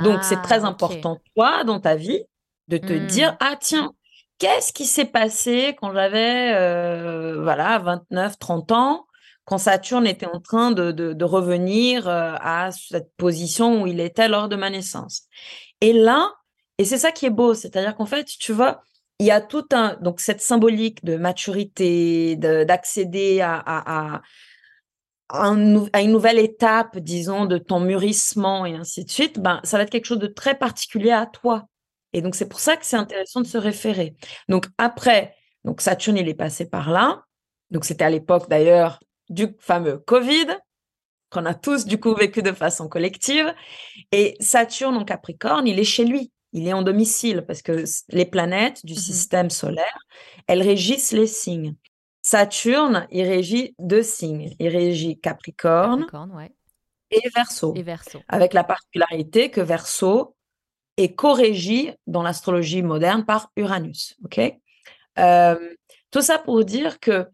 donc, 0.03 0.23
c'est 0.23 0.41
très 0.41 0.63
ah, 0.63 0.67
important, 0.67 1.17
toi, 1.35 1.65
dans 1.65 1.81
ta 1.81 1.95
vie, 1.95 2.23
de 2.69 2.77
te 2.77 2.93
mmh. 2.93 3.05
dire 3.07 3.37
Ah, 3.41 3.55
tiens, 3.59 3.91
qu'est-ce 4.37 4.71
qui 4.71 4.85
s'est 4.85 5.05
passé 5.05 5.75
quand 5.81 5.91
j'avais 5.91 6.53
euh, 6.55 7.41
voilà, 7.43 7.79
29, 7.79 8.39
30 8.39 8.71
ans 8.71 9.05
quand 9.49 9.57
Saturne 9.57 10.05
était 10.05 10.27
en 10.27 10.39
train 10.39 10.69
de, 10.69 11.23
revenir 11.23 12.07
euh, 12.07 12.35
à 12.39 12.69
cette 12.71 13.11
position 13.17 13.81
où 13.81 13.87
il 13.87 13.99
était 13.99 14.27
lors 14.27 14.47
de 14.47 14.55
ma 14.55 14.69
naissance. 14.69 15.23
Et 15.81 15.91
là, 15.91 16.31
et 16.77 16.85
c'est 16.85 16.99
ça 16.99 17.11
qui 17.11 17.25
est 17.25 17.31
beau, 17.31 17.55
c'est-à-dire 17.55 17.95
qu'en 17.95 18.05
fait, 18.05 18.25
tu 18.25 18.53
vois, 18.53 18.83
il 19.17 19.25
y 19.25 19.31
a 19.31 19.41
tout 19.41 19.65
un, 19.71 19.97
donc 20.01 20.19
cette 20.19 20.41
symbolique 20.41 21.03
de 21.03 21.15
maturité, 21.15 22.35
d'accéder 22.35 23.41
à, 23.41 23.55
à, 23.65 24.21
à, 25.29 25.51
une 25.51 26.11
nouvelle 26.11 26.37
étape, 26.37 26.99
disons, 26.99 27.45
de 27.45 27.57
ton 27.57 27.79
mûrissement 27.79 28.67
et 28.67 28.75
ainsi 28.75 29.03
de 29.03 29.09
suite, 29.09 29.39
ben, 29.39 29.61
ça 29.63 29.77
va 29.77 29.83
être 29.83 29.89
quelque 29.89 30.05
chose 30.05 30.19
de 30.19 30.27
très 30.27 30.59
particulier 30.59 31.11
à 31.11 31.25
toi. 31.25 31.65
Et 32.13 32.21
donc, 32.21 32.35
c'est 32.35 32.47
pour 32.47 32.59
ça 32.59 32.77
que 32.77 32.85
c'est 32.85 32.97
intéressant 32.97 33.41
de 33.41 33.47
se 33.47 33.57
référer. 33.57 34.15
Donc, 34.47 34.67
après, 34.77 35.33
donc 35.63 35.81
Saturne, 35.81 36.17
il 36.17 36.29
est 36.29 36.35
passé 36.35 36.69
par 36.69 36.91
là. 36.91 37.23
Donc, 37.71 37.83
c'était 37.83 38.05
à 38.05 38.11
l'époque 38.11 38.47
d'ailleurs 38.47 38.99
du 39.29 39.55
fameux 39.59 39.99
Covid, 39.99 40.47
qu'on 41.29 41.45
a 41.45 41.53
tous 41.53 41.85
du 41.85 41.99
coup 41.99 42.13
vécu 42.15 42.41
de 42.41 42.51
façon 42.51 42.87
collective. 42.87 43.53
Et 44.11 44.35
Saturne 44.39 44.97
en 44.97 45.05
Capricorne, 45.05 45.67
il 45.67 45.79
est 45.79 45.83
chez 45.83 46.05
lui. 46.05 46.31
il 46.51 46.67
est 46.67 46.73
en 46.73 46.81
domicile 46.81 47.43
parce 47.47 47.61
que 47.61 47.83
les 48.09 48.25
planètes 48.25 48.85
du 48.85 48.93
mmh 48.93 48.97
système 48.97 49.49
solaire, 49.49 49.99
elles 50.47 50.63
régissent 50.63 51.11
les 51.11 51.27
signes. 51.27 51.75
Saturne, 52.21 53.07
il 53.11 53.27
régit 53.27 53.75
deux 53.79 54.03
signes. 54.03 54.55
Il 54.59 54.67
régit 54.69 55.19
Capricorne, 55.19 56.07
et, 57.11 57.21
Verseau, 57.33 57.73
et 57.75 57.83
Verseau. 57.83 58.19
Avec 58.27 58.53
la 58.53 58.63
particularité 58.63 59.49
que 59.49 59.61
Verseau 59.61 60.35
est 60.97 61.15
co-régi 61.15 61.91
dans 62.07 62.23
l'astrologie 62.23 62.81
moderne 62.83 63.25
par 63.25 63.51
Uranus. 63.55 64.15
Ok? 64.23 64.39
Euh, 65.17 65.75
Tout 66.11 66.21
ça 66.21 66.39
pour 66.39 66.63
dire 66.65 66.99
que 66.99 67.27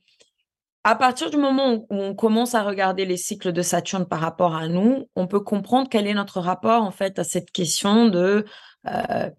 à 0.85 0.93
partir 0.93 1.31
du 1.31 1.37
moment 1.37 1.73
où 1.73 1.85
on 1.89 2.13
commence 2.13 2.53
à 2.53 2.61
regarder 2.61 3.05
les 3.05 3.17
cycles 3.17 3.51
de 3.51 3.63
Saturne 3.63 4.05
par 4.05 4.19
rapport 4.19 4.55
à 4.55 4.67
nous, 4.67 5.09
on 5.15 5.25
peut 5.25 5.39
comprendre 5.39 5.89
quel 5.89 6.05
est 6.05 6.13
notre 6.13 6.39
rapport 6.39 6.83
en 6.83 6.91
fait 6.91 7.17
à 7.17 7.23
cette 7.23 7.49
question 7.49 8.07
de 8.07 8.45
euh, 8.87 9.29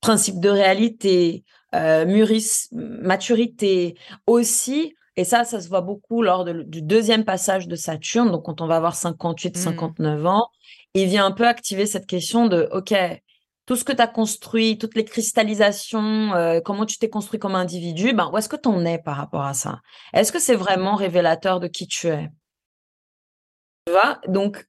principe 0.00 0.40
de 0.40 0.48
réalité, 0.48 1.44
euh, 1.72 2.04
maturité, 2.72 3.94
aussi, 4.26 4.96
et 5.14 5.22
ça, 5.22 5.44
ça 5.44 5.60
se 5.60 5.68
voit 5.68 5.82
beaucoup 5.82 6.20
lors 6.20 6.44
du 6.44 6.82
deuxième 6.82 7.24
passage 7.24 7.68
de 7.68 7.76
Saturne, 7.76 8.32
donc 8.32 8.46
quand 8.46 8.60
on 8.60 8.66
va 8.66 8.76
avoir 8.76 8.96
58, 8.96 9.56
59 9.56 10.20
mmh. 10.20 10.26
ans, 10.26 10.48
il 10.94 11.06
vient 11.06 11.26
un 11.26 11.32
peu 11.32 11.46
activer 11.46 11.86
cette 11.86 12.06
question 12.06 12.48
de, 12.48 12.68
OK, 12.72 12.92
tout 13.68 13.76
ce 13.76 13.84
que 13.84 13.92
tu 13.92 14.00
as 14.00 14.06
construit, 14.06 14.78
toutes 14.78 14.96
les 14.96 15.04
cristallisations, 15.04 16.32
euh, 16.34 16.60
comment 16.64 16.86
tu 16.86 16.96
t'es 16.96 17.10
construit 17.10 17.38
comme 17.38 17.54
individu, 17.54 18.14
ben, 18.14 18.30
où 18.32 18.38
est-ce 18.38 18.48
que 18.48 18.56
tu 18.56 18.66
en 18.66 18.82
es 18.86 18.96
par 18.96 19.16
rapport 19.18 19.44
à 19.44 19.52
ça? 19.52 19.82
Est-ce 20.14 20.32
que 20.32 20.38
c'est 20.38 20.54
vraiment 20.54 20.94
révélateur 20.94 21.60
de 21.60 21.68
qui 21.68 21.86
tu 21.86 22.06
es? 22.08 22.30
Tu 23.86 23.92
vois? 23.92 24.22
Donc, 24.26 24.66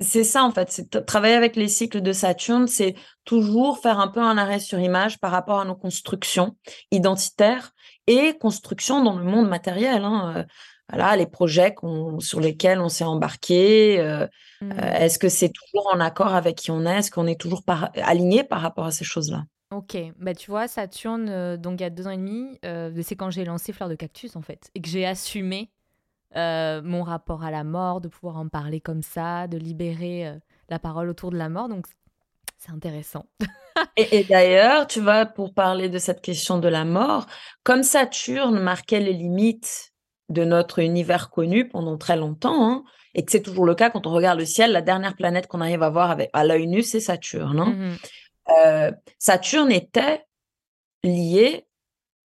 c'est 0.00 0.22
ça 0.22 0.44
en 0.44 0.50
fait, 0.50 0.86
travailler 1.06 1.34
avec 1.34 1.56
les 1.56 1.68
cycles 1.68 2.02
de 2.02 2.12
Saturne, 2.12 2.66
c'est 2.66 2.94
toujours 3.24 3.78
faire 3.78 3.98
un 4.00 4.08
peu 4.08 4.20
un 4.20 4.36
arrêt 4.36 4.60
sur 4.60 4.78
image 4.78 5.18
par 5.18 5.30
rapport 5.30 5.60
à 5.60 5.64
nos 5.64 5.74
constructions 5.74 6.58
identitaires 6.90 7.72
et 8.06 8.36
constructions 8.36 9.02
dans 9.02 9.16
le 9.16 9.24
monde 9.24 9.48
matériel. 9.48 10.04
Hein. 10.04 10.44
Euh, 10.92 10.96
voilà, 10.96 11.16
les 11.16 11.26
projets 11.26 11.74
sur 12.20 12.40
lesquels 12.40 12.80
on 12.80 12.88
s'est 12.88 13.04
embarqué. 13.04 13.98
Euh, 14.00 14.26
euh, 14.62 14.66
mmh. 14.66 14.78
Est-ce 14.78 15.18
que 15.18 15.28
c'est 15.28 15.50
toujours 15.50 15.90
en 15.92 16.00
accord 16.00 16.34
avec 16.34 16.56
qui 16.56 16.70
on 16.70 16.86
est? 16.86 16.98
Est-ce 16.98 17.10
qu'on 17.10 17.26
est 17.26 17.40
toujours 17.40 17.62
aligné 17.96 18.44
par 18.44 18.60
rapport 18.60 18.86
à 18.86 18.90
ces 18.90 19.04
choses-là? 19.04 19.44
Ok, 19.72 19.96
bah 20.18 20.32
tu 20.34 20.50
vois, 20.50 20.68
Saturne, 20.68 21.28
euh, 21.28 21.56
donc 21.56 21.80
il 21.80 21.82
y 21.82 21.86
a 21.86 21.90
deux 21.90 22.06
ans 22.06 22.10
et 22.10 22.16
demi, 22.16 22.58
c'est 23.02 23.16
quand 23.16 23.30
j'ai 23.30 23.44
lancé 23.44 23.72
Fleur 23.72 23.88
de 23.88 23.96
Cactus 23.96 24.36
en 24.36 24.42
fait, 24.42 24.70
et 24.74 24.80
que 24.80 24.88
j'ai 24.88 25.04
assumé 25.04 25.70
mon 26.34 27.02
rapport 27.02 27.42
à 27.44 27.50
la 27.50 27.64
mort, 27.64 28.00
de 28.00 28.08
pouvoir 28.08 28.36
en 28.36 28.48
parler 28.48 28.80
comme 28.80 29.02
ça, 29.02 29.48
de 29.48 29.56
libérer 29.56 30.38
la 30.68 30.78
parole 30.78 31.08
autour 31.08 31.30
de 31.30 31.36
la 31.36 31.48
mort, 31.48 31.68
donc 31.68 31.86
c'est 32.58 32.70
intéressant. 32.70 33.26
et, 33.96 34.18
et 34.18 34.24
d'ailleurs, 34.24 34.86
tu 34.86 35.00
vois, 35.00 35.26
pour 35.26 35.52
parler 35.52 35.88
de 35.88 35.98
cette 35.98 36.20
question 36.20 36.58
de 36.58 36.68
la 36.68 36.84
mort, 36.84 37.26
comme 37.64 37.82
Saturne 37.82 38.60
marquait 38.60 39.00
les 39.00 39.14
limites 39.14 39.94
de 40.28 40.44
notre 40.44 40.80
univers 40.80 41.30
connu 41.30 41.68
pendant 41.68 41.96
très 41.96 42.16
longtemps, 42.16 42.68
hein, 42.68 42.84
et 43.14 43.24
que 43.24 43.32
c'est 43.32 43.42
toujours 43.42 43.64
le 43.64 43.74
cas 43.74 43.90
quand 43.90 44.06
on 44.06 44.12
regarde 44.12 44.38
le 44.38 44.44
ciel. 44.44 44.72
La 44.72 44.82
dernière 44.82 45.14
planète 45.14 45.46
qu'on 45.46 45.60
arrive 45.60 45.82
à 45.82 45.90
voir 45.90 46.10
avec, 46.10 46.30
à 46.32 46.44
l'œil 46.44 46.66
nu, 46.66 46.82
c'est 46.82 47.00
Saturne. 47.00 47.60
Hein. 47.60 47.74
Mmh 47.76 47.96
euh, 48.64 48.92
Saturne 49.18 49.72
était 49.72 50.24
lié 51.02 51.66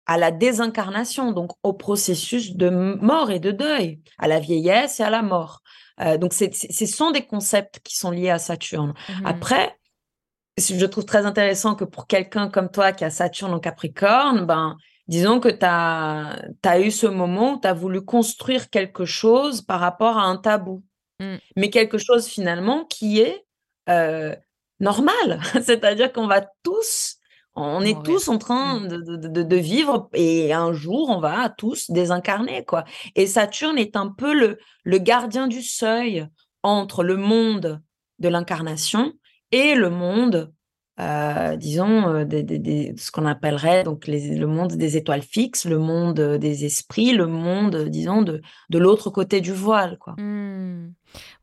à 0.05 0.19
la 0.19 0.29
désincarnation, 0.29 1.31
donc 1.31 1.51
au 1.63 1.73
processus 1.73 2.55
de 2.55 2.69
mort 2.69 3.31
et 3.31 3.39
de 3.39 3.49
deuil, 3.49 4.01
à 4.19 4.27
la 4.27 4.39
vieillesse 4.39 4.99
et 4.99 5.03
à 5.03 5.09
la 5.09 5.23
mort. 5.23 5.61
Euh, 5.99 6.17
donc, 6.17 6.33
ce 6.33 6.85
sont 6.85 7.09
des 7.09 7.25
concepts 7.25 7.79
qui 7.79 7.97
sont 7.97 8.11
liés 8.11 8.29
à 8.29 8.37
Saturne. 8.37 8.93
Mmh 9.09 9.25
Après, 9.25 9.75
je 10.57 10.85
trouve 10.85 11.05
très 11.05 11.25
intéressant 11.25 11.75
que 11.75 11.85
pour 11.85 12.07
quelqu'un 12.07 12.49
comme 12.49 12.69
toi 12.69 12.91
qui 12.91 13.03
a 13.03 13.09
Saturne 13.09 13.53
en 13.53 13.59
Capricorne, 13.59 14.45
ben, 14.45 14.77
disons 15.11 15.41
que 15.41 15.49
tu 15.49 15.65
as, 15.65 16.79
eu 16.79 16.89
ce 16.89 17.05
moment 17.05 17.55
où 17.55 17.59
tu 17.59 17.67
as 17.67 17.73
voulu 17.73 18.01
construire 18.01 18.69
quelque 18.69 19.03
chose 19.03 19.61
par 19.61 19.81
rapport 19.81 20.17
à 20.17 20.23
un 20.23 20.37
tabou, 20.37 20.83
mmh. 21.19 21.35
mais 21.57 21.69
quelque 21.69 21.97
chose 21.97 22.27
finalement 22.27 22.85
qui 22.85 23.19
est 23.19 23.45
euh, 23.89 24.33
normal. 24.79 25.41
C'est-à-dire 25.63 26.13
qu'on 26.13 26.27
va 26.27 26.47
tous, 26.63 27.17
on 27.55 27.81
est 27.81 28.01
tous 28.05 28.29
en 28.29 28.37
train 28.37 28.79
de, 28.79 29.17
de, 29.27 29.55
vivre 29.57 30.09
et 30.13 30.53
un 30.53 30.71
jour, 30.71 31.09
on 31.09 31.19
va 31.19 31.49
tous 31.49 31.91
désincarner. 31.91 32.63
quoi. 32.63 32.85
Et 33.15 33.27
Saturne 33.27 33.77
est 33.77 33.97
un 33.97 34.07
peu 34.07 34.33
le, 34.33 34.59
le 34.85 34.97
gardien 34.97 35.49
du 35.49 35.61
seuil 35.61 36.25
entre 36.63 37.03
le 37.03 37.17
monde 37.17 37.81
de 38.19 38.29
l'incarnation 38.29 39.11
et 39.51 39.75
le 39.75 39.89
monde 39.89 40.53
euh, 41.01 41.55
disons, 41.55 42.07
euh, 42.09 42.25
ce 42.29 43.11
qu'on 43.11 43.25
appellerait 43.25 43.83
donc 43.83 44.05
le 44.07 44.45
monde 44.45 44.73
des 44.73 44.97
étoiles 44.97 45.23
fixes, 45.23 45.65
le 45.65 45.79
monde 45.79 46.19
euh, 46.19 46.37
des 46.37 46.65
esprits, 46.65 47.13
le 47.13 47.25
monde, 47.25 47.85
disons, 47.89 48.21
de, 48.21 48.41
de 48.69 48.77
l'autre 48.77 49.09
côté 49.09 49.41
du 49.41 49.51
voile. 49.51 49.97
Quoi. 49.97 50.13
Mmh. 50.17 50.93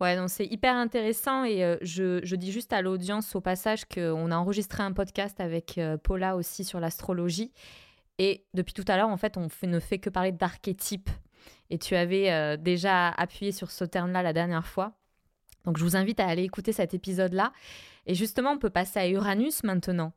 Ouais, 0.01 0.17
donc 0.17 0.31
c'est 0.31 0.47
hyper 0.47 0.77
intéressant 0.77 1.45
et 1.45 1.77
je, 1.83 2.21
je, 2.23 2.37
dis 2.37 2.53
juste 2.53 2.73
à 2.73 2.83
l'audience 2.83 3.35
au 3.35 3.41
passage 3.41 3.85
qu'on 3.87 4.31
a 4.31 4.37
enregistré 4.37 4.83
un 4.83 4.93
podcast 4.93 5.41
avec 5.41 5.79
Paula 6.05 6.37
aussi 6.37 6.65
sur 6.65 6.79
l'astrologie. 6.79 7.53
Et 8.19 8.47
depuis 8.55 8.73
tout 8.73 8.85
à 8.87 8.97
l'heure, 8.97 9.09
en 9.09 9.17
fait, 9.17 9.37
on 9.37 9.49
ne 9.67 9.81
fait 9.81 9.99
que 9.99 10.09
parler 10.09 10.33
d'archétypes. 10.33 11.11
Et 11.69 11.79
tu 11.79 11.97
avais 11.97 12.57
déjà 12.57 13.09
appuyé 13.09 13.53
sur 13.53 13.71
ce 13.71 13.85
terme-là 13.85 14.23
la 14.23 14.33
dernière 14.33 14.67
fois. 14.67 14.95
Donc 15.67 15.77
je 15.77 15.85
vous 15.85 15.97
invite 15.97 16.19
à 16.19 16.27
aller 16.27 16.45
écouter 16.45 16.73
cet 16.73 16.95
épisode-là. 16.95 17.53
Et 18.09 18.15
justement, 18.15 18.53
on 18.53 18.59
peut 18.59 18.71
passer 18.71 18.99
à 18.99 19.09
Uranus 19.09 19.63
maintenant. 19.63 20.13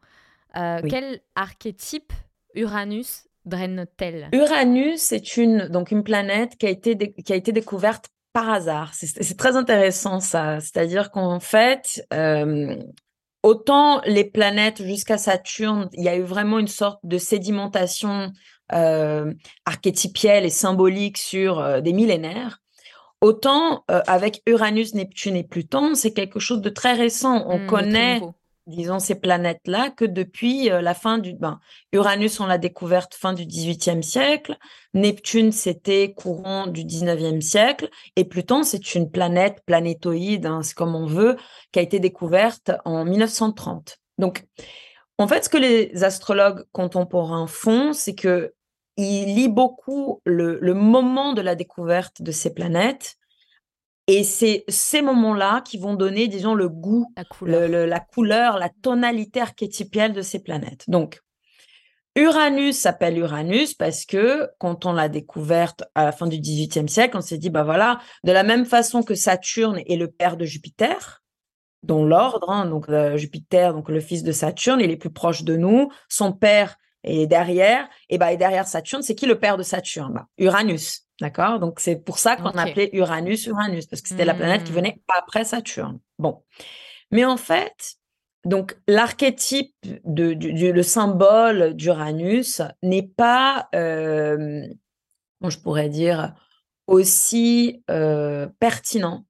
Euh, 0.58 0.80
quel 0.90 1.20
archétype 1.36 2.14
Uranus 2.56 3.28
draine-t-elle? 3.46 4.30
Uranus, 4.32 5.02
c'est 5.02 5.38
une, 5.38 5.68
donc 5.68 5.92
une 5.92 6.04
planète 6.04 6.58
qui 6.58 6.66
a 6.66 6.70
été, 6.70 6.98
qui 6.98 7.34
a 7.34 7.36
été 7.36 7.52
découverte 7.52 8.08
par 8.34 8.50
hasard. 8.50 8.94
C'est 8.94 9.38
très 9.38 9.58
intéressant 9.58 10.22
ça. 10.22 10.62
C'est-à-dire 10.62 11.12
qu'en 11.12 11.42
fait, 11.42 12.02
euh, 12.14 12.78
autant 13.44 14.02
les 14.06 14.24
planètes 14.24 14.82
jusqu'à 14.82 15.18
Saturne, 15.18 15.90
il 15.92 16.04
y 16.04 16.10
a 16.10 16.16
eu 16.16 16.24
vraiment 16.24 16.60
une 16.60 16.68
sorte 16.68 17.02
de 17.04 17.18
sédimentation 17.18 18.32
euh, 18.72 19.34
archétypielle 19.66 20.46
et 20.46 20.50
symbolique 20.50 21.18
sur 21.18 21.82
des 21.82 21.92
millénaires. 21.92 22.61
Autant 23.22 23.84
euh, 23.92 24.02
avec 24.08 24.42
Uranus, 24.48 24.96
Neptune 24.96 25.36
et 25.36 25.44
Pluton, 25.44 25.94
c'est 25.94 26.12
quelque 26.12 26.40
chose 26.40 26.62
de 26.62 26.70
très 26.70 26.94
récent. 26.94 27.46
On 27.48 27.60
mmh, 27.60 27.68
connaît, 27.68 28.22
disons, 28.66 28.98
ces 28.98 29.14
planètes-là 29.14 29.92
que 29.92 30.06
depuis 30.06 30.72
euh, 30.72 30.82
la 30.82 30.96
fin 30.96 31.20
du... 31.20 31.34
Ben, 31.34 31.60
Uranus, 31.92 32.40
on 32.40 32.48
l'a 32.48 32.58
découverte 32.58 33.14
fin 33.14 33.34
du 33.34 33.46
XVIIIe 33.46 34.04
siècle. 34.04 34.58
Neptune, 34.96 35.52
c'était 35.52 36.14
courant 36.14 36.66
du 36.66 36.84
XIXe 36.84 37.46
siècle. 37.46 37.90
Et 38.16 38.26
Pluton, 38.26 38.64
c'est 38.64 38.96
une 38.96 39.12
planète 39.12 39.62
planétoïde, 39.68 40.48
hein, 40.48 40.62
c'est 40.64 40.74
comme 40.74 40.96
on 40.96 41.06
veut, 41.06 41.38
qui 41.72 41.78
a 41.78 41.84
été 41.84 42.00
découverte 42.00 42.72
en 42.86 43.06
1930. 43.06 44.00
Donc, 44.18 44.46
en 45.20 45.28
fait, 45.28 45.46
ce 45.46 45.50
que 45.50 45.58
les 45.58 46.04
astrologues 46.04 46.64
contemporains 46.72 47.46
font, 47.46 47.94
c'est 47.94 48.16
que 48.16 48.56
il 48.98 49.36
lit 49.36 49.50
beaucoup 49.50 50.22
le, 50.26 50.74
moment 50.74 51.34
de 51.34 51.42
la 51.42 51.56
découverte 51.56 52.22
de 52.22 52.32
ces 52.32 52.54
planètes. 52.54 53.16
Et 54.08 54.24
c'est 54.24 54.66
ces 54.68 55.02
moments-là 55.02 55.62
qui 55.62 55.78
vont 55.78 55.94
donner, 55.94 56.28
disons, 56.28 56.54
le 56.54 56.68
goût, 56.68 57.14
la 57.16 57.24
couleur, 58.00 58.58
la, 58.58 58.70
tonalité 58.82 59.42
archétypielle 59.42 60.14
de 60.14 60.22
ces 60.22 60.40
planètes. 60.40 60.84
Donc, 60.88 61.22
Uranus 62.16 62.78
s'appelle 62.78 63.18
Uranus 63.18 63.74
parce 63.74 64.06
que 64.06 64.50
quand 64.58 64.86
on 64.86 64.92
l'a 64.92 65.08
découverte 65.08 65.84
à 65.96 66.04
la 66.04 66.12
fin 66.12 66.28
du 66.28 66.40
XVIIIe 66.40 66.90
siècle, 66.90 67.16
on 67.16 67.22
s'est 67.22 67.38
dit, 67.38 67.50
bah 67.50 67.64
voilà, 67.64 68.00
de 68.26 68.34
la 68.34 68.44
même 68.44 68.66
façon 68.66 69.02
que 69.02 69.16
Saturne 69.16 69.80
est 69.86 69.96
le 69.96 70.10
père 70.10 70.36
de 70.36 70.44
Jupiter, 70.44 71.22
dans 71.84 72.04
l'ordre, 72.04 72.50
hein, 72.50 72.66
donc 72.66 72.90
euh, 72.90 73.18
Jupiter, 73.18 73.74
donc 73.74 73.90
le 73.90 74.00
fils 74.00 74.24
de 74.24 74.32
Saturne, 74.32 74.82
il 74.82 74.92
est 74.92 74.98
plus 74.98 75.12
proche 75.12 75.44
de 75.44 75.56
nous, 75.56 75.90
son 76.10 76.32
père 76.34 76.78
et 77.04 77.28
derrière, 77.28 77.90
et, 78.10 78.18
bah, 78.18 78.32
et 78.32 78.38
derrière 78.38 78.68
Saturne, 78.68 79.02
c'est 79.02 79.16
qui 79.16 79.26
le 79.26 79.40
père 79.40 79.58
de 79.58 79.64
Saturne? 79.64 80.14
Bah, 80.14 80.28
Uranus. 80.38 81.08
D'accord? 81.20 81.60
Donc, 81.60 81.80
c'est 81.80 81.98
pour 81.98 82.18
ça 82.18 82.36
qu'on 82.36 82.50
appelait 82.50 82.90
Uranus 82.94 83.46
Uranus, 83.46 83.86
parce 83.86 84.02
que 84.02 84.10
c'était 84.10 84.26
la 84.26 84.34
planète 84.34 84.64
qui 84.64 84.72
venait 84.72 84.98
mmh. 84.98 85.14
après 85.18 85.44
Saturne. 85.46 86.00
Bon. 86.18 86.44
Mais 87.12 87.26
en 87.26 87.38
fait, 87.38 87.96
donc 88.44 88.78
l'archétype, 88.88 89.76
de, 90.04 90.34
du, 90.34 90.74
le 90.74 90.84
symbole 90.84 91.76
d'Uranus 91.76 92.62
n'est 92.82 93.08
pas, 93.08 93.70
euh, 93.76 94.66
je 95.48 95.58
pourrais 95.58 95.90
dire, 95.90 96.34
aussi 96.88 97.84
euh, 97.92 98.48
pertinent 98.60 99.26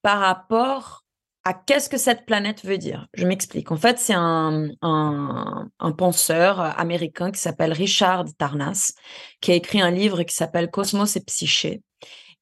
par 0.00 0.20
rapport 0.20 1.03
à 1.44 1.52
qu'est-ce 1.52 1.90
que 1.90 1.98
cette 1.98 2.24
planète 2.24 2.64
veut 2.64 2.78
dire? 2.78 3.06
Je 3.12 3.26
m'explique. 3.26 3.70
En 3.70 3.76
fait, 3.76 3.98
c'est 3.98 4.14
un, 4.14 4.68
un, 4.80 5.92
penseur 5.92 6.58
américain 6.60 7.30
qui 7.30 7.40
s'appelle 7.40 7.72
Richard 7.72 8.24
Tarnas, 8.38 8.94
qui 9.40 9.52
a 9.52 9.54
écrit 9.54 9.80
un 9.80 9.90
livre 9.90 10.22
qui 10.22 10.34
s'appelle 10.34 10.70
Cosmos 10.70 11.16
et 11.16 11.20
Psyché. 11.20 11.82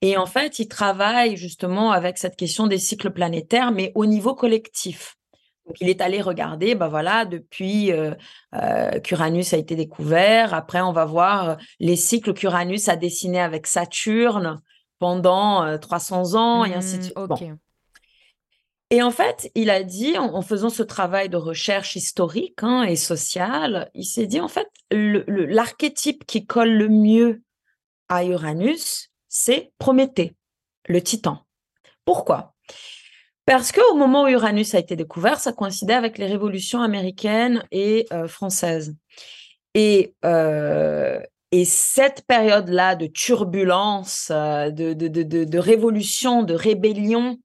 Et 0.02 0.16
en 0.16 0.26
fait, 0.26 0.58
il 0.60 0.68
travaille 0.68 1.36
justement 1.36 1.90
avec 1.90 2.16
cette 2.16 2.36
question 2.36 2.68
des 2.68 2.78
cycles 2.78 3.10
planétaires, 3.10 3.72
mais 3.72 3.90
au 3.94 4.06
niveau 4.06 4.34
collectif. 4.34 5.16
Donc, 5.66 5.76
il 5.80 5.88
est 5.88 6.00
allé 6.00 6.20
regarder, 6.20 6.74
bah 6.74 6.88
voilà, 6.88 7.24
depuis 7.24 7.92
euh, 7.92 8.14
euh, 8.54 8.98
qu'Uranus 9.00 9.52
a 9.52 9.56
été 9.56 9.76
découvert. 9.76 10.54
Après, 10.54 10.80
on 10.80 10.92
va 10.92 11.04
voir 11.04 11.56
les 11.78 11.96
cycles 11.96 12.34
qu'Uranus 12.34 12.88
a 12.88 12.96
dessinés 12.96 13.40
avec 13.40 13.66
Saturne 13.66 14.60
pendant 14.98 15.78
300 15.78 16.34
ans 16.34 16.64
et 16.64 16.74
ainsi 16.74 16.98
de 16.98 17.02
suite. 17.02 17.16
Mmh, 17.16 17.56
et 18.92 19.02
en 19.02 19.10
fait, 19.10 19.50
il 19.54 19.70
a 19.70 19.82
dit, 19.82 20.18
en, 20.18 20.42
faisant 20.42 20.68
ce 20.68 20.82
travail 20.82 21.30
de 21.30 21.38
recherche 21.38 21.96
historique 21.96 22.62
hein, 22.62 22.82
et 22.82 22.94
sociale, 22.94 23.90
il 23.94 24.04
s'est 24.04 24.26
dit, 24.26 24.38
en 24.38 24.48
fait, 24.48 24.68
l'archétype 24.90 26.26
qui 26.26 26.44
colle 26.44 26.74
le 26.74 26.90
mieux 26.90 27.40
à 28.10 28.22
Uranus, 28.22 29.08
c'est 29.30 29.72
Prométhée, 29.78 30.34
le 30.88 31.00
titan. 31.00 31.38
Pourquoi? 32.04 32.52
Parce 33.46 33.72
qu'au 33.72 33.94
moment 33.94 34.24
où 34.24 34.28
Uranus 34.28 34.74
a 34.74 34.78
été 34.78 34.94
découvert, 34.94 35.40
ça 35.40 35.54
coïncidait 35.54 35.94
avec 35.94 36.18
les 36.18 36.26
révolutions 36.26 36.82
américaines 36.82 37.64
et 37.70 38.04
euh, 38.12 38.28
françaises. 38.28 38.94
Et, 39.72 40.14
euh, 40.26 41.18
et 41.50 41.64
cette 41.64 42.26
période-là 42.26 42.94
de 42.94 43.06
turbulence, 43.06 44.28
euh, 44.30 44.68
de, 44.68 44.92
de, 44.92 45.08
de, 45.08 45.44
de, 45.44 45.58
révolution, 45.58 46.42
de 46.42 46.52
rébellion, 46.52 47.38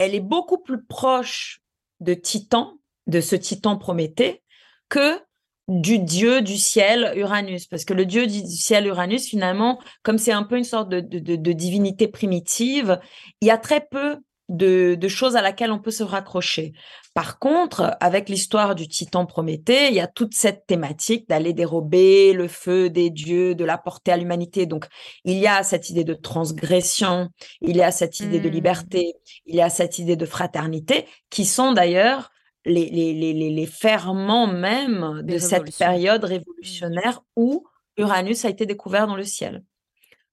elle 0.00 0.14
est 0.14 0.20
beaucoup 0.20 0.58
plus 0.58 0.82
proche 0.82 1.60
de 2.00 2.14
Titan, 2.14 2.78
de 3.06 3.20
ce 3.20 3.36
Titan 3.36 3.76
Prométhée, 3.76 4.42
que 4.88 5.20
du 5.68 5.98
dieu 5.98 6.40
du 6.40 6.56
ciel 6.56 7.12
Uranus. 7.16 7.66
Parce 7.66 7.84
que 7.84 7.92
le 7.92 8.06
dieu 8.06 8.26
du 8.26 8.40
ciel 8.46 8.86
Uranus, 8.86 9.28
finalement, 9.28 9.78
comme 10.02 10.18
c'est 10.18 10.32
un 10.32 10.42
peu 10.42 10.56
une 10.56 10.64
sorte 10.64 10.88
de, 10.88 11.52
divinité 11.52 12.08
primitive, 12.08 12.98
il 13.42 13.48
y 13.48 13.50
a 13.50 13.58
très 13.58 13.86
peu 13.86 14.16
de, 14.50 14.96
de, 14.96 15.08
choses 15.08 15.36
à 15.36 15.42
laquelle 15.42 15.70
on 15.70 15.78
peut 15.78 15.92
se 15.92 16.02
raccrocher. 16.02 16.72
Par 17.14 17.38
contre, 17.38 17.96
avec 18.00 18.28
l'histoire 18.28 18.74
du 18.74 18.88
titan 18.88 19.24
Prométhée, 19.24 19.88
il 19.88 19.94
y 19.94 20.00
a 20.00 20.08
toute 20.08 20.34
cette 20.34 20.66
thématique 20.66 21.28
d'aller 21.28 21.52
dérober 21.52 22.32
le 22.32 22.48
feu 22.48 22.90
des 22.90 23.10
dieux, 23.10 23.54
de 23.54 23.64
l'apporter 23.64 24.10
à 24.10 24.16
l'humanité. 24.16 24.66
Donc, 24.66 24.86
il 25.24 25.38
y 25.38 25.46
a 25.46 25.62
cette 25.62 25.88
idée 25.88 26.04
de 26.04 26.14
transgression, 26.14 27.28
il 27.60 27.76
y 27.76 27.82
a 27.82 27.92
cette 27.92 28.18
idée 28.20 28.40
de 28.40 28.48
mmh. 28.48 28.52
liberté, 28.52 29.12
il 29.46 29.54
y 29.54 29.62
a 29.62 29.70
cette 29.70 29.98
idée 29.98 30.16
de 30.16 30.26
fraternité, 30.26 31.06
qui 31.30 31.44
sont 31.44 31.72
d'ailleurs 31.72 32.30
les, 32.64 32.90
les, 32.90 33.14
les, 33.14 33.32
les 33.32 33.66
ferments 33.66 34.48
même 34.48 35.22
de 35.22 35.38
cette 35.38 35.76
période 35.78 36.22
mmh. 36.22 36.26
révolutionnaire 36.26 37.22
où 37.36 37.66
Uranus 37.96 38.44
a 38.44 38.48
été 38.48 38.66
découvert 38.66 39.06
dans 39.06 39.16
le 39.16 39.24
ciel. 39.24 39.62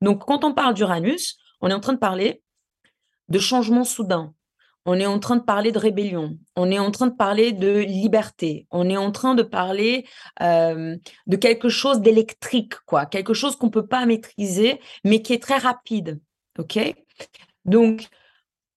Donc, 0.01 0.25
quand 0.25 0.43
on 0.43 0.53
parle 0.53 0.73
d'Uranus, 0.73 1.37
on 1.61 1.69
est 1.69 1.73
en 1.73 1.79
train 1.79 1.93
de 1.93 1.99
parler 1.99 2.41
de 3.29 3.39
changement 3.39 3.83
soudain. 3.83 4.33
On 4.85 4.97
est 4.99 5.05
en 5.05 5.19
train 5.19 5.35
de 5.35 5.43
parler 5.43 5.73
de 5.73 5.79
rébellion. 5.79 6.37
On 6.55 6.71
est 6.71 6.79
en 6.79 6.91
train 6.91 7.07
de 7.07 7.15
parler 7.15 7.51
de 7.51 7.79
liberté. 7.79 8.67
On 8.71 8.89
est 8.89 8.95
en 8.95 9.11
train 9.11 9.35
de 9.35 9.43
parler 9.43 10.05
euh, 10.41 10.95
de 11.27 11.35
quelque 11.35 11.67
chose 11.67 11.99
d'électrique, 11.99 12.75
quoi. 12.85 13.05
Quelque 13.05 13.33
chose 13.33 13.57
qu'on 13.57 13.69
peut 13.69 13.85
pas 13.85 14.05
maîtriser, 14.05 14.79
mais 15.03 15.21
qui 15.21 15.33
est 15.33 15.43
très 15.43 15.57
rapide. 15.57 16.21
OK? 16.57 16.79
Donc, 17.65 18.07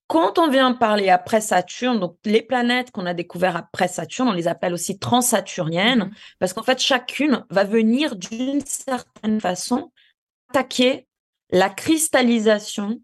quand 0.08 0.40
on 0.40 0.48
vient 0.48 0.72
parler 0.72 1.08
après 1.08 1.40
Saturne, 1.40 2.00
donc 2.00 2.16
les 2.24 2.42
planètes 2.42 2.90
qu'on 2.90 3.06
a 3.06 3.14
découvertes 3.14 3.58
après 3.58 3.86
Saturne, 3.86 4.30
on 4.30 4.32
les 4.32 4.48
appelle 4.48 4.74
aussi 4.74 4.98
transsaturniennes, 4.98 6.06
mmh 6.06 6.10
parce 6.40 6.52
qu'en 6.52 6.64
fait, 6.64 6.80
chacune 6.80 7.44
va 7.50 7.62
venir 7.62 8.16
d'une 8.16 8.60
certaine 8.66 9.40
façon 9.40 9.92
attaquer 10.48 11.06
la 11.50 11.70
cristallisation 11.70 13.00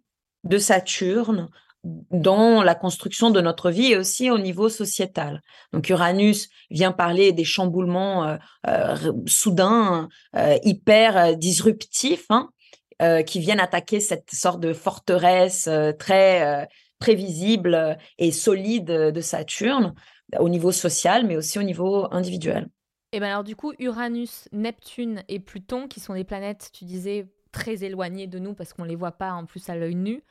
de 0.48 0.58
Saturne 0.58 1.48
dans 2.10 2.62
la 2.62 2.74
construction 2.74 3.30
de 3.30 3.40
notre 3.40 3.70
vie 3.70 3.92
et 3.92 3.96
aussi 3.96 4.30
au 4.30 4.38
niveau 4.38 4.68
sociétal. 4.68 5.42
Donc 5.72 5.88
Uranus 5.88 6.48
vient 6.70 6.92
parler 6.92 7.32
des 7.32 7.44
chamboulements 7.44 8.24
euh, 8.24 8.36
euh, 8.66 9.12
soudains, 9.26 10.08
euh, 10.34 10.56
hyper 10.64 11.36
disruptifs, 11.36 12.26
hein, 12.30 12.50
qui 13.26 13.40
viennent 13.40 13.60
attaquer 13.60 14.00
cette 14.00 14.30
sorte 14.30 14.58
de 14.58 14.72
forteresse 14.72 15.68
très 15.98 16.66
prévisible 16.98 17.98
et 18.16 18.32
solide 18.32 18.86
de 18.86 19.20
Saturne 19.20 19.94
au 20.38 20.48
niveau 20.48 20.72
social, 20.72 21.26
mais 21.26 21.36
aussi 21.36 21.58
au 21.58 21.62
niveau 21.62 22.08
individuel. 22.10 22.68
Et 23.12 23.20
bien 23.20 23.28
alors 23.28 23.44
du 23.44 23.54
coup, 23.54 23.74
Uranus, 23.78 24.48
Neptune 24.52 25.22
et 25.28 25.40
Pluton, 25.40 25.88
qui 25.88 26.00
sont 26.00 26.14
des 26.14 26.24
planètes, 26.24 26.70
tu 26.72 26.86
disais, 26.86 27.26
très 27.52 27.84
éloignées 27.84 28.26
de 28.26 28.38
nous 28.38 28.54
parce 28.54 28.72
qu'on 28.72 28.84
ne 28.84 28.88
les 28.88 28.96
voit 28.96 29.12
pas 29.12 29.32
en 29.32 29.44
plus 29.44 29.68
à 29.68 29.76
l'œil 29.76 29.94
nu, 29.94 30.22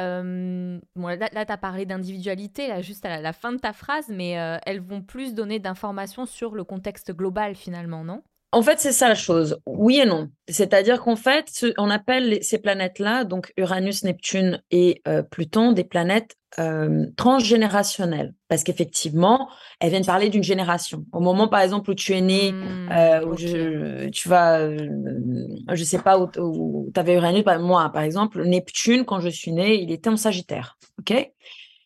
euh, 0.00 0.80
bon, 0.96 1.06
là, 1.08 1.28
tu 1.28 1.52
as 1.52 1.56
parlé 1.56 1.86
d'individualité, 1.86 2.68
là, 2.68 2.80
juste 2.82 3.04
à 3.04 3.20
la, 3.20 3.32
fin 3.32 3.52
de 3.52 3.58
ta 3.58 3.72
phrase, 3.72 4.08
mais 4.08 4.38
euh, 4.38 4.58
elles 4.66 4.80
vont 4.80 5.02
plus 5.02 5.34
donner 5.34 5.58
d'informations 5.58 6.26
sur 6.26 6.54
le 6.54 6.64
contexte 6.64 7.12
global, 7.12 7.54
finalement, 7.54 8.04
non? 8.04 8.22
En 8.52 8.62
fait, 8.62 8.80
c'est 8.80 8.92
ça 8.92 9.08
la 9.08 9.14
chose. 9.14 9.60
Oui 9.64 10.00
et 10.00 10.06
non. 10.06 10.28
C'est-à-dire 10.48 11.00
qu'en 11.00 11.14
fait, 11.14 11.64
on 11.78 11.88
appelle 11.88 12.42
ces 12.42 12.58
planètes-là, 12.58 13.24
donc 13.24 13.52
Uranus, 13.56 14.02
Neptune 14.02 14.60
et 14.72 15.02
euh, 15.06 15.22
Pluton, 15.22 15.70
des 15.70 15.84
planètes 15.84 16.34
euh, 16.58 17.06
transgénérationnelles. 17.16 18.34
Parce 18.48 18.64
qu'effectivement, 18.64 19.48
elles 19.78 19.90
viennent 19.90 20.04
parler 20.04 20.30
d'une 20.30 20.42
génération. 20.42 21.04
Au 21.12 21.20
moment, 21.20 21.46
par 21.46 21.60
exemple, 21.60 21.90
où 21.90 21.94
tu 21.94 22.12
es 22.12 22.20
né, 22.20 22.50
mmh, 22.50 22.88
euh, 22.90 23.24
où 23.24 23.36
tu 23.36 24.28
vas, 24.28 24.68
je 24.68 25.84
sais 25.84 26.00
pas, 26.00 26.18
où, 26.18 26.90
tu 26.92 26.98
avais 26.98 27.14
Uranus, 27.14 27.44
moi, 27.60 27.88
par 27.92 28.02
exemple, 28.02 28.42
Neptune, 28.42 29.04
quand 29.04 29.20
je 29.20 29.28
suis 29.28 29.52
née, 29.52 29.80
il 29.80 29.92
était 29.92 30.10
en 30.10 30.16
Sagittaire. 30.16 30.76
OK? 30.98 31.30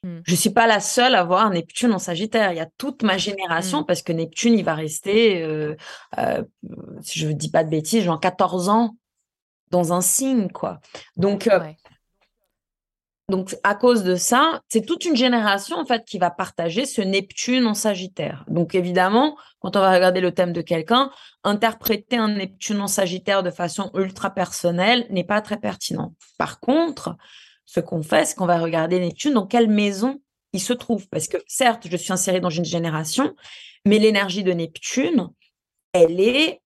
Je 0.05 0.33
ne 0.33 0.37
suis 0.37 0.51
pas 0.51 0.67
la 0.67 0.81
seule 0.81 1.15
à 1.15 1.21
avoir 1.21 1.49
Neptune 1.51 1.93
en 1.93 1.99
Sagittaire. 1.99 2.53
Il 2.53 2.57
y 2.57 2.61
a 2.61 2.69
toute 2.79 3.03
ma 3.03 3.19
génération 3.19 3.81
mmh. 3.81 3.87
parce 3.87 4.03
que 4.03 4.13
Neptune, 4.13 4.55
il 4.55 4.65
va 4.65 4.75
rester, 4.75 5.45
si 7.01 7.19
je 7.19 7.29
ne 7.29 7.33
dis 7.33 7.51
pas 7.51 7.65
de 7.65 7.71
bêtises, 7.71 8.05
genre 8.05 8.21
14 8.21 8.69
ans 8.69 8.97
dans 9.71 9.93
un 9.93 10.01
signe, 10.01 10.51
quoi. 10.51 10.81
Donc, 11.17 11.49
donc, 13.31 13.57
à 13.63 13.75
cause 13.75 14.05
de 14.05 14.17
ça, 14.17 14.61
c'est 14.69 14.85
toute 14.85 15.07
une 15.07 15.17
génération, 15.17 15.79
en 15.79 15.87
fait, 15.87 16.05
qui 16.05 16.19
va 16.19 16.31
partager 16.31 16.85
ce 16.85 17.01
Neptune 17.01 17.67
en 17.67 17.73
Sagittaire. 17.73 18.45
Donc, 18.49 18.75
évidemment, 18.75 19.39
quand 19.61 19.77
on 19.77 19.81
va 19.81 19.95
regarder 19.95 20.21
le 20.21 20.33
thème 20.33 20.53
de 20.53 20.61
quelqu'un, 20.61 21.11
interpréter 21.43 22.19
un 22.19 22.29
Neptune 22.29 22.83
en 22.83 22.87
Sagittaire 22.87 23.43
de 23.43 23.51
façon 23.51 23.91
ultra 23.95 24.29
personnelle 24.29 25.07
n'est 25.09 25.25
pas 25.25 25.41
très 25.41 25.57
pertinent. 25.57 26.15
Par 26.37 26.61
contre, 26.61 27.17
ce 27.67 27.81
qu'on 27.81 28.03
fait, 28.03 28.25
c'est 28.25 28.37
qu'on 28.37 28.47
va 28.47 28.59
regarder 28.59 29.01
Neptune 29.01 29.35
dans 29.35 29.47
quelle 29.47 29.69
maison 29.69 30.21
il 30.53 30.61
se 30.61 30.73
trouve. 30.73 31.09
Parce 31.09 31.29
que, 31.29 31.39
certes, 31.47 31.87
je 31.91 31.97
suis 31.97 32.13
insérée 32.13 32.41
dans 32.41 32.51
une 32.51 32.65
génération, 32.65 33.35
mais 33.85 33.99
l'énergie 33.99 34.45
de 34.45 34.53
Neptune, 34.53 35.29
elle 35.93 36.21
est 36.21 36.63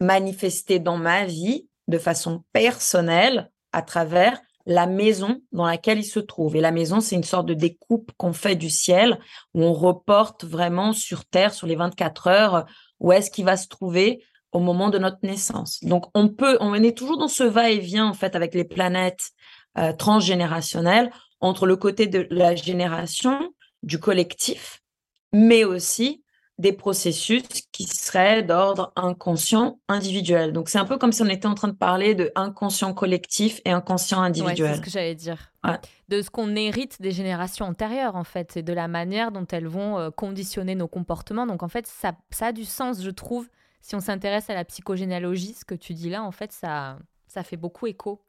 manifestée 0.00 0.78
dans 0.78 0.96
ma 0.96 1.24
vie 1.24 1.68
de 1.88 1.98
façon 1.98 2.44
personnelle 2.52 3.50
à 3.72 3.82
travers 3.82 4.40
la 4.66 4.86
maison 4.86 5.40
dans 5.50 5.64
laquelle 5.64 5.98
il 5.98 6.04
se 6.04 6.20
trouve. 6.20 6.54
Et 6.54 6.60
la 6.60 6.70
maison, 6.72 7.00
c'est 7.00 7.16
une 7.16 7.24
sorte 7.24 7.46
de 7.46 7.54
découpe 7.54 8.12
qu'on 8.18 8.34
fait 8.34 8.54
du 8.54 8.68
ciel, 8.68 9.18
où 9.54 9.62
on 9.62 9.72
reporte 9.72 10.44
vraiment 10.44 10.92
sur 10.92 11.24
Terre, 11.24 11.54
sur 11.54 11.66
les 11.66 11.76
24 11.76 12.26
heures, 12.26 12.66
où 13.00 13.10
est-ce 13.12 13.30
qu'il 13.30 13.46
va 13.46 13.56
se 13.56 13.68
trouver 13.68 14.22
au 14.52 14.60
moment 14.60 14.90
de 14.90 14.98
notre 14.98 15.18
naissance. 15.22 15.82
Donc, 15.82 16.06
on 16.14 16.28
peut, 16.28 16.56
on 16.60 16.74
est 16.74 16.96
toujours 16.96 17.18
dans 17.18 17.28
ce 17.28 17.44
va-et-vient, 17.44 18.06
en 18.06 18.14
fait, 18.14 18.34
avec 18.34 18.54
les 18.54 18.64
planètes 18.64 19.30
euh, 19.78 19.92
transgénérationnelles, 19.92 21.10
entre 21.40 21.66
le 21.66 21.76
côté 21.76 22.06
de 22.06 22.26
la 22.30 22.54
génération, 22.54 23.52
du 23.82 23.98
collectif, 23.98 24.82
mais 25.32 25.64
aussi 25.64 26.22
des 26.58 26.72
processus 26.72 27.44
qui 27.70 27.84
seraient 27.84 28.42
d'ordre 28.42 28.92
inconscient 28.96 29.78
individuel. 29.86 30.52
Donc 30.52 30.68
c'est 30.68 30.78
un 30.78 30.84
peu 30.84 30.98
comme 30.98 31.12
si 31.12 31.22
on 31.22 31.28
était 31.28 31.46
en 31.46 31.54
train 31.54 31.68
de 31.68 31.76
parler 31.76 32.16
de 32.16 32.32
inconscient 32.34 32.92
collectif 32.92 33.60
et 33.64 33.70
inconscient 33.70 34.20
individuel. 34.20 34.72
c'est 34.72 34.76
ce 34.78 34.84
que 34.84 34.90
j'allais 34.90 35.14
dire. 35.14 35.52
De 36.08 36.20
ce 36.20 36.30
qu'on 36.30 36.56
hérite 36.56 37.00
des 37.00 37.12
générations 37.12 37.66
antérieures 37.66 38.16
en 38.16 38.24
fait, 38.24 38.56
et 38.56 38.62
de 38.62 38.72
la 38.72 38.88
manière 38.88 39.30
dont 39.30 39.46
elles 39.52 39.68
vont 39.68 39.98
euh, 39.98 40.10
conditionner 40.10 40.74
nos 40.74 40.88
comportements. 40.88 41.46
Donc 41.46 41.62
en 41.62 41.68
fait, 41.68 41.86
ça, 41.86 42.12
ça 42.30 42.46
a 42.46 42.52
du 42.52 42.64
sens, 42.64 43.02
je 43.02 43.10
trouve, 43.10 43.48
si 43.80 43.94
on 43.94 44.00
s'intéresse 44.00 44.50
à 44.50 44.54
la 44.54 44.64
psychogénéalogie, 44.64 45.54
ce 45.54 45.64
que 45.64 45.76
tu 45.76 45.94
dis 45.94 46.10
là, 46.10 46.24
en 46.24 46.32
fait, 46.32 46.50
ça, 46.50 46.98
ça 47.28 47.44
fait 47.44 47.56
beaucoup 47.56 47.86
écho. 47.86 48.20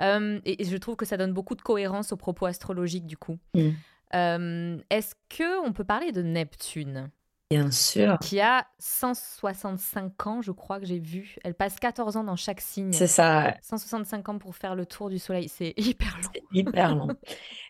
Euh, 0.00 0.40
et, 0.44 0.64
je 0.64 0.76
trouve 0.76 0.96
que 0.96 1.04
ça 1.04 1.16
donne 1.16 1.32
beaucoup 1.32 1.54
de 1.54 1.62
cohérence 1.62 2.12
aux 2.12 2.16
propos 2.16 2.46
astrologiques 2.46 3.06
du 3.06 3.16
coup. 3.16 3.38
Mm. 3.54 3.70
Euh, 4.14 4.78
est-ce 4.90 5.14
que 5.28 5.64
on 5.66 5.72
peut 5.72 5.84
parler 5.84 6.12
de 6.12 6.22
Neptune? 6.22 7.10
Bien 7.50 7.72
sûr. 7.72 8.16
Qui 8.20 8.40
a 8.40 8.66
165 8.78 10.26
ans, 10.28 10.40
je 10.40 10.52
crois 10.52 10.78
que 10.78 10.86
j'ai 10.86 11.00
vu. 11.00 11.36
Elle 11.42 11.54
passe 11.54 11.80
14 11.80 12.16
ans 12.16 12.22
dans 12.22 12.36
chaque 12.36 12.60
signe. 12.60 12.92
C'est 12.92 13.08
ça. 13.08 13.56
165 13.62 14.28
ans 14.28 14.38
pour 14.38 14.54
faire 14.54 14.76
le 14.76 14.86
tour 14.86 15.10
du 15.10 15.18
Soleil. 15.18 15.48
C'est 15.48 15.74
hyper 15.76 16.16
long. 16.22 16.30
hyper 16.52 16.94
long. 16.94 17.08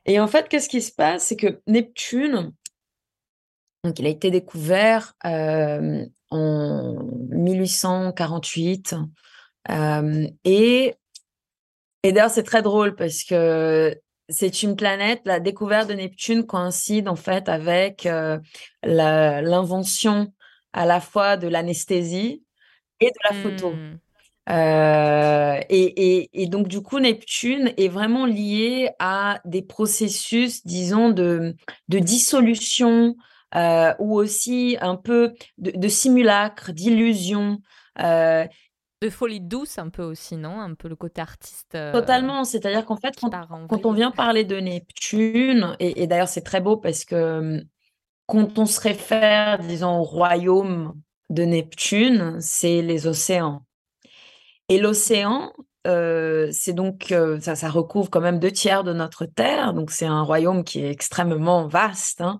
Et 0.05 0.21
en 0.21 0.27
fait, 0.27 0.49
qu'est-ce 0.49 0.69
qui 0.69 0.83
se 0.83 0.93
passe? 0.93 1.25
C'est 1.25 1.37
que 1.37 1.62
Neptune, 1.66 2.53
donc 3.85 3.99
il 3.99 4.07
a 4.07 4.11
été 4.11 4.31
découvert 4.31 5.14
euh, 5.25 6.05
en 6.31 6.99
1848. 7.31 8.97
Euh, 9.71 10.27
et, 10.45 10.95
et 12.03 12.13
d'ailleurs, 12.13 12.31
c'est 12.31 12.43
très 12.43 12.63
drôle 12.63 12.95
parce 12.97 13.25
que 13.25 13.95
c'est 14.29 14.63
une 14.63 14.77
planète, 14.77 15.23
la 15.25 15.41
découverte 15.41 15.89
de 15.89 15.95
Neptune 15.95 16.47
coïncide 16.47 17.09
en 17.09 17.17
fait 17.17 17.49
avec 17.49 18.07
euh, 18.07 18.39
l'invention 18.83 20.33
à 20.73 20.87
la 20.87 21.01
fois 21.01 21.37
de 21.37 21.49
l'anesthésie 21.49 22.43
et 23.01 23.07
de 23.07 23.19
la 23.31 23.43
photo. 23.43 23.73
Hmm. 23.73 23.99
Euh, 24.49 25.61
et, 25.69 26.19
et- 26.23 26.31
et 26.43 26.47
donc, 26.47 26.69
du 26.69 26.81
coup, 26.83 26.99
Neptune 26.99 27.73
est 27.77 27.89
vraiment 27.89 28.27
lié 28.27 28.91
à 28.99 29.41
des 29.45 29.63
processus, 29.63 30.67
disons, 30.67 31.11
de, 31.11 31.55
de 31.89 31.99
dissolution 31.99 33.15
euh, 33.55 33.95
ou 33.99 34.17
aussi 34.19 34.77
un 34.81 34.97
peu 34.97 35.33
de, 35.59 35.73
de 35.73 35.89
simulacre, 35.89 36.73
d'illusion. 36.73 37.61
Euh, 38.01 38.47
De 39.01 39.09
folie 39.09 39.41
douce 39.41 39.79
un 39.79 39.89
peu 39.89 40.03
aussi, 40.03 40.37
non? 40.37 40.61
Un 40.61 40.75
peu 40.75 40.89
le 40.89 40.97
côté 40.97 41.21
artiste. 41.21 41.75
euh, 41.75 41.93
totalement. 41.93 42.45
C'est-à-dire 42.45 42.85
qu'en 42.85 42.97
fait, 42.97 43.15
quand, 43.21 43.87
on 43.87 43.93
vient 43.93 44.11
parler 44.11 44.45
de 44.45 44.57
Neptune, 44.57 45.75
et, 45.81 46.03
et 46.03 46.07
d'ailleurs, 46.07 46.29
c'est 46.29 46.43
très 46.43 46.61
beau 46.61 46.77
parce 46.77 47.05
que 47.05 47.39
hum, 47.39 47.63
quand 48.27 48.59
on 48.59 48.67
se 48.67 48.81
réfère, 48.81 49.59
disons, 49.61 49.99
au 50.01 50.05
royaume 50.05 50.95
de 51.31 51.45
Neptune, 51.45 52.37
c'est 52.41 52.83
les 52.83 53.07
océans. 53.07 53.65
Et 54.69 54.79
l'océan, 54.79 55.53
euh, 55.87 56.49
c'est 56.53 56.73
donc 56.73 57.11
euh, 57.13 57.41
ça, 57.41 57.57
ça 57.57 57.69
recouvre 57.71 58.11
quand 58.11 58.21
même 58.21 58.39
deux 58.39 58.53
tiers 58.53 58.85
de 58.85 58.93
notre 58.93 59.27
terre, 59.27 59.73
donc 59.75 59.91
c'est 59.91 60.07
un 60.07 60.23
royaume 60.23 60.63
qui 60.65 60.81
est 60.81 60.91
extrêmement 60.91 61.67
vaste. 61.67 62.21
hein. 62.21 62.39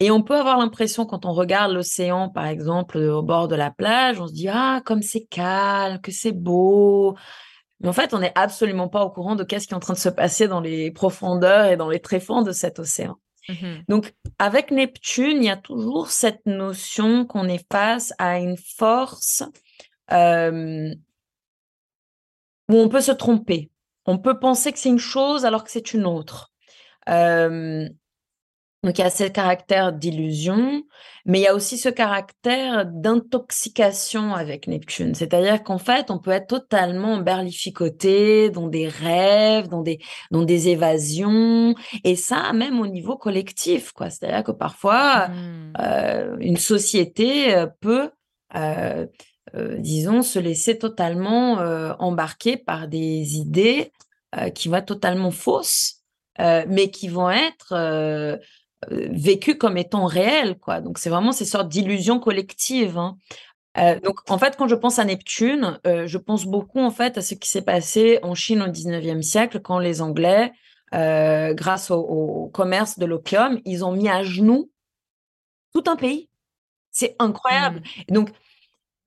Et 0.00 0.10
on 0.10 0.22
peut 0.22 0.36
avoir 0.36 0.56
l'impression 0.56 1.04
quand 1.04 1.26
on 1.26 1.32
regarde 1.32 1.72
l'océan, 1.72 2.30
par 2.30 2.46
exemple, 2.46 2.96
au 2.96 3.22
bord 3.22 3.48
de 3.48 3.54
la 3.54 3.70
plage, 3.70 4.18
on 4.18 4.26
se 4.26 4.32
dit 4.32 4.48
ah 4.48 4.80
comme 4.84 5.02
c'est 5.02 5.26
calme, 5.26 6.00
que 6.00 6.10
c'est 6.10 6.32
beau. 6.32 7.16
Mais 7.80 7.88
en 7.88 7.92
fait, 7.92 8.14
on 8.14 8.18
n'est 8.18 8.32
absolument 8.34 8.88
pas 8.88 9.04
au 9.04 9.10
courant 9.10 9.36
de 9.36 9.44
qu'est-ce 9.44 9.66
qui 9.66 9.74
est 9.74 9.76
en 9.76 9.80
train 9.80 9.92
de 9.92 9.98
se 9.98 10.08
passer 10.08 10.48
dans 10.48 10.60
les 10.60 10.90
profondeurs 10.90 11.66
et 11.66 11.76
dans 11.76 11.88
les 11.88 12.00
tréfonds 12.00 12.42
de 12.42 12.52
cet 12.52 12.78
océan. 12.78 13.16
Mhm. 13.48 13.84
Donc, 13.88 14.14
avec 14.38 14.70
Neptune, 14.70 15.38
il 15.38 15.44
y 15.44 15.50
a 15.50 15.56
toujours 15.56 16.10
cette 16.10 16.44
notion 16.46 17.26
qu'on 17.26 17.48
est 17.48 17.64
face 17.70 18.12
à 18.18 18.38
une 18.38 18.56
force 18.56 19.42
euh, 20.12 20.94
où 22.70 22.74
on 22.74 22.88
peut 22.88 23.00
se 23.00 23.12
tromper. 23.12 23.70
On 24.06 24.18
peut 24.18 24.38
penser 24.38 24.72
que 24.72 24.78
c'est 24.78 24.88
une 24.88 24.98
chose 24.98 25.44
alors 25.44 25.64
que 25.64 25.70
c'est 25.70 25.92
une 25.92 26.06
autre. 26.06 26.52
Euh, 27.08 27.88
donc, 28.82 28.98
il 28.98 29.02
y 29.02 29.04
a 29.04 29.10
ce 29.10 29.24
caractère 29.24 29.92
d'illusion, 29.92 30.82
mais 31.26 31.40
il 31.40 31.42
y 31.42 31.46
a 31.46 31.54
aussi 31.54 31.76
ce 31.76 31.90
caractère 31.90 32.86
d'intoxication 32.86 34.34
avec 34.34 34.66
Neptune. 34.68 35.14
C'est-à-dire 35.14 35.62
qu'en 35.62 35.78
fait, 35.78 36.10
on 36.10 36.18
peut 36.18 36.30
être 36.30 36.46
totalement 36.46 37.18
berlificoté 37.18 38.48
dans 38.50 38.68
des 38.68 38.88
rêves, 38.88 39.68
dans 39.68 39.82
des, 39.82 39.98
dans 40.30 40.42
des 40.44 40.68
évasions, 40.68 41.74
et 42.04 42.16
ça, 42.16 42.52
même 42.54 42.80
au 42.80 42.86
niveau 42.86 43.16
collectif, 43.16 43.92
quoi. 43.92 44.08
C'est-à-dire 44.10 44.44
que 44.44 44.52
parfois, 44.52 45.28
Hmm. 45.28 45.72
euh, 45.80 46.36
une 46.40 46.56
société 46.56 47.54
euh, 47.54 47.66
peut, 47.80 48.10
euh, 48.56 49.06
euh, 49.54 49.76
disons, 49.78 50.22
se 50.22 50.38
laisser 50.38 50.78
totalement 50.78 51.58
embarquer 51.98 52.56
par 52.56 52.88
des 52.88 53.36
idées 53.36 53.92
qui 54.54 54.68
vont 54.68 54.76
être 54.76 54.86
totalement 54.86 55.30
fausses, 55.30 56.02
mais 56.38 56.90
qui 56.90 57.08
vont 57.08 57.30
être 57.30 58.38
vécues 58.88 59.58
comme 59.58 59.76
étant 59.76 60.06
réelles, 60.06 60.58
quoi. 60.58 60.80
Donc, 60.80 60.98
c'est 60.98 61.10
vraiment 61.10 61.32
ces 61.32 61.44
sortes 61.44 61.68
d'illusions 61.68 62.18
collectives. 62.18 62.98
hein. 62.98 63.16
Euh, 63.78 64.00
donc, 64.00 64.18
en 64.28 64.38
fait, 64.38 64.56
quand 64.56 64.68
je 64.68 64.74
pense 64.74 64.98
à 64.98 65.04
Neptune, 65.04 65.78
euh, 65.86 66.06
je 66.06 66.18
pense 66.18 66.44
beaucoup, 66.44 66.80
en 66.80 66.90
fait, 66.90 67.18
à 67.18 67.22
ce 67.22 67.34
qui 67.34 67.48
s'est 67.48 67.62
passé 67.62 68.18
en 68.22 68.34
Chine 68.34 68.62
au 68.62 68.66
19e 68.68 69.22
siècle, 69.22 69.60
quand 69.60 69.78
les 69.78 70.00
Anglais, 70.02 70.52
euh, 70.92 71.54
grâce 71.54 71.90
au, 71.90 72.00
au 72.00 72.48
commerce 72.48 72.98
de 72.98 73.06
l'opium, 73.06 73.60
ils 73.64 73.84
ont 73.84 73.92
mis 73.92 74.08
à 74.08 74.22
genoux 74.24 74.70
tout 75.72 75.84
un 75.86 75.96
pays. 75.96 76.28
C'est 76.90 77.14
incroyable. 77.20 77.82
Et 78.08 78.12
donc, 78.12 78.30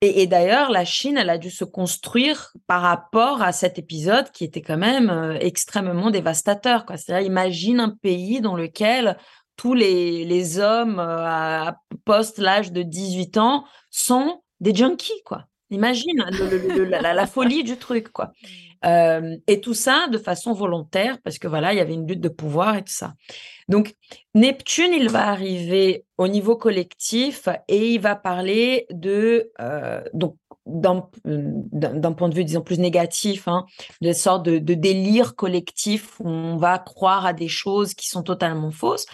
et, 0.00 0.22
et 0.22 0.26
d'ailleurs, 0.26 0.70
la 0.70 0.86
Chine, 0.86 1.18
elle 1.18 1.30
a 1.30 1.36
dû 1.36 1.50
se 1.50 1.64
construire 1.64 2.52
par 2.66 2.80
rapport 2.80 3.42
à 3.42 3.52
cet 3.52 3.78
épisode 3.78 4.30
qui 4.30 4.44
était 4.44 4.62
quand 4.62 4.78
même 4.78 5.36
extrêmement 5.40 6.10
dévastateur. 6.10 6.84
C'est-à-dire, 6.88 7.26
imagine 7.26 7.80
un 7.80 7.90
pays 7.90 8.40
dans 8.40 8.56
lequel 8.56 9.18
tous 9.56 9.74
les, 9.74 10.24
les 10.24 10.58
hommes 10.58 10.98
euh, 10.98 11.24
à 11.26 11.78
post 12.04 12.38
l'âge 12.38 12.72
de 12.72 12.82
18 12.82 13.36
ans 13.38 13.64
sont 13.90 14.40
des 14.60 14.74
junkies, 14.74 15.22
quoi. 15.24 15.44
Imagine 15.70 16.22
le- 16.30 16.58
le- 16.58 16.74
le- 16.78 16.84
la, 16.84 17.00
la- 17.00 17.14
la 17.14 17.26
folie 17.26 17.64
du 17.64 17.76
truc, 17.76 18.08
quoi. 18.10 18.32
Euh, 18.84 19.38
et 19.46 19.62
tout 19.62 19.72
ça 19.72 20.08
de 20.12 20.18
façon 20.18 20.52
volontaire, 20.52 21.16
parce 21.24 21.38
que 21.38 21.48
voilà, 21.48 21.72
il 21.72 21.78
y 21.78 21.80
avait 21.80 21.94
une 21.94 22.06
lutte 22.06 22.20
de 22.20 22.28
pouvoir 22.28 22.76
et 22.76 22.82
tout 22.82 22.92
ça. 22.92 23.14
Donc, 23.66 23.94
Neptune, 24.34 24.92
il 24.92 25.08
va 25.08 25.26
arriver 25.28 26.04
au 26.18 26.28
niveau 26.28 26.54
collectif 26.56 27.48
et 27.66 27.94
il 27.94 27.98
va 28.02 28.14
parler 28.14 28.84
de, 28.90 29.50
euh, 29.58 30.02
donc, 30.12 30.36
d'un 30.66 32.12
point 32.12 32.28
de 32.28 32.34
vue, 32.34 32.44
disons, 32.44 32.62
plus 32.62 32.78
négatif, 32.78 33.48
hein, 33.48 33.66
de 34.00 34.12
sorte 34.12 34.44
de, 34.44 34.74
délire 34.74 35.36
collectif 35.36 36.20
où 36.20 36.28
on 36.28 36.56
va 36.56 36.78
croire 36.78 37.26
à 37.26 37.32
des 37.32 37.48
choses 37.48 37.94
qui 37.94 38.08
sont 38.08 38.22
totalement 38.22 38.70
fausses. 38.70 39.06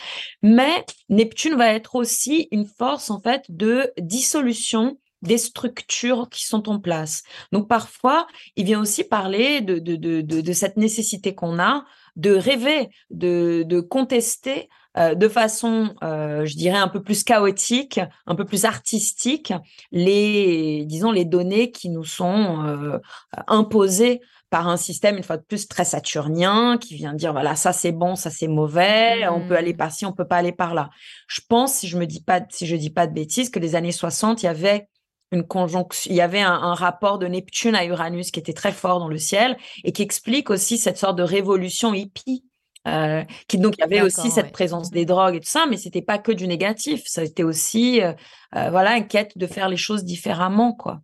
Mais 0.42 0.84
Neptune 1.08 1.56
va 1.56 1.72
être 1.72 1.96
aussi 1.96 2.48
une 2.50 2.66
force, 2.66 3.10
en 3.10 3.20
fait, 3.20 3.44
de 3.48 3.92
dissolution 3.98 4.98
des 5.22 5.38
structures 5.38 6.28
qui 6.30 6.46
sont 6.46 6.68
en 6.68 6.78
place. 6.78 7.24
Donc, 7.52 7.68
parfois, 7.68 8.26
il 8.56 8.64
vient 8.64 8.80
aussi 8.80 9.04
parler 9.04 9.60
de, 9.60 9.78
de, 9.78 9.96
de, 9.96 10.22
de, 10.22 10.52
cette 10.52 10.76
nécessité 10.76 11.34
qu'on 11.34 11.58
a 11.58 11.84
de 12.16 12.34
rêver, 12.34 12.88
de 13.10 13.80
contester 13.80 14.68
euh, 14.98 15.14
de 15.14 15.29
façon, 15.29 15.94
euh, 16.03 16.44
je 16.44 16.57
dirais, 16.57 16.79
un 16.79 16.88
peu 16.88 17.03
plus 17.03 17.22
chaotique, 17.22 18.00
un 18.26 18.35
peu 18.35 18.44
plus 18.44 18.64
artistique, 18.64 19.53
les, 19.92 20.85
disons, 20.87 21.12
les 21.12 21.24
données 21.24 21.70
qui 21.70 21.90
nous 21.90 22.05
sont 22.05 22.66
euh, 22.66 22.98
imposées 23.46 24.20
par 24.50 24.66
un 24.66 24.76
système, 24.76 25.16
une 25.16 25.22
fois 25.22 25.37
de 25.37 25.44
plus, 25.44 25.68
très 25.68 25.85
saturnien, 25.85 26.76
qui 26.76 26.96
vient 26.96 27.14
dire, 27.14 27.33
voilà, 27.33 27.55
ça 27.55 27.72
c'est 27.72 27.92
bon, 27.92 28.16
ça 28.16 28.31
c'est 28.31 28.48
mauvais, 28.48 29.29
on 29.29 29.46
peut 29.46 29.57
aller 29.57 29.74
Mm. 29.74 29.76
par 29.76 29.92
ci, 29.92 30.07
on 30.07 30.12
peut 30.12 30.26
pas 30.26 30.38
aller 30.38 30.50
par 30.50 30.74
là. 30.74 30.90
Je 31.29 31.40
pense, 31.48 31.74
si 31.74 31.87
je 31.87 31.96
me 31.96 32.05
dis 32.05 32.20
pas, 32.20 32.40
si 32.50 32.66
je 32.66 32.74
dis 32.74 32.90
pas 32.90 33.07
de 33.07 33.12
bêtises, 33.14 33.48
que 33.50 33.61
les 33.61 33.76
années 33.76 33.92
60, 33.92 34.42
il 34.42 34.46
y 34.46 34.48
avait 34.48 34.88
une 35.31 35.46
conjonction, 35.46 36.11
il 36.11 36.16
y 36.16 36.20
avait 36.20 36.40
un, 36.40 36.53
un 36.53 36.74
rapport 36.74 37.20
de 37.20 37.29
Neptune 37.29 37.76
à 37.76 37.85
Uranus 37.85 38.33
qui 38.33 38.40
était 38.40 38.53
très 38.53 38.72
fort 38.72 38.98
dans 38.98 39.07
le 39.07 39.18
ciel 39.18 39.57
et 39.85 39.92
qui 39.92 40.03
explique 40.03 40.50
aussi 40.50 40.79
cette 40.79 40.98
sorte 40.98 41.16
de 41.16 41.22
révolution 41.22 41.94
hippie. 41.94 42.44
Euh, 42.88 43.25
qui 43.47 43.59
donc 43.59 43.75
il 43.77 43.81
y 43.81 43.85
avait 43.85 44.01
aussi 44.01 44.31
cette 44.31 44.47
ouais. 44.47 44.51
présence 44.53 44.88
Mhm. 44.88 44.95
des 44.95 45.05
drogues 45.05 45.35
et 45.37 45.40
tout 45.40 45.49
ça, 45.49 45.66
mais 45.69 45.77
c'était 45.77 46.03
pas 46.03 46.19
que 46.19 46.33
du 46.33 46.47
négatif, 46.47 47.03
ça 47.07 47.23
était 47.23 47.43
aussi 47.43 48.03
euh, 48.03 48.12
euh, 48.57 48.71
voilà 48.71 48.97
une 48.97 49.07
quête 49.07 49.37
de 49.37 49.47
faire 49.47 49.69
les 49.69 49.77
choses 49.77 50.05
différemment 50.05 50.73
quoi. 50.73 51.01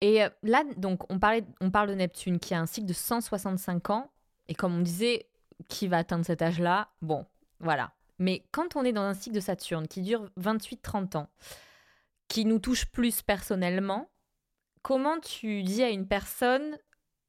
Et 0.00 0.20
là, 0.44 0.62
donc, 0.76 1.10
on, 1.12 1.18
parlait, 1.18 1.44
on 1.60 1.72
parle 1.72 1.88
de 1.88 1.94
Neptune 1.94 2.38
qui 2.38 2.54
a 2.54 2.60
un 2.60 2.66
cycle 2.66 2.86
de 2.86 2.92
165 2.92 3.90
ans. 3.90 4.12
Et 4.46 4.54
comme 4.54 4.76
on 4.76 4.80
disait, 4.80 5.28
qui 5.68 5.88
va 5.88 5.98
atteindre 5.98 6.24
cet 6.24 6.40
âge-là 6.40 6.88
Bon, 7.02 7.26
voilà. 7.58 7.92
Mais 8.18 8.44
quand 8.52 8.76
on 8.76 8.84
est 8.84 8.92
dans 8.92 9.02
un 9.02 9.14
cycle 9.14 9.34
de 9.34 9.40
Saturne 9.40 9.88
qui 9.88 10.02
dure 10.02 10.30
28-30 10.40 11.16
ans, 11.16 11.28
qui 12.28 12.44
nous 12.44 12.58
touche 12.58 12.86
plus 12.86 13.22
personnellement, 13.22 14.08
comment 14.82 15.18
tu 15.18 15.62
dis 15.62 15.82
à 15.82 15.90
une 15.90 16.06
personne, 16.06 16.78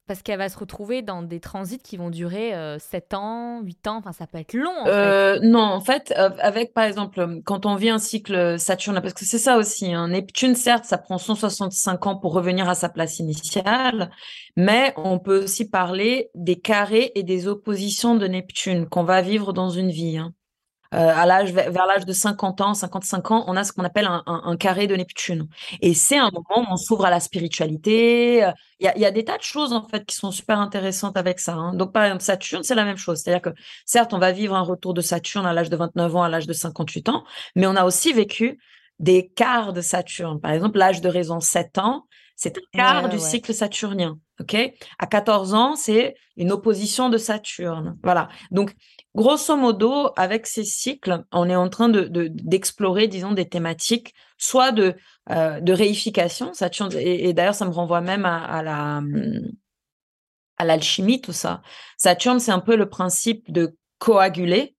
parce 0.09 0.23
qu'elle 0.23 0.39
va 0.39 0.49
se 0.49 0.57
retrouver 0.57 1.03
dans 1.03 1.21
des 1.21 1.39
transits 1.39 1.77
qui 1.77 1.95
vont 1.95 2.09
durer 2.09 2.55
euh, 2.55 2.79
7 2.79 3.13
ans, 3.13 3.61
8 3.61 3.85
ans, 3.85 3.97
enfin 3.97 4.11
ça 4.11 4.25
peut 4.25 4.39
être 4.39 4.55
long 4.55 4.73
en 4.81 4.85
fait. 4.85 4.91
Euh, 4.91 5.39
non, 5.43 5.59
en 5.59 5.81
fait, 5.81 6.11
euh, 6.17 6.31
avec 6.39 6.73
par 6.73 6.85
exemple, 6.85 7.19
euh, 7.19 7.39
quand 7.45 7.67
on 7.67 7.75
vit 7.75 7.91
un 7.91 7.99
cycle 7.99 8.57
Saturne, 8.57 9.01
parce 9.01 9.13
que 9.13 9.23
c'est 9.23 9.37
ça 9.37 9.57
aussi, 9.57 9.93
hein, 9.93 10.07
Neptune, 10.07 10.55
certes, 10.55 10.85
ça 10.85 10.97
prend 10.97 11.19
165 11.19 12.07
ans 12.07 12.17
pour 12.17 12.33
revenir 12.33 12.67
à 12.67 12.73
sa 12.73 12.89
place 12.89 13.19
initiale, 13.19 14.09
mais 14.57 14.95
on 14.97 15.19
peut 15.19 15.43
aussi 15.43 15.69
parler 15.69 16.31
des 16.33 16.59
carrés 16.59 17.11
et 17.13 17.21
des 17.21 17.47
oppositions 17.47 18.15
de 18.15 18.25
Neptune 18.25 18.89
qu'on 18.89 19.03
va 19.03 19.21
vivre 19.21 19.53
dans 19.53 19.69
une 19.69 19.91
vie. 19.91 20.17
hein. 20.17 20.33
Euh, 20.95 20.97
à 21.15 21.25
l'âge, 21.27 21.51
vers 21.53 21.85
l'âge 21.85 22.05
de 22.05 22.13
50 22.13 22.61
ans, 22.61 22.73
55 22.73 23.29
ans, 23.29 23.43
on 23.47 23.55
a 23.55 23.63
ce 23.63 23.71
qu'on 23.71 23.83
appelle 23.83 24.05
un, 24.07 24.23
un- 24.25 24.41
un 24.45 24.57
carré 24.57 24.87
de 24.87 24.95
Neptune. 24.95 25.47
Et 25.81 25.93
c'est 25.93 26.17
un 26.17 26.31
moment 26.31 26.67
où 26.67 26.73
on 26.73 26.77
s'ouvre 26.77 27.05
à 27.05 27.11
la 27.11 27.19
spiritualité. 27.19 28.43
euh, 28.43 28.51
Il 28.79 28.85
y 28.85 28.87
a, 28.87 28.95
il 28.97 29.01
y 29.01 29.05
a 29.05 29.11
des 29.11 29.23
tas 29.23 29.37
de 29.37 29.43
choses, 29.43 29.71
en 29.73 29.87
fait, 29.87 30.05
qui 30.05 30.15
sont 30.15 30.31
super 30.31 30.59
intéressantes 30.59 31.15
avec 31.17 31.39
ça. 31.39 31.53
hein. 31.53 31.73
Donc, 31.75 31.93
par 31.93 32.03
exemple, 32.05 32.23
Saturne, 32.23 32.63
c'est 32.63 32.75
la 32.75 32.85
même 32.85 32.97
chose. 32.97 33.19
C'est-à-dire 33.21 33.41
que, 33.41 33.49
certes, 33.85 34.13
on 34.13 34.19
va 34.19 34.31
vivre 34.31 34.55
un 34.55 34.61
retour 34.61 34.93
de 34.95 35.01
Saturne 35.01 35.45
à 35.45 35.53
l'âge 35.53 35.69
de 35.69 35.75
29 35.77 36.15
ans, 36.15 36.23
à 36.23 36.29
l'âge 36.29 36.47
de 36.47 36.53
58 36.53 37.09
ans, 37.09 37.23
mais 37.55 37.67
on 37.67 37.75
a 37.75 37.85
aussi 37.85 38.11
vécu 38.13 38.57
des 38.99 39.29
quarts 39.29 39.73
de 39.73 39.81
Saturne. 39.81 40.39
Par 40.41 40.51
exemple, 40.51 40.77
l'âge 40.79 41.01
de 41.01 41.09
raison, 41.09 41.39
7 41.39 41.77
ans, 41.77 42.05
c'est 42.35 42.57
un 42.57 42.61
quart 42.73 43.03
Ouais, 43.03 43.09
du 43.09 43.15
ouais. 43.17 43.21
cycle 43.21 43.53
saturnien. 43.53 44.17
OK? 44.39 44.55
À 44.99 45.07
14 45.07 45.53
ans, 45.53 45.75
c'est 45.75 46.15
une 46.37 46.51
opposition 46.51 47.09
de 47.09 47.17
Saturne. 47.17 47.97
Voilà. 48.03 48.29
Donc, 48.51 48.73
grosso 49.15 49.55
modo, 49.57 50.11
avec 50.15 50.47
ces 50.47 50.63
cycles, 50.63 51.23
on 51.31 51.49
est 51.49 51.55
en 51.55 51.69
train 51.69 51.89
de, 51.89 52.01
de- 52.03 52.29
d'explorer, 52.31 53.07
disons, 53.07 53.31
des 53.33 53.49
thématiques, 53.49 54.13
soit 54.37 54.71
de, 54.71 54.95
euh, 55.31 55.59
de 55.59 55.73
réification, 55.73 56.53
Saturne, 56.53 56.91
et, 56.95 57.27
et 57.29 57.33
d'ailleurs, 57.33 57.55
ça 57.55 57.65
me 57.65 57.71
renvoie 57.71 58.01
même 58.01 58.25
à, 58.25 58.43
à 58.45 58.63
la, 58.63 59.01
à 60.57 60.65
l'alchimie, 60.65 61.21
tout 61.21 61.33
ça. 61.33 61.61
Saturne, 61.97 62.39
c'est 62.39 62.51
un 62.51 62.59
peu 62.59 62.75
le 62.75 62.89
principe 62.89 63.51
de 63.51 63.75
coaguler. 63.97 64.75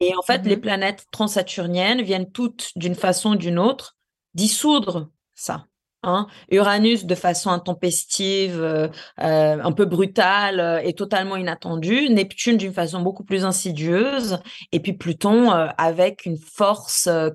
Et 0.00 0.14
en 0.16 0.22
fait, 0.22 0.44
les 0.46 0.56
Mhm. 0.56 0.62
planètes 0.62 1.04
transsaturniennes 1.12 2.02
viennent 2.02 2.30
toutes, 2.30 2.70
d'une 2.76 2.94
façon 2.94 3.32
ou 3.32 3.36
d'une 3.36 3.58
autre, 3.58 3.96
dissoudre 4.34 5.10
ça. 5.34 5.66
Hein. 6.02 6.26
Uranus, 6.50 7.04
de 7.04 7.14
façon 7.14 7.50
intempestive, 7.50 8.60
euh, 8.62 8.88
euh, 9.20 9.58
un 9.62 9.72
peu 9.72 9.84
brutale 9.84 10.60
euh, 10.60 10.80
et 10.82 10.94
totalement 10.94 11.36
inattendue. 11.36 12.08
Neptune, 12.10 12.56
d'une 12.56 12.72
façon 12.72 13.00
beaucoup 13.00 13.24
plus 13.24 13.44
insidieuse. 13.44 14.38
Et 14.72 14.80
puis 14.80 14.92
Pluton, 14.92 15.50
avec 15.50 16.26
une 16.26 16.38
force 16.38 17.08
euh, 17.08 17.30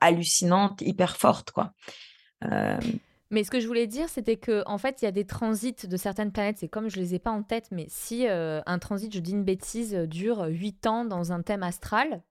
hallucinante, 0.00 0.80
hyper 0.80 1.16
forte, 1.16 1.50
quoi. 1.50 1.72
Mais 3.30 3.42
ce 3.42 3.50
que 3.50 3.58
je 3.58 3.66
voulais 3.66 3.86
dire, 3.86 4.08
c'était 4.08 4.36
que 4.36 4.62
en 4.66 4.78
fait, 4.78 5.02
il 5.02 5.06
y 5.06 5.08
a 5.08 5.10
des 5.10 5.24
transits 5.24 5.88
de 5.88 5.96
certaines 5.96 6.30
planètes. 6.30 6.58
C'est 6.58 6.68
comme 6.68 6.88
je 6.88 6.96
les 6.96 7.14
ai 7.14 7.18
pas 7.18 7.30
en 7.30 7.42
tête, 7.42 7.68
mais 7.72 7.86
si 7.88 8.26
un 8.28 8.78
transit, 8.78 9.12
je 9.12 9.18
dis 9.18 9.32
une 9.32 9.44
bêtise, 9.44 9.94
dure 9.94 10.44
8 10.46 10.86
ans 10.86 11.04
dans 11.04 11.32
un 11.32 11.42
thème 11.42 11.62
astral, 11.62 12.22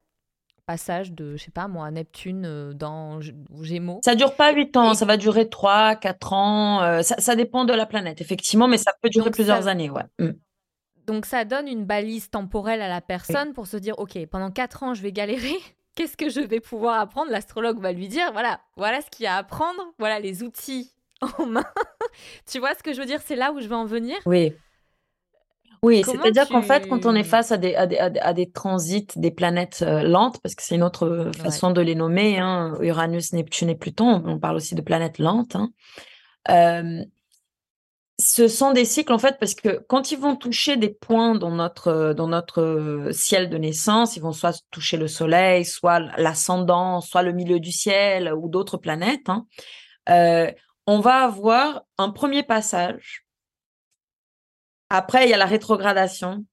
passage 0.66 1.12
de, 1.12 1.36
je 1.36 1.44
sais 1.44 1.52
pas 1.52 1.68
moi, 1.68 1.90
Neptune 1.92 2.46
euh, 2.46 2.74
dans 2.74 3.20
Gémeaux. 3.62 4.00
Ça 4.04 4.16
dure 4.16 4.36
pas 4.36 4.52
huit 4.54 4.76
ans, 4.78 4.94
Et- 4.94 4.96
ça 4.96 5.06
va 5.06 5.18
durer 5.18 5.50
trois, 5.50 5.96
quatre 5.96 6.34
ans. 6.34 6.82
euh, 6.84 7.02
ça, 7.02 7.16
ça 7.20 7.36
dépend 7.36 7.66
de 7.66 7.74
la 7.74 7.86
planète, 7.86 8.22
effectivement, 8.22 8.68
mais 8.68 8.78
ça 8.78 8.92
peut 9.02 9.10
durer 9.10 9.26
Donc, 9.26 9.34
plusieurs 9.36 9.64
ça- 9.64 9.70
années, 9.70 9.90
ouais. 9.90 10.04
Mm. 10.20 10.32
Donc 11.06 11.26
ça 11.26 11.44
donne 11.44 11.68
une 11.68 11.84
balise 11.86 12.30
temporelle 12.30 12.82
à 12.82 12.88
la 12.88 13.02
personne 13.02 13.52
pour 13.54 13.68
se 13.68 13.76
dire, 13.78 14.00
ok, 14.00 14.18
pendant 14.28 14.52
4 14.52 14.84
ans, 14.84 14.94
je 14.94 15.02
vais 15.02 15.12
galérer. 15.12 15.56
Qu'est-ce 15.96 16.18
que 16.18 16.30
je 16.30 16.40
vais 16.40 16.60
pouvoir 16.60 17.00
apprendre? 17.00 17.30
L'astrologue 17.30 17.80
va 17.80 17.92
lui 17.92 18.08
dire, 18.08 18.32
voilà, 18.32 18.60
voilà 18.78 19.02
ce 19.02 19.10
qu'il 19.12 19.26
y 19.26 19.28
a 19.28 19.36
à 19.36 19.40
apprendre, 19.40 19.82
voilà 20.00 20.20
les 20.20 20.42
outils 20.42 20.92
en 21.38 21.46
main. 21.46 21.66
tu 22.50 22.60
vois 22.60 22.74
ce 22.74 22.82
que 22.82 22.94
je 22.94 23.00
veux 23.00 23.06
dire? 23.06 23.20
C'est 23.24 23.36
là 23.36 23.52
où 23.52 23.60
je 23.60 23.68
veux 23.68 23.76
en 23.76 23.86
venir. 23.86 24.16
Oui. 24.26 24.54
Oui, 25.84 26.06
c'est-à-dire 26.06 26.50
qu'en 26.50 26.64
fait, 26.64 26.88
quand 26.88 27.06
on 27.06 27.14
est 27.16 27.26
face 27.26 27.52
à 27.52 27.58
des, 27.58 27.76
à 27.76 27.88
des, 27.88 28.00
à 28.00 28.10
des- 28.10 28.20
à 28.22 28.34
des 28.34 28.50
transits 28.52 29.08
des 29.18 29.32
planètes 29.32 29.84
euh, 29.86 30.04
lentes, 30.04 30.42
parce 30.42 30.56
que 30.56 30.64
c'est 30.64 30.76
une 30.76 30.84
autre 30.84 31.06
euh, 31.08 31.34
façon 31.34 31.72
de 31.72 31.82
les 31.82 31.96
nommer, 31.96 32.40
hein, 32.40 32.78
Uranus, 32.82 33.34
Neptune 33.34 33.70
et 33.70 33.76
Pluton, 33.76 34.24
on 34.26 34.40
parle 34.40 34.56
aussi 34.58 34.76
de 34.76 34.82
planètes 34.82 35.20
lentes, 35.20 35.58
hein, 35.58 35.72
euh, 36.50 37.04
ce 38.20 38.48
sont 38.48 38.74
des 38.74 38.86
cycles, 38.86 39.12
en 39.12 39.18
fait, 39.20 39.38
parce 39.40 39.56
que 39.56 39.84
quand 39.90 40.12
ils 40.12 40.20
vont 40.20 40.36
toucher 40.36 40.78
des 40.78 40.90
points 40.90 41.36
dans 41.36 41.50
notre, 41.52 42.14
dans 42.16 42.28
notre 42.28 43.10
ciel 43.12 43.50
de 43.50 43.58
naissance, 43.58 44.16
ils 44.16 44.22
vont 44.22 44.32
soit 44.34 44.62
toucher 44.72 44.98
le 44.98 45.08
Soleil, 45.08 45.66
soit 45.66 46.00
l'ascendant, 46.18 47.02
soit 47.02 47.24
le 47.24 47.34
milieu 47.34 47.60
du 47.60 47.72
ciel 47.72 48.32
ou 48.34 48.48
d'autres 48.50 48.78
planètes, 48.78 49.30
hein, 49.30 49.48
euh, 50.10 50.52
on 50.88 51.00
va 51.00 51.26
avoir 51.26 51.84
un 51.98 52.12
premier 52.12 52.44
passage. 52.44 53.26
Après, 54.96 55.26
il 55.26 55.32
y 55.32 55.34
a 55.34 55.38
la 55.38 55.48
rétrogradation, 55.48 56.46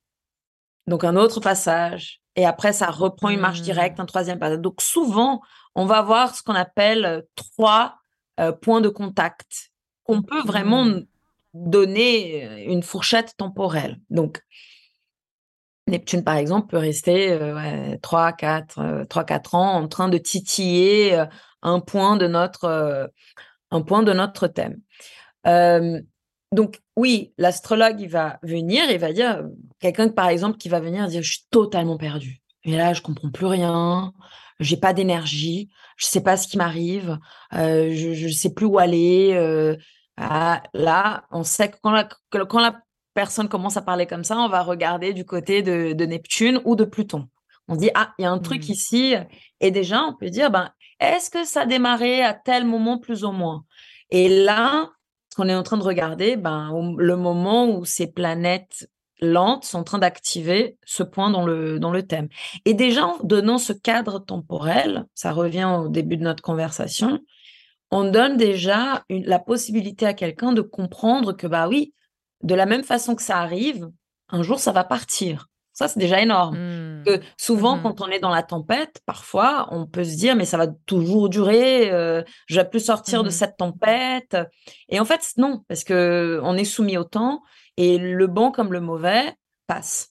donc 0.87 1.05
un 1.05 1.15
autre 1.15 1.41
passage. 1.41 2.23
Et 2.37 2.47
après, 2.47 2.73
ça 2.73 2.91
reprend 2.91 3.29
une 3.29 3.39
marche 3.41 3.61
Hmm. 3.61 3.65
directe, 3.65 4.01
un 4.01 4.07
troisième 4.07 4.39
passage. 4.39 4.61
Donc 4.61 4.81
souvent, 4.81 5.43
on 5.75 5.85
va 5.85 5.99
avoir 5.99 6.35
ce 6.35 6.43
qu'on 6.43 6.55
appelle 6.55 7.05
euh, 7.05 7.21
trois 7.37 7.97
euh, 8.41 8.51
points 8.51 8.81
de 8.81 8.89
contact 8.89 9.71
qu'on 10.05 10.23
peut 10.23 10.43
vraiment 10.43 10.87
Hmm. 10.87 11.03
donner 11.53 12.47
euh, 12.47 12.73
une 12.73 12.83
fourchette 12.83 13.37
temporelle. 13.37 14.01
Donc, 14.09 14.41
Neptune, 15.87 16.25
par 16.25 16.37
exemple, 16.37 16.69
peut 16.69 16.79
rester 16.79 17.33
euh, 17.33 17.55
ouais, 17.57 17.99
3, 17.99 18.33
4, 18.33 18.79
euh, 18.79 19.05
3, 19.05 19.25
4 19.25 19.55
ans 19.55 19.75
en 19.75 19.87
train 19.87 20.09
de 20.09 20.17
titiller 20.19 21.15
euh, 21.15 21.27
un 21.61 21.81
point 21.81 22.17
de 22.17 22.27
notre, 22.27 23.11
un 23.71 23.83
point 23.83 24.03
de 24.03 24.15
notre 24.15 24.47
thème. 24.47 24.81
Donc, 26.53 26.81
oui, 26.97 27.33
l'astrologue, 27.39 28.01
il 28.01 28.09
va 28.09 28.39
venir, 28.43 28.91
il 28.91 28.99
va 28.99 29.13
dire, 29.13 29.45
quelqu'un, 29.79 30.09
par 30.09 30.29
exemple, 30.29 30.59
qui 30.59 30.69
va 30.69 30.81
venir 30.81 31.07
dire, 31.07 31.23
je 31.23 31.31
suis 31.33 31.47
totalement 31.51 31.97
perdu. 31.97 32.41
Et 32.65 32.77
là, 32.77 32.93
je 32.93 33.03
comprends 33.03 33.31
plus 33.31 33.47
rien, 33.47 34.13
j'ai 34.59 34.77
pas 34.77 34.93
d'énergie, 34.93 35.71
je 35.97 36.07
sais 36.07 36.23
pas 36.23 36.37
ce 36.37 36.49
qui 36.49 36.59
m'arrive, 36.59 37.19
euh, 37.55 37.95
je 37.95 38.27
ne 38.27 38.33
sais 38.33 38.53
plus 38.53 38.67
où 38.67 38.79
aller. 38.79 39.31
euh, 39.35 39.77
ah, 40.17 40.63
là, 40.75 41.25
on 41.31 41.45
sait 41.45 41.71
que 41.71 41.77
quand 41.83 41.93
la, 41.93 42.05
que- 42.31 42.43
quand 42.45 42.61
la 42.61 42.81
personne 43.15 43.49
commence 43.49 43.77
à 43.77 43.83
parler 43.83 44.07
comme 44.07 44.25
ça, 44.25 44.37
on 44.39 44.49
va 44.49 44.63
regarder 44.63 45.13
du 45.15 45.25
côté 45.25 45.63
de, 45.63 45.93
de 45.93 46.05
Neptune 46.05 46.61
ou 46.65 46.77
de 46.77 46.85
Pluton. 46.85 47.29
On 47.69 47.77
dit, 47.77 47.91
ah, 47.95 48.13
il 48.19 48.23
y 48.23 48.25
a 48.27 48.31
un 48.31 48.39
truc 48.41 48.69
Hmm. 48.69 48.73
ici. 48.73 49.15
Et 49.61 49.71
déjà, 49.71 50.03
on 50.03 50.15
peut 50.15 50.31
dire, 50.31 50.51
ben, 50.51 50.71
est-ce 50.99 51.31
que 51.31 51.45
ça 51.45 51.63
a 51.63 51.67
démarré 51.67 52.23
à 52.23 52.35
tel 52.35 52.65
moment 52.67 52.99
plus 52.99 53.25
ou 53.25 53.31
moins? 53.33 53.65
Et 54.11 54.29
là, 54.45 54.91
qu'on 55.35 55.49
est 55.49 55.55
en 55.55 55.63
train 55.63 55.77
de 55.77 55.83
regarder, 55.83 56.37
ben, 56.37 56.95
le 56.99 57.17
moment 57.17 57.69
où 57.69 57.85
ces 57.85 58.07
planètes 58.07 58.89
lentes 59.21 59.65
sont 59.65 59.79
en 59.79 59.85
train 59.85 59.99
d'activer 59.99 60.79
ce 60.85 61.03
point 61.03 61.31
dans 61.31 61.45
le, 61.45 62.03
thème. 62.03 62.29
Et 62.65 62.75
déjà, 62.75 63.07
en 63.07 63.19
donnant 63.23 63.59
ce 63.59 63.73
cadre 63.73 64.19
temporel, 64.19 65.07
ça 65.15 65.33
revient 65.33 65.69
au 65.79 65.89
début 65.89 66.17
de 66.17 66.23
notre 66.23 66.43
conversation, 66.43 67.21
on 67.91 68.11
donne 68.11 68.37
déjà 68.37 69.05
la 69.11 69.39
possibilité 69.39 70.07
à 70.07 70.15
quelqu'un 70.15 70.53
de 70.53 70.63
comprendre 70.63 71.33
que, 71.33 71.47
bah 71.47 71.69
oui, 71.69 71.93
de 72.43 72.55
la 72.55 72.67
même 72.67 72.85
façon 72.85 73.15
que 73.15 73.23
ça 73.23 73.39
arrive, 73.39 73.91
un 74.29 74.43
jour, 74.43 74.59
ça 74.59 74.73
va 74.73 74.85
partir. 74.85 75.50
Ça, 75.81 75.89
c'est 75.89 75.99
déjà 75.99 76.21
énorme. 76.21 76.57
Que 77.07 77.21
souvent, 77.39 77.77
Mhm. 77.77 77.83
quand 77.83 78.03
on 78.03 78.09
est 78.09 78.19
dans 78.19 78.29
la 78.29 78.43
tempête, 78.43 79.01
parfois, 79.07 79.67
on 79.71 79.87
peut 79.87 80.05
se 80.05 80.15
dire, 80.15 80.37
mais 80.37 80.45
ça 80.45 80.59
va 80.59 80.67
toujours 80.85 81.31
durer, 81.31 81.91
euh, 81.91 82.23
je 82.49 82.57
vais 82.61 82.69
plus 82.69 82.85
sortir 82.85 83.23
de 83.23 83.29
Mhm. 83.29 83.35
cette 83.35 83.57
tempête. 83.57 84.37
Et 84.91 85.01
en 85.01 85.07
fait, 85.07 85.23
non, 85.39 85.65
parce 85.69 85.83
que 85.85 86.39
on 86.43 86.55
est 86.59 86.67
soumis 86.67 86.99
au 86.99 87.05
temps 87.05 87.41
et 87.79 87.97
le 87.97 88.27
bon 88.27 88.51
comme 88.53 88.75
le 88.75 88.81
mauvais 88.83 89.33
passe. 89.67 90.11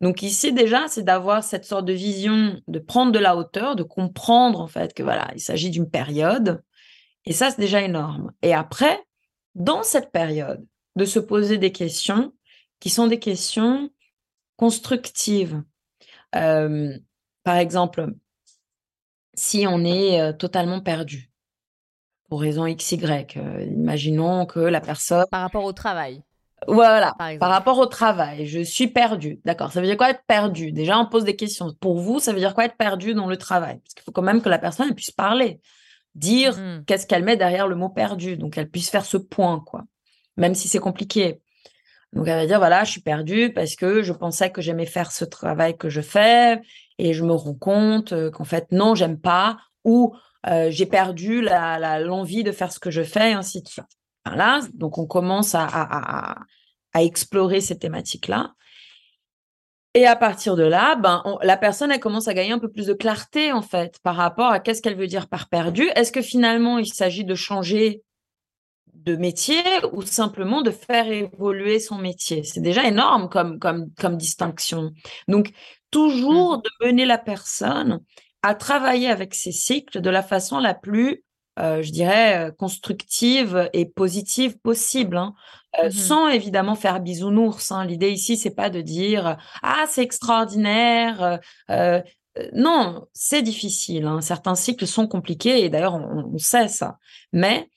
Donc 0.00 0.22
ici, 0.22 0.52
déjà, 0.52 0.88
c'est 0.88 1.04
d'avoir 1.04 1.44
cette 1.44 1.64
sorte 1.64 1.84
de 1.84 1.92
vision, 1.92 2.60
de 2.66 2.78
prendre 2.80 3.12
de 3.12 3.20
la 3.20 3.36
hauteur, 3.36 3.76
de 3.76 3.84
comprendre 3.84 4.60
en 4.60 4.66
fait 4.66 4.94
que 4.94 5.04
voilà, 5.04 5.28
il 5.36 5.40
s'agit 5.40 5.70
d'une 5.70 5.88
période. 5.88 6.60
Et 7.24 7.32
ça, 7.32 7.52
c'est 7.52 7.60
déjà 7.60 7.82
énorme. 7.82 8.32
Et 8.42 8.52
après, 8.52 9.00
dans 9.54 9.84
cette 9.84 10.10
période, 10.10 10.66
de 10.96 11.04
se 11.04 11.20
poser 11.20 11.56
des 11.56 11.70
questions 11.70 12.32
qui 12.80 12.90
sont 12.90 13.06
des 13.06 13.20
questions 13.20 13.90
constructives. 14.56 15.62
Euh, 16.34 16.96
par 17.42 17.56
exemple, 17.56 18.14
si 19.34 19.66
on 19.66 19.84
est 19.84 20.20
euh, 20.20 20.32
totalement 20.32 20.80
perdu, 20.80 21.30
pour 22.28 22.40
raison 22.40 22.66
X, 22.66 22.92
Y, 22.92 23.36
euh, 23.36 23.64
imaginons 23.64 24.46
que 24.46 24.60
la 24.60 24.80
personne, 24.80 25.24
Par 25.30 25.42
rapport 25.42 25.64
au 25.64 25.72
travail, 25.72 26.22
voilà, 26.66 27.14
par 27.38 27.50
rapport 27.50 27.78
au 27.78 27.86
travail, 27.86 28.46
je 28.46 28.60
suis 28.60 28.88
perdu. 28.88 29.40
D'accord, 29.44 29.72
ça 29.72 29.80
veut 29.80 29.86
dire 29.86 29.96
quoi 29.98 30.10
être 30.10 30.24
perdu? 30.26 30.72
Déjà, 30.72 30.98
on 30.98 31.06
pose 31.06 31.24
des 31.24 31.36
questions. 31.36 31.74
Pour 31.78 31.98
vous, 31.98 32.20
ça 32.20 32.32
veut 32.32 32.38
dire 32.38 32.54
quoi 32.54 32.64
être 32.64 32.76
perdu 32.76 33.12
dans 33.12 33.26
le 33.26 33.36
travail? 33.36 33.80
Parce 33.80 33.94
qu'il 33.94 34.02
faut 34.02 34.12
quand 34.12 34.22
même 34.22 34.40
que 34.40 34.48
la 34.48 34.58
personne 34.58 34.94
puisse 34.94 35.10
parler, 35.10 35.60
dire 36.14 36.56
Mhm. 36.56 36.84
qu'est-ce 36.86 37.06
qu'elle 37.06 37.24
met 37.24 37.36
derrière 37.36 37.68
le 37.68 37.74
mot 37.76 37.90
perdu, 37.90 38.36
donc 38.36 38.56
elle 38.56 38.70
puisse 38.70 38.88
faire 38.88 39.04
ce 39.04 39.18
point, 39.18 39.60
quoi, 39.60 39.84
même 40.36 40.54
si 40.54 40.68
c'est 40.68 40.78
compliqué. 40.78 41.40
Donc 42.14 42.28
elle 42.28 42.38
va 42.38 42.46
dire, 42.46 42.58
voilà, 42.58 42.84
je 42.84 42.92
suis 42.92 43.00
perdue 43.00 43.52
parce 43.52 43.74
que 43.74 44.02
je 44.02 44.12
pensais 44.12 44.50
que 44.50 44.62
j'aimais 44.62 44.86
faire 44.86 45.10
ce 45.10 45.24
travail 45.24 45.76
que 45.76 45.88
je 45.88 46.00
fais 46.00 46.60
et 46.98 47.12
je 47.12 47.24
me 47.24 47.32
rends 47.32 47.54
compte 47.54 48.12
euh, 48.12 48.30
qu'en 48.30 48.44
fait, 48.44 48.68
non, 48.70 48.94
j'aime 48.94 49.18
pas 49.18 49.58
ou 49.84 50.14
euh, 50.46 50.70
j'ai 50.70 50.86
perdu 50.86 51.42
l'envie 51.42 52.44
de 52.44 52.52
faire 52.52 52.72
ce 52.72 52.78
que 52.78 52.90
je 52.90 53.02
fais 53.02 53.32
ainsi 53.32 53.62
de 53.62 53.68
suite. 53.68 53.84
Voilà, 54.24 54.60
donc 54.74 54.96
on 54.98 55.06
commence 55.06 55.54
à, 55.54 56.36
explorer 56.94 57.60
ces 57.60 57.76
thématiques-là. 57.76 58.54
Et 59.94 60.06
à 60.06 60.14
partir 60.14 60.54
de 60.54 60.62
là, 60.62 60.94
ben, 60.94 61.22
la 61.42 61.56
personne, 61.56 61.90
elle 61.90 62.00
commence 62.00 62.28
à 62.28 62.34
gagner 62.34 62.52
un 62.52 62.58
peu 62.60 62.70
plus 62.70 62.86
de 62.86 62.94
clarté, 62.94 63.52
en 63.52 63.62
fait, 63.62 63.98
par 64.02 64.14
rapport 64.14 64.50
à 64.50 64.60
qu'est-ce 64.60 64.80
qu'elle 64.80 64.96
veut 64.96 65.08
dire 65.08 65.28
par 65.28 65.48
perdu. 65.48 65.88
Est-ce 65.96 66.12
que 66.12 66.22
finalement, 66.22 66.78
il 66.78 66.86
s'agit 66.86 67.24
de 67.24 67.34
changer 67.34 68.02
de 69.04 69.16
métier 69.16 69.62
ou 69.92 70.02
simplement 70.02 70.62
de 70.62 70.70
faire 70.70 71.08
évoluer 71.10 71.78
son 71.80 71.98
métier? 71.98 72.42
C'est 72.44 72.60
déjà 72.60 72.84
énorme 72.84 73.28
comme, 73.28 73.58
comme, 73.58 73.90
comme 73.98 74.16
distinction. 74.16 74.92
Donc, 75.28 75.50
toujours 75.90 76.58
de 76.62 76.70
mener 76.86 77.04
la 77.04 77.18
personne 77.18 78.00
à 78.42 78.54
travailler 78.54 79.08
avec 79.08 79.34
ses 79.34 79.52
cycles 79.52 80.00
de 80.00 80.10
la 80.10 80.22
façon 80.22 80.58
la 80.58 80.74
plus, 80.74 81.24
euh, 81.58 81.82
je 81.82 81.90
dirais, 81.92 82.48
euh, 82.48 82.50
constructive 82.52 83.70
et 83.72 83.86
positive 83.86 84.58
possible. 84.58 85.16
hein. 85.16 85.34
Euh, 85.82 85.84
Mhm. 85.86 85.90
sans 85.90 86.28
évidemment 86.28 86.74
faire 86.76 87.00
bisounours. 87.00 87.72
hein. 87.72 87.84
L'idée 87.84 88.10
ici, 88.10 88.36
c'est 88.36 88.54
pas 88.54 88.70
de 88.70 88.80
dire 88.80 89.36
ah 89.62 89.84
c'est 89.88 90.02
extraordinaire. 90.02 91.40
euh, 91.70 92.00
non, 92.52 93.06
c'est 93.12 93.42
difficile. 93.42 94.06
hein. 94.06 94.20
Certains 94.20 94.54
cycles 94.56 94.86
sont 94.86 95.06
compliqués 95.06 95.64
et 95.64 95.68
d'ailleurs 95.68 95.94
on, 95.94 96.32
on 96.34 96.38
sait 96.38 96.68
ça. 96.68 96.98
Mais 97.32 97.68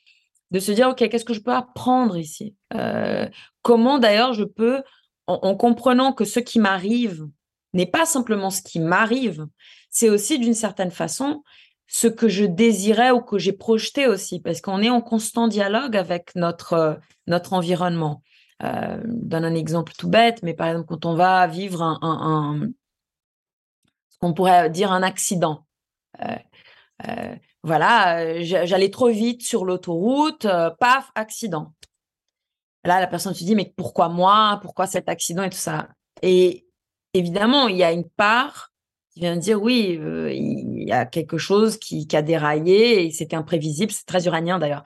de 0.52 0.60
se 0.60 0.72
dire 0.72 0.90
ok 0.90 0.98
qu'est-ce 1.10 1.26
que 1.26 1.34
je 1.34 1.42
peux 1.42 1.54
apprendre 1.54 2.18
ici? 2.18 2.56
Euh, 2.74 3.28
Comment 3.62 4.00
d'ailleurs 4.00 4.34
je 4.34 4.44
peux 4.44 4.82
en, 5.28 5.40
en 5.42 5.56
comprenant 5.56 6.14
que 6.14 6.26
ce 6.26 6.40
qui 6.40 6.60
m'arrive 6.60 7.28
n'est 7.74 7.86
pas 7.86 8.06
simplement 8.06 8.50
ce 8.50 8.62
qui 8.62 8.80
m'arrive, 8.80 9.46
c'est 9.90 10.10
aussi 10.10 10.40
d'une 10.40 10.54
certaine 10.54 10.92
façon 10.92 11.44
ce 11.88 12.08
que 12.08 12.28
je 12.28 12.46
désirais 12.46 13.12
ou 13.12 13.22
que 13.22 13.38
j'ai 13.38 13.54
projeté 13.54 14.08
aussi, 14.08 14.42
parce 14.42 14.62
qu'on 14.62 14.82
est 14.82 14.90
en 14.90 15.02
constant 15.02 15.48
dialogue 15.48 15.96
avec 15.96 16.36
notre, 16.36 16.74
euh, 16.74 16.96
notre 17.28 17.54
environnement. 17.54 18.24
je 18.62 19.00
donne 19.06 19.46
un 19.46 19.56
exemple 19.56 19.94
tout 19.98 20.10
bête, 20.10 20.44
mais 20.44 20.54
par 20.54 20.68
exemple, 20.68 20.88
quand 20.88 21.06
on 21.06 21.16
va 21.16 21.48
vivre 21.48 21.82
un 21.82 22.68
ce 24.18 24.18
qu'on 24.20 24.34
pourrait 24.34 24.70
dire 24.70 24.92
un 24.92 25.04
accident. 25.04 25.66
Voilà, 27.68 28.42
j'allais 28.44 28.90
trop 28.90 29.10
vite 29.10 29.44
sur 29.44 29.66
l'autoroute, 29.66 30.48
paf, 30.80 31.12
accident. 31.16 31.74
Là, 32.86 33.02
la 33.02 33.08
personne 33.08 33.34
se 33.34 33.44
dit, 33.44 33.56
mais 33.56 33.74
pourquoi 33.76 34.08
moi? 34.08 34.60
Pourquoi 34.62 34.88
cet 34.88 35.10
accident 35.10 35.44
et 35.44 35.50
tout 35.50 35.58
ça? 35.58 35.90
Et 36.22 36.66
évidemment, 37.14 37.68
il 37.68 37.76
y 37.76 37.84
a 37.84 37.92
une 37.92 38.08
part 38.10 38.72
qui 39.12 39.20
vient 39.20 39.36
dire, 39.36 39.62
oui, 39.62 39.98
euh, 40.00 40.32
il 40.32 40.88
y 40.88 40.94
a 40.94 41.06
quelque 41.06 41.38
chose 41.38 41.78
qui, 41.78 42.08
a 42.14 42.22
déraillé 42.22 43.06
et 43.06 43.12
c'était 43.12 43.36
imprévisible. 43.36 43.92
C'est 43.92 44.06
très 44.06 44.26
uranien 44.26 44.60
d'ailleurs. 44.60 44.86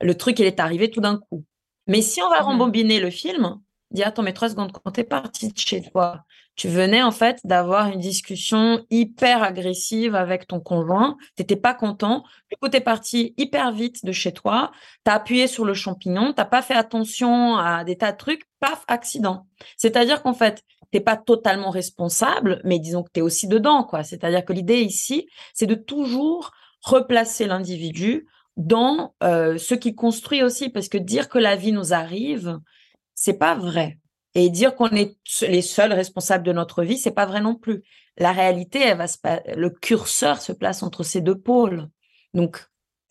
Le 0.00 0.16
truc, 0.16 0.38
il 0.38 0.46
est 0.46 0.60
arrivé 0.60 0.90
tout 0.90 1.00
d'un 1.00 1.18
coup. 1.18 1.44
Mais 1.88 2.02
si 2.02 2.22
on 2.22 2.30
va 2.30 2.40
mmh 2.40 2.44
rembobiner 2.44 3.00
le 3.00 3.10
film, 3.10 3.58
dit 3.90 4.02
attends, 4.02 4.22
mais 4.22 4.32
trois 4.32 4.48
secondes, 4.48 4.72
quand 4.72 4.90
t'es 4.90 5.04
parti 5.04 5.52
de 5.52 5.58
chez 5.58 5.82
toi, 5.82 6.24
tu 6.56 6.68
venais 6.68 7.02
en 7.02 7.10
fait 7.10 7.40
d'avoir 7.44 7.88
une 7.88 8.00
discussion 8.00 8.84
hyper 8.90 9.42
agressive 9.42 10.14
avec 10.14 10.46
ton 10.46 10.60
conjoint, 10.60 11.16
t'étais 11.34 11.56
pas 11.56 11.74
content, 11.74 12.24
du 12.50 12.56
coup 12.56 12.68
t'es 12.68 12.80
parti 12.80 13.34
hyper 13.38 13.72
vite 13.72 14.04
de 14.04 14.12
chez 14.12 14.32
toi, 14.32 14.70
t'as 15.04 15.14
appuyé 15.14 15.46
sur 15.46 15.64
le 15.64 15.74
champignon, 15.74 16.32
t'as 16.32 16.44
pas 16.44 16.62
fait 16.62 16.74
attention 16.74 17.56
à 17.56 17.84
des 17.84 17.96
tas 17.96 18.12
de 18.12 18.16
trucs, 18.16 18.42
paf, 18.60 18.84
accident. 18.88 19.46
C'est-à-dire 19.76 20.22
qu'en 20.22 20.34
fait, 20.34 20.62
t'es 20.90 21.00
pas 21.00 21.16
totalement 21.16 21.70
responsable, 21.70 22.60
mais 22.64 22.78
disons 22.78 23.02
que 23.02 23.10
tu 23.12 23.20
es 23.20 23.22
aussi 23.22 23.48
dedans, 23.48 23.84
quoi. 23.84 24.02
C'est-à-dire 24.04 24.44
que 24.44 24.52
l'idée 24.52 24.80
ici, 24.80 25.28
c'est 25.54 25.66
de 25.66 25.74
toujours 25.74 26.50
replacer 26.82 27.46
l'individu 27.46 28.26
dans 28.56 29.14
euh, 29.22 29.56
ce 29.56 29.74
qui 29.74 29.94
construit 29.94 30.42
aussi, 30.42 30.68
parce 30.68 30.88
que 30.88 30.98
dire 30.98 31.28
que 31.28 31.38
la 31.38 31.56
vie 31.56 31.72
nous 31.72 31.94
arrive, 31.94 32.58
c'est 33.20 33.36
pas 33.36 33.54
vrai. 33.54 33.98
Et 34.34 34.48
dire 34.48 34.74
qu'on 34.74 34.88
est 34.88 35.18
les 35.42 35.60
seuls 35.60 35.92
responsables 35.92 36.42
de 36.42 36.52
notre 36.52 36.82
vie, 36.84 36.96
c'est 36.96 37.10
pas 37.10 37.26
vrai 37.26 37.42
non 37.42 37.54
plus. 37.54 37.82
La 38.16 38.32
réalité, 38.32 38.80
elle 38.80 38.96
va 38.96 39.04
le 39.54 39.68
curseur 39.68 40.40
se 40.40 40.52
place 40.52 40.82
entre 40.82 41.02
ces 41.02 41.20
deux 41.20 41.38
pôles. 41.38 41.90
Donc, 42.32 42.64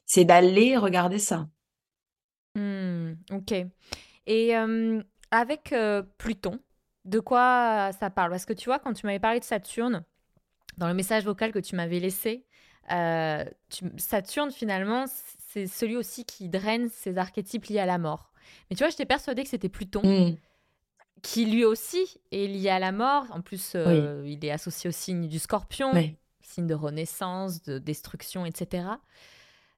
c'est 0.08 0.26
d'aller 0.26 0.78
regarder 0.78 1.20
ça. 1.20 1.48
Mmh, 2.56 3.12
ok. 3.34 3.54
Et 4.26 4.56
avec 5.30 5.76
Pluton, 6.18 6.60
de 7.06 7.20
quoi 7.20 7.92
ça 8.00 8.10
parle? 8.10 8.32
Parce 8.32 8.46
que 8.46 8.54
tu 8.54 8.66
vois, 8.66 8.80
quand 8.80 8.94
tu 8.94 9.06
m'avais 9.06 9.20
parlé 9.20 9.40
de 9.40 9.46
Saturne, 9.46 10.04
dans 10.78 10.88
le 10.88 10.96
message 10.96 11.24
vocal 11.24 11.52
que 11.52 11.60
tu 11.60 11.76
m'avais 11.76 12.00
laissé, 12.00 12.48
Saturne, 13.98 14.50
finalement, 14.50 15.06
c'est 15.50 15.68
celui 15.68 15.98
aussi 15.98 16.26
qui 16.26 16.50
draine 16.50 16.90
ces 16.90 17.20
archétypes 17.20 17.66
liés 17.66 17.80
à 17.80 17.86
la 17.86 18.00
mort. 18.00 18.29
Mais 18.70 18.76
tu 18.76 18.84
vois, 18.84 18.90
j'étais 18.90 19.06
persuadée 19.06 19.44
que 19.44 19.50
c'était 19.50 19.70
Pluton, 19.70 20.02
mmh. 20.04 20.38
qui 21.22 21.46
lui 21.46 21.66
aussi 21.66 22.20
est 22.32 22.48
lié 22.48 22.70
à 22.70 22.80
la 22.80 22.92
mort. 22.92 23.26
En 23.32 23.42
plus, 23.42 23.74
euh, 23.76 24.24
il 24.26 24.44
est 24.46 24.52
associé 24.52 24.90
au 24.90 24.92
signe 24.92 25.28
du 25.28 25.40
scorpion, 25.40 25.92
signe 26.42 26.68
de 26.68 26.74
renaissance, 26.74 27.62
de 27.64 27.78
destruction, 27.78 28.46
etc. 28.46 28.88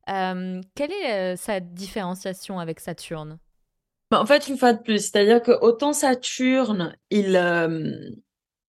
Euh, 0.09 0.61
quelle 0.75 0.91
est 0.91 1.33
euh, 1.33 1.35
sa 1.35 1.59
différenciation 1.59 2.59
avec 2.59 2.79
Saturne? 2.79 3.37
Bah, 4.09 4.21
En 4.21 4.25
fait, 4.25 4.47
une 4.47 4.57
fois 4.57 4.73
de 4.73 4.81
plus, 4.81 4.99
c'est-à-dire 4.99 5.41
que 5.41 5.51
autant 5.61 5.93
Saturne, 5.93 6.95
il, 7.09 7.39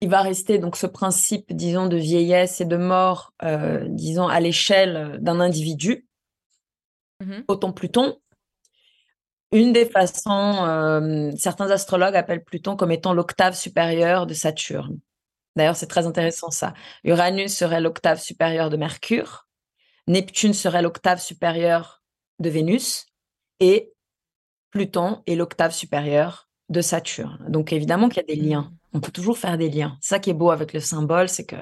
il 0.01 0.09
va 0.09 0.23
rester 0.23 0.59
donc 0.59 0.77
ce 0.77 0.87
principe, 0.87 1.53
disons, 1.53 1.87
de 1.87 1.97
vieillesse 1.97 2.61
et 2.61 2.65
de 2.65 2.77
mort, 2.77 3.33
disons, 3.89 4.29
à 4.29 4.41
l'échelle 4.41 5.19
d'un 5.21 5.41
individu. 5.41 6.07
Mmh 7.23 7.43
autant 7.49 7.73
Pluton, 7.73 8.17
une 9.53 9.73
des 9.73 9.87
façons, 9.87 10.65
euh, 10.65 11.31
certains 11.37 11.71
astrologues 11.71 12.17
appellent 12.17 12.45
Pluton 12.45 12.77
comme 12.77 12.91
étant 12.91 13.15
l'octave 13.15 13.55
supérieure 13.55 14.27
de 14.27 14.35
Saturne. 14.35 14.99
D'ailleurs, 15.57 15.77
c'est 15.77 15.87
très 15.87 16.07
intéressant 16.07 16.51
ça. 16.51 16.73
Uranus 17.05 17.55
serait 17.55 17.81
l'octave 17.81 18.19
supérieure 18.19 18.71
de 18.71 18.77
Mercure, 18.77 19.47
Neptune 20.09 20.55
serait 20.55 20.83
l'octave 20.83 21.21
supérieure 21.21 22.03
de 22.39 22.51
Vénus 22.51 23.07
et 23.61 23.93
Pluton 24.71 25.23
est 25.27 25.37
l'octave 25.37 25.73
supérieure 25.73 26.49
de 26.69 26.81
Saturne. 26.81 27.45
Donc 27.49 27.73
évidemment 27.73 28.09
qu'il 28.09 28.23
y 28.27 28.33
a 28.33 28.35
des 28.35 28.41
liens. 28.41 28.73
On 28.93 29.01
peut 29.01 29.13
toujours 29.13 29.39
faire 29.39 29.59
des 29.59 29.71
liens. 29.71 29.97
Ça 30.01 30.19
qui 30.19 30.31
est 30.31 30.35
beau 30.35 30.51
avec 30.51 30.73
le 30.73 30.81
symbole, 30.81 31.29
c'est 31.29 31.47
que 31.47 31.57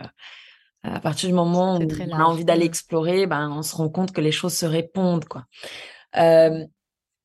à 0.83 1.01
partir 1.01 1.29
du 1.29 1.35
moment 1.35 1.77
où 1.77 1.83
on 1.83 2.13
a 2.13 2.23
envie 2.23 2.45
d'aller 2.45 2.65
explorer, 2.65 3.27
ben, 3.27 3.51
on 3.51 3.63
se 3.63 3.77
rend 3.77 3.91
compte 3.91 4.13
que 4.13 4.23
les 4.23 4.33
choses 4.33 4.55
se 4.55 4.65
répondent. 4.65 5.27
Quoi. 5.27 5.45
Euh, 6.17 6.65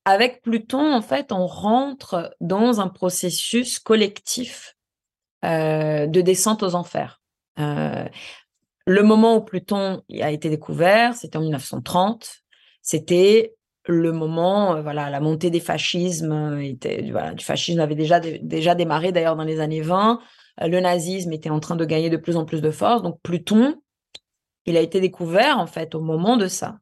avec 0.06 0.40
Pluton, 0.40 0.94
en 0.94 1.02
fait, 1.02 1.32
on 1.32 1.46
rentre 1.46 2.32
dans 2.40 2.80
un 2.80 2.86
processus 2.86 3.80
collectif 3.80 4.76
euh, 5.44 6.06
de 6.06 6.20
descente 6.20 6.62
aux 6.62 6.76
enfers. 6.76 7.20
Euh, 7.58 8.04
le 8.86 9.02
moment 9.02 9.34
où 9.34 9.40
Pluton 9.40 10.04
a 10.20 10.30
été 10.30 10.48
découvert, 10.48 11.14
c'était 11.14 11.36
en 11.36 11.40
1930. 11.40 12.44
C'était 12.82 13.56
le 13.88 14.12
moment, 14.12 14.76
euh, 14.76 14.82
voilà, 14.82 15.10
la 15.10 15.18
montée 15.18 15.50
des 15.50 15.58
fascismes, 15.58 16.56
du 16.60 17.44
fascisme 17.44 17.80
avait 17.80 17.96
déjà, 17.96 18.20
déjà 18.20 18.76
démarré 18.76 19.10
d'ailleurs 19.10 19.34
dans 19.34 19.42
les 19.42 19.58
années 19.58 19.82
20. 19.82 20.20
Le 20.60 20.78
nazisme 20.78 21.32
était 21.32 21.50
en 21.50 21.58
train 21.58 21.74
de 21.74 21.84
gagner 21.84 22.10
de 22.10 22.16
plus 22.16 22.36
en 22.36 22.44
plus 22.44 22.62
de 22.62 22.70
force. 22.70 23.02
Donc 23.02 23.18
Pluton, 23.24 23.74
il 24.66 24.76
a 24.76 24.80
été 24.80 25.00
découvert 25.00 25.58
en 25.58 25.66
fait 25.66 25.96
au 25.96 26.00
moment 26.00 26.36
de 26.36 26.46
ça. 26.46 26.78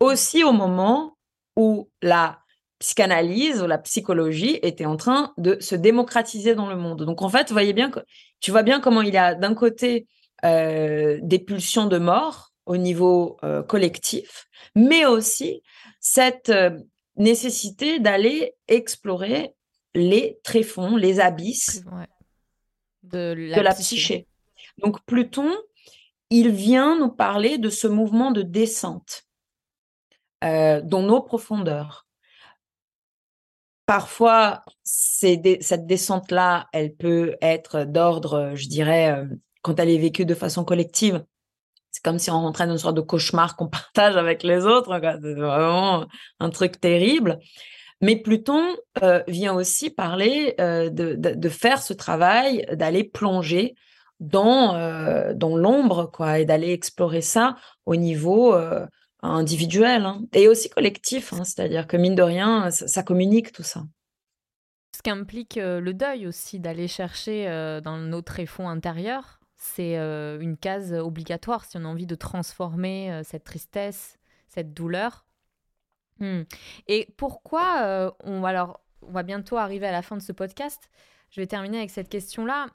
Aussi 0.00 0.44
au 0.44 0.52
moment 0.52 1.16
où 1.56 1.88
la 2.02 2.40
psychanalyse 2.78 3.62
ou 3.62 3.66
la 3.66 3.78
psychologie 3.78 4.58
était 4.62 4.86
en 4.86 4.96
train 4.96 5.32
de 5.36 5.58
se 5.60 5.74
démocratiser 5.74 6.54
dans 6.54 6.68
le 6.68 6.76
monde. 6.76 7.04
Donc 7.04 7.22
en 7.22 7.28
fait, 7.28 7.48
vous 7.48 7.54
voyez 7.54 7.72
bien 7.72 7.90
que 7.90 8.00
tu 8.40 8.50
vois 8.50 8.62
bien 8.62 8.80
comment 8.80 9.02
il 9.02 9.12
y 9.12 9.18
a 9.18 9.34
d'un 9.34 9.54
côté 9.54 10.06
euh, 10.44 11.18
des 11.22 11.40
pulsions 11.40 11.86
de 11.86 11.98
mort 11.98 12.52
au 12.66 12.76
niveau 12.76 13.38
euh, 13.42 13.62
collectif, 13.62 14.46
mais 14.76 15.04
aussi 15.04 15.62
cette 16.00 16.50
euh, 16.50 16.78
nécessité 17.16 17.98
d'aller 17.98 18.54
explorer 18.68 19.54
les 19.94 20.38
tréfonds, 20.44 20.96
les 20.96 21.18
abysses 21.18 21.82
de 23.02 23.34
la, 23.60 23.74
psyché. 23.74 24.28
Donc 24.80 25.04
Pluton, 25.06 25.50
il 26.30 26.50
vient 26.50 26.96
nous 26.96 27.10
parler 27.10 27.58
de 27.58 27.70
ce 27.70 27.88
mouvement 27.88 28.30
de 28.30 28.42
descente 28.42 29.24
dans 30.40 31.02
nos 31.02 31.20
profondeurs. 31.20 32.07
Parfois, 33.88 34.64
cette 34.84 35.86
descente-là, 35.86 36.66
elle 36.74 36.94
peut 36.94 37.36
être 37.40 37.84
d'ordre, 37.84 38.52
je 38.54 38.68
dirais, 38.68 39.12
euh, 39.12 39.24
quand 39.62 39.80
elle 39.80 39.88
est 39.88 39.96
vécue 39.96 40.26
de 40.26 40.34
façon 40.34 40.62
collective. 40.62 41.24
C'est 41.90 42.04
comme 42.04 42.18
si 42.18 42.30
on 42.30 42.34
rentrait 42.34 42.66
dans 42.66 42.72
une 42.72 42.78
sorte 42.78 42.98
de 42.98 43.00
cauchemar 43.00 43.56
qu'on 43.56 43.68
partage 43.70 44.18
avec 44.18 44.42
les 44.42 44.66
autres. 44.66 44.90
C'est 45.22 45.32
vraiment 45.32 46.04
un 46.38 46.50
truc 46.50 46.78
terrible. 46.78 47.38
Mais 48.02 48.16
Pluton 48.16 48.62
euh, 49.02 49.22
vient 49.26 49.54
aussi 49.54 49.88
parler 49.88 50.54
euh, 50.60 50.90
de, 50.90 51.48
faire 51.48 51.80
ce 51.80 51.94
travail, 51.94 52.66
d'aller 52.70 53.04
plonger 53.04 53.74
dans, 54.20 55.32
dans 55.34 55.56
l'ombre, 55.56 56.10
quoi, 56.12 56.40
et 56.40 56.44
d'aller 56.44 56.72
explorer 56.72 57.22
ça 57.22 57.56
au 57.86 57.96
niveau 57.96 58.52
individuel 59.22 60.04
hein, 60.04 60.22
et 60.32 60.48
aussi 60.48 60.68
collectif. 60.68 61.32
Hein, 61.32 61.44
c'est-à-dire 61.44 61.86
que 61.86 61.96
mine 61.96 62.14
de 62.14 62.22
rien, 62.22 62.70
ça, 62.70 63.02
communique 63.02 63.52
tout 63.52 63.62
ça. 63.62 63.82
Ce 64.94 65.02
qu'implique 65.02 65.58
euh, 65.58 65.80
le 65.80 65.94
deuil 65.94 66.26
aussi, 66.26 66.58
d'aller 66.60 66.88
chercher 66.88 67.48
euh, 67.48 67.80
dans 67.80 67.98
nos 67.98 68.22
tréfonds 68.22 68.68
intérieurs, 68.68 69.40
c'est 69.56 69.98
euh, 69.98 70.40
une 70.40 70.56
case 70.56 70.92
obligatoire 70.92 71.64
si 71.64 71.76
on 71.76 71.84
a 71.84 71.88
envie 71.88 72.06
de 72.06 72.14
transformer 72.14 73.22
cette 73.24 73.44
tristesse, 73.44 74.18
cette 74.48 74.72
douleur. 74.72 75.26
Hmm. 76.20 76.42
Et 76.86 77.08
pourquoi 77.16 78.14
on, 78.24 78.44
alors, 78.44 78.80
on 79.02 79.12
va 79.12 79.22
bientôt 79.22 79.56
arriver 79.56 79.86
à 79.86 79.92
la 79.92 80.02
fin 80.02 80.16
de 80.16 80.22
ce 80.22 80.32
podcast. 80.32 80.90
Je 81.30 81.40
vais 81.40 81.46
terminer 81.46 81.78
avec 81.78 81.90
cette 81.90 82.08
question-là. 82.08 82.66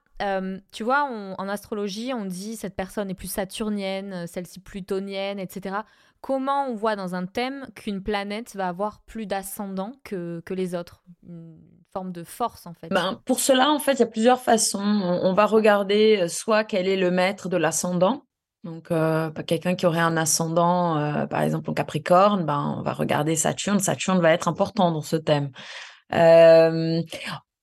tu 0.72 0.84
vois, 0.84 1.04
en 1.04 1.50
astrologie, 1.50 2.14
on 2.14 2.26
dit 2.26 2.56
cette 2.56 2.76
personne 2.76 3.10
est 3.10 3.16
plus 3.16 3.32
saturnienne, 3.32 4.28
celle-ci 4.28 4.60
plutonienne, 4.60 5.39
etc 5.39 5.84
comment 6.24 6.67
on 6.69 6.74
voit 6.74 6.95
dans 6.95 7.15
un 7.15 7.26
thème 7.26 7.67
qu'une 7.76 8.01
planète 8.01 8.55
va 8.55 8.69
avoir 8.69 9.01
plus 9.05 9.28
d'ascendant 9.28 9.91
que, 10.05 10.41
les 10.49 10.74
autres? 10.74 11.03
Une 11.28 11.59
forme 11.91 12.11
de 12.11 12.24
force, 12.24 12.65
en 12.65 12.74
fait. 12.74 12.88
Ben, 12.88 13.19
pour 13.26 13.39
cela, 13.39 13.69
en 13.69 13.78
fait, 13.78 13.93
il 13.93 13.99
y 13.99 14.03
a 14.03 14.07
plusieurs 14.07 14.39
façons. 14.39 14.80
On, 14.80 15.34
va 15.34 15.45
regarder 15.45 16.21
euh, 16.21 16.28
soit 16.28 16.63
quel 16.63 16.88
est 16.88 16.95
le 16.95 17.11
maître 17.11 17.49
de 17.49 17.57
l'ascendant. 17.57 18.24
Donc, 18.63 18.89
euh, 18.89 19.30
quelqu'un 19.45 19.76
qui 19.76 19.86
aurait 19.86 19.99
un 19.99 20.15
ascendant, 20.15 20.97
euh, 20.97 21.28
par 21.28 21.41
exemple, 21.41 21.69
en 21.69 21.74
Capricorne, 21.74 22.45
ben, 22.45 22.78
on 22.80 22.82
va 22.82 22.93
regarder 22.93 23.36
Saturne. 23.36 23.80
Saturne 23.80 24.21
va 24.21 24.32
être 24.32 24.47
important 24.47 24.91
dans 24.91 25.01
ce 25.01 25.17
thème. 25.17 25.51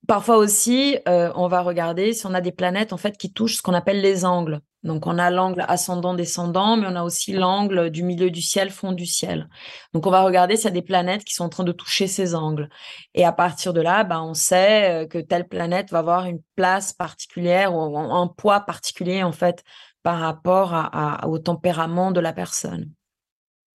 parfois 0.07 0.37
aussi, 0.37 0.99
on 1.07 1.49
va 1.49 1.63
regarder 1.63 2.13
si 2.13 2.27
on 2.27 2.35
a 2.35 2.43
des 2.43 2.53
planètes 2.53 2.93
en 2.93 2.99
fait 2.99 3.17
qui 3.17 3.33
touchent 3.33 3.57
ce 3.57 3.63
qu'on 3.63 3.75
appelle 3.75 4.03
les 4.03 4.27
angles. 4.27 4.61
Donc, 4.83 5.07
on 5.07 5.19
a 5.19 5.31
l'angle 5.31 5.65
ascendant-descendant, 5.69 6.77
mais 6.77 6.87
on 6.89 6.97
a 6.97 7.03
aussi 7.03 7.33
l'angle 7.33 7.91
du 7.91 8.03
milieu 8.03 8.31
du 8.31 8.41
ciel, 8.41 8.71
fond 8.71 8.93
du 8.93 9.05
ciel. 9.05 9.49
Donc, 9.93 10.07
on 10.07 10.11
va 10.11 10.23
regarder 10.23 10.57
s'il 10.57 10.67
y 10.67 10.69
a 10.69 10.71
des 10.71 10.83
planètes 10.83 11.25
qui 11.25 11.35
sont 11.35 11.45
en 11.45 11.49
train 11.51 11.65
de 11.65 11.73
toucher 11.73 12.07
ces 12.07 12.35
angles. 12.35 12.69
Et 13.15 13.25
à 13.25 13.33
partir 13.33 13.75
de 13.75 13.83
là, 13.83 14.05
ben, 14.05 14.23
on 14.23 14.35
sait 14.35 15.05
euh, 15.05 15.07
que 15.07 15.19
telle 15.19 15.47
planète 15.49 15.91
va 15.91 15.99
avoir 15.99 16.25
une 16.25 16.41
place 16.57 16.93
particulière 16.93 17.75
ou 17.75 17.99
un 17.99 18.27
poids 18.29 18.61
particulier, 18.61 19.23
en 19.23 19.33
fait, 19.33 19.63
par 20.03 20.19
rapport 20.19 20.91
au 21.25 21.39
tempérament 21.39 22.11
de 22.11 22.21
la 22.21 22.33
personne. 22.33 22.91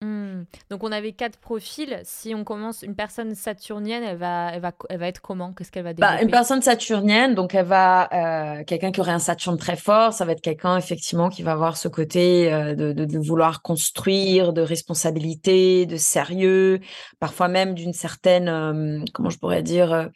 Mmh. 0.05 0.45
Donc 0.69 0.83
on 0.83 0.91
avait 0.91 1.13
quatre 1.13 1.37
profils. 1.37 1.99
Si 2.03 2.35
on 2.35 2.43
commence 2.43 2.83
une 2.83 2.95
personne 2.95 3.33
saturnienne, 3.33 4.03
elle 4.03 4.17
va, 4.17 4.51
elle 4.53 4.61
va, 4.61 4.71
elle 4.89 4.99
va 4.99 5.07
être 5.07 5.21
comment? 5.21 5.51
Qu'est-ce 5.53 5.71
qu'elle 5.71 5.83
va 5.83 5.93
bah, 5.93 6.21
Une 6.21 6.29
personne 6.29 6.61
saturnienne, 6.61 7.33
donc 7.33 7.55
elle 7.55 7.65
va, 7.65 8.09
euh, 8.13 8.63
quelqu'un 8.65 8.91
qui 8.91 9.01
aurait 9.01 9.11
un 9.11 9.19
Saturne 9.19 9.57
très 9.57 9.75
fort, 9.75 10.13
ça 10.13 10.25
va 10.25 10.33
être 10.33 10.41
quelqu'un 10.41 10.77
effectivement 10.77 11.29
qui 11.29 11.41
va 11.41 11.53
avoir 11.53 11.77
ce 11.77 11.87
côté 11.87 12.53
euh, 12.53 12.75
de, 12.75 12.93
de, 12.93 13.19
vouloir 13.19 13.63
construire, 13.63 14.53
de 14.53 14.61
responsabilité, 14.61 15.85
de 15.87 15.97
sérieux, 15.97 16.79
parfois 17.19 17.47
même 17.47 17.73
d'une 17.73 17.93
certaine, 17.93 18.47
euh, 18.47 19.03
comment 19.13 19.31
je 19.31 19.39
pourrais 19.39 19.63
dire, 19.63 20.09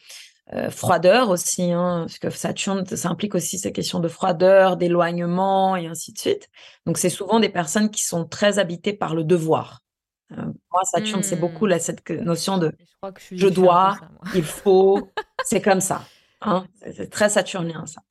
froideur 0.72 1.30
aussi, 1.30 1.72
hein, 1.72 2.06
parce 2.08 2.18
que 2.18 2.30
Saturne, 2.30 2.86
ça 2.86 3.10
implique 3.10 3.36
aussi 3.36 3.60
ces 3.60 3.72
questions 3.72 4.00
de 4.00 4.08
froideur, 4.08 4.78
d'éloignement 4.78 5.76
et 5.76 5.86
ainsi 5.86 6.12
de 6.12 6.18
suite. 6.18 6.50
Donc, 6.86 6.97
c'est 6.97 7.10
souvent 7.10 7.39
des 7.39 7.50
personnes 7.50 7.91
qui 7.91 8.04
sont 8.04 8.26
très 8.26 8.58
habitées 8.58 8.93
par 8.93 9.14
le 9.14 9.24
devoir. 9.24 9.82
Euh, 10.32 10.45
moi, 10.72 10.82
Saturne, 10.84 11.24
c'est 11.24 11.36
beaucoup 11.36 11.66
mmh. 11.66 11.70
là, 11.70 11.80
cette 11.80 12.10
notion 12.10 12.58
de 12.58 12.72
je, 13.32 13.47
dois, 13.47 13.97
il 14.36 14.43
faut, 14.43 15.10
c'est 15.45 15.62
comme 15.62 15.82
ça. 15.82 16.04
Hein, 16.41 16.66
c'est 16.95 17.10
très 17.10 17.30
saturnien, 17.30 17.86
ça. 17.86 18.02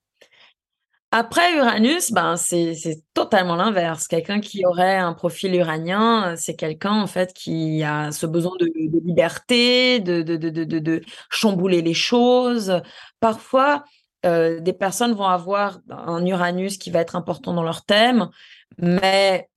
Après 1.10 1.56
Uranus, 1.56 2.12
ben 2.12 2.36
c'est 2.36 2.74
totalement 3.14 3.56
l'inverse. 3.56 4.08
Quelqu'un 4.08 4.40
qui 4.40 4.66
aurait 4.66 4.98
un 4.98 5.14
profil 5.14 5.54
uranien, 5.54 6.36
c'est 6.36 6.54
quelqu'un 6.54 6.92
en 6.92 7.06
fait 7.06 7.32
qui 7.32 7.82
a 7.82 8.12
ce 8.12 8.26
besoin 8.26 8.52
de, 8.60 8.70
liberté, 9.06 10.00
de, 10.00 10.20
de, 10.20 10.36
de, 10.36 11.00
chambouler 11.30 11.80
les 11.80 11.94
choses. 11.94 12.82
Parfois, 13.20 13.84
euh, 14.26 14.60
des 14.60 14.74
personnes 14.74 15.14
vont 15.14 15.24
avoir 15.28 15.80
un 15.88 16.26
Uranus 16.26 16.76
qui 16.76 16.90
va 16.90 17.00
être 17.00 17.16
important 17.16 17.54
dans 17.54 17.62
leur 17.62 17.86
thème, 17.86 18.28
mais 18.76 19.48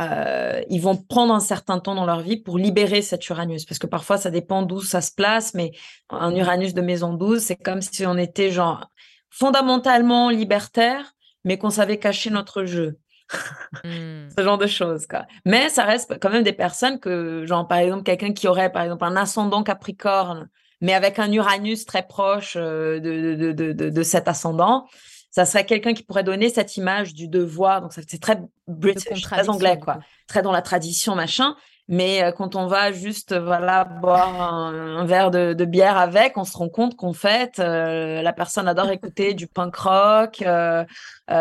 euh, 0.00 0.60
ils 0.68 0.80
vont 0.80 0.96
prendre 0.96 1.32
un 1.32 1.40
certain 1.40 1.78
temps 1.80 1.94
dans 1.94 2.04
leur 2.04 2.20
vie 2.20 2.36
pour 2.36 2.58
libérer 2.58 3.00
cet 3.00 3.26
Uranus. 3.30 3.64
Parce 3.64 3.78
que 3.78 3.86
parfois, 3.86 4.18
ça 4.18 4.30
dépend 4.30 4.62
d'où 4.62 4.82
ça 4.82 5.00
se 5.00 5.12
place, 5.12 5.54
mais 5.54 5.72
un 6.10 6.34
Uranus 6.36 6.74
de 6.74 6.82
maison 6.82 7.14
12, 7.14 7.40
c'est 7.40 7.56
comme 7.56 7.80
si 7.80 8.04
on 8.06 8.18
était 8.18 8.50
genre 8.50 8.90
fondamentalement 9.30 10.30
libertaire, 10.30 11.14
mais 11.44 11.58
qu'on 11.58 11.70
savait 11.70 11.98
cacher 11.98 12.30
notre 12.30 12.64
jeu. 12.64 12.98
Hmm. 13.84 14.28
Ce 14.36 14.42
genre 14.42 14.58
de 14.58 14.66
choses. 14.66 15.06
Quoi. 15.06 15.26
Mais 15.44 15.68
ça 15.68 15.84
reste 15.84 16.18
quand 16.20 16.30
même 16.30 16.42
des 16.42 16.52
personnes 16.52 16.98
que, 16.98 17.44
genre, 17.46 17.66
par 17.66 17.78
exemple, 17.78 18.02
quelqu'un 18.02 18.32
qui 18.32 18.48
aurait, 18.48 18.72
par 18.72 18.82
exemple, 18.82 19.04
un 19.04 19.16
ascendant 19.16 19.62
Capricorne, 19.62 20.48
mais 20.80 20.94
avec 20.94 21.18
un 21.18 21.30
Uranus 21.32 21.84
très 21.84 22.06
proche 22.06 22.54
euh, 22.56 23.00
de, 23.00 23.34
de, 23.34 23.72
de, 23.72 23.90
de, 23.90 24.02
cet 24.02 24.28
ascendant, 24.28 24.86
ça 25.30 25.44
serait 25.44 25.66
quelqu'un 25.66 25.92
qui 25.92 26.02
pourrait 26.04 26.24
donner 26.24 26.48
cette 26.48 26.76
image 26.76 27.14
du 27.14 27.28
devoir. 27.28 27.82
Donc, 27.82 27.92
c'est 27.92 28.20
très 28.20 28.40
british, 28.66 29.22
très 29.22 29.48
anglais, 29.48 29.78
quoi. 29.78 29.98
Très 30.26 30.42
dans 30.42 30.52
la 30.52 30.62
tradition, 30.62 31.14
machin. 31.14 31.56
Mais 31.88 32.22
euh, 32.22 32.32
quand 32.32 32.54
on 32.54 32.66
va 32.66 32.92
juste 32.92 33.34
voilà 33.34 33.84
boire 33.84 34.42
un, 34.42 35.06
verre 35.06 35.30
de, 35.30 35.64
bière 35.64 35.96
avec, 35.96 36.36
on 36.36 36.44
se 36.44 36.56
rend 36.56 36.68
compte 36.68 36.96
qu'en 36.96 37.14
fait, 37.14 37.58
euh, 37.58 38.20
la 38.20 38.32
personne 38.34 38.68
adore 38.68 38.90
écouter 38.90 39.32
du 39.32 39.46
punk 39.46 39.74
rock 39.76 40.42
euh, 40.42 40.84
et 41.28 41.32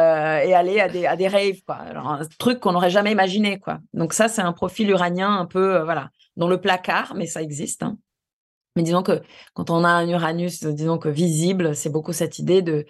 aller 0.53 0.79
à 0.79 0.87
des, 0.87 1.05
à 1.05 1.17
des 1.17 1.27
raves, 1.27 1.61
quoi. 1.65 1.79
Un 1.95 2.21
truc 2.39 2.61
qu'on 2.61 2.71
n'aurait 2.71 2.89
jamais 2.89 3.11
imaginé, 3.11 3.59
quoi. 3.59 3.79
Donc 3.93 4.13
ça, 4.13 4.29
c'est 4.29 4.41
un 4.41 4.53
profil 4.53 4.89
uranien 4.89 5.37
un 5.37 5.45
peu, 5.45 5.79
voilà, 5.79 6.09
dans 6.37 6.47
le 6.47 6.61
placard, 6.61 7.13
mais 7.15 7.25
ça 7.25 7.41
existe. 7.41 7.83
Hein. 7.83 7.97
Mais 8.77 8.83
disons 8.83 9.03
que 9.03 9.21
quand 9.53 9.69
on 9.69 9.83
a 9.83 9.89
un 9.89 10.07
Uranus, 10.07 10.63
disons 10.63 10.97
que 10.97 11.09
visible, 11.09 11.75
c'est 11.75 11.89
beaucoup 11.89 12.13
cette 12.13 12.39
idée 12.39 12.61
de 12.61 12.85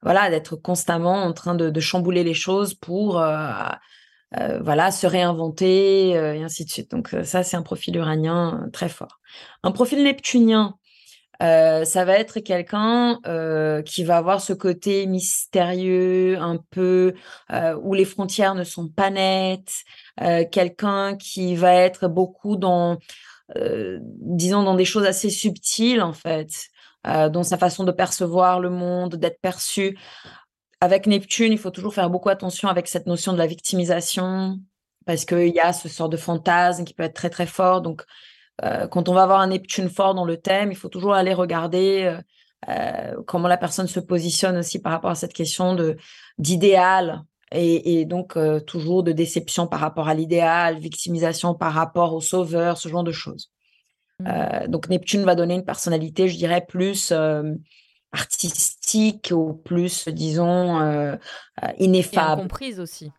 voilà 0.00 0.30
d'être 0.30 0.54
constamment 0.56 1.24
en 1.24 1.32
train 1.32 1.54
de, 1.54 1.80
chambouler 1.80 2.24
les 2.24 2.34
choses 2.34 2.74
pour 2.74 3.20
euh, 4.40 4.58
voilà, 4.62 4.90
se 4.90 5.06
réinventer 5.06 6.16
euh, 6.16 6.34
et 6.34 6.42
ainsi 6.42 6.64
de 6.64 6.70
suite. 6.70 6.90
Donc 6.90 7.14
euh, 7.14 7.24
ça, 7.24 7.42
c'est 7.42 7.56
un 7.56 7.62
profil 7.62 7.96
uranien 7.96 8.68
très 8.72 8.88
fort. 8.88 9.20
Un 9.62 9.70
profil 9.70 10.02
neptunien, 10.02 10.76
ça 11.40 12.04
va 12.06 12.18
être 12.18 12.40
quelqu'un 12.40 13.18
qui 13.84 14.04
va 14.04 14.16
avoir 14.16 14.40
ce 14.40 14.54
côté 14.54 15.04
mystérieux, 15.06 16.38
un 16.38 16.58
peu 16.70 17.12
où 17.82 17.92
les 17.92 18.06
frontières 18.06 18.54
ne 18.54 18.64
sont 18.64 18.88
pas 18.88 19.10
nettes, 19.10 19.74
quelqu'un 20.50 21.16
qui 21.16 21.54
va 21.54 21.74
être 21.74 22.08
beaucoup 22.08 22.56
dans, 22.56 22.98
disons, 23.58 24.62
dans 24.62 24.74
des 24.74 24.86
choses 24.86 25.04
assez 25.04 25.28
subtiles 25.28 26.00
en 26.00 26.14
fait, 26.14 26.70
dans 27.04 27.42
sa 27.42 27.58
façon 27.58 27.84
de 27.84 27.92
percevoir 27.92 28.58
le 28.58 28.70
monde, 28.70 29.16
d'être 29.16 29.40
perçu 29.42 29.98
avec 30.84 31.06
Neptune, 31.06 31.52
il 31.52 31.58
faut 31.58 31.70
toujours 31.70 31.94
faire 31.94 32.10
beaucoup 32.10 32.28
attention 32.28 32.68
avec 32.68 32.88
cette 32.88 33.06
notion 33.06 33.32
de 33.32 33.38
la 33.38 33.46
victimisation, 33.46 34.60
parce 35.06 35.24
qu'il 35.24 35.48
y 35.48 35.60
a 35.60 35.72
ce 35.72 35.88
sort 35.88 36.10
de 36.10 36.18
fantasme 36.18 36.84
qui 36.84 36.92
peut 36.92 37.02
être 37.02 37.14
très 37.14 37.30
très 37.30 37.46
fort. 37.46 37.80
Donc, 37.80 38.04
euh, 38.62 38.86
quand 38.86 39.08
on 39.08 39.14
va 39.14 39.22
avoir 39.22 39.40
un 39.40 39.48
Neptune 39.48 39.88
fort 39.88 40.14
dans 40.14 40.26
le 40.26 40.36
thème, 40.36 40.70
il 40.70 40.76
faut 40.76 40.90
toujours 40.90 41.14
aller 41.14 41.32
regarder 41.32 42.02
euh, 42.04 42.20
euh, 42.68 43.22
comment 43.26 43.48
la 43.48 43.56
personne 43.56 43.86
se 43.86 43.98
positionne 43.98 44.58
aussi 44.58 44.78
par 44.78 44.92
rapport 44.92 45.10
à 45.10 45.14
cette 45.14 45.32
question 45.32 45.74
de 45.74 45.96
d'idéal 46.38 47.24
et, 47.56 48.04
donc 48.04 48.36
toujours 48.66 49.04
de 49.04 49.12
déception 49.12 49.68
par 49.68 49.78
rapport 49.78 50.08
à 50.08 50.14
l'idéal, 50.14 50.78
victimisation 50.78 51.54
par 51.54 51.72
rapport 51.72 52.12
au 52.12 52.20
sauveur, 52.20 52.78
ce 52.78 52.88
genre 52.88 53.04
de 53.04 53.12
choses. 53.12 53.52
Mmh. 54.18 54.66
donc 54.66 54.88
Neptune 54.88 55.22
va 55.22 55.36
donner 55.36 55.54
une 55.54 55.64
personnalité, 55.64 56.28
je 56.28 56.36
dirais, 56.36 56.64
plus 56.66 57.12
artistique 58.14 59.32
ou 59.34 59.54
plus, 59.54 60.08
disons, 60.08 60.80
euh, 60.80 61.16
euh 61.62 61.68
ineffable. 61.78 62.42
incomprise 62.42 62.80
aussi. 62.80 63.12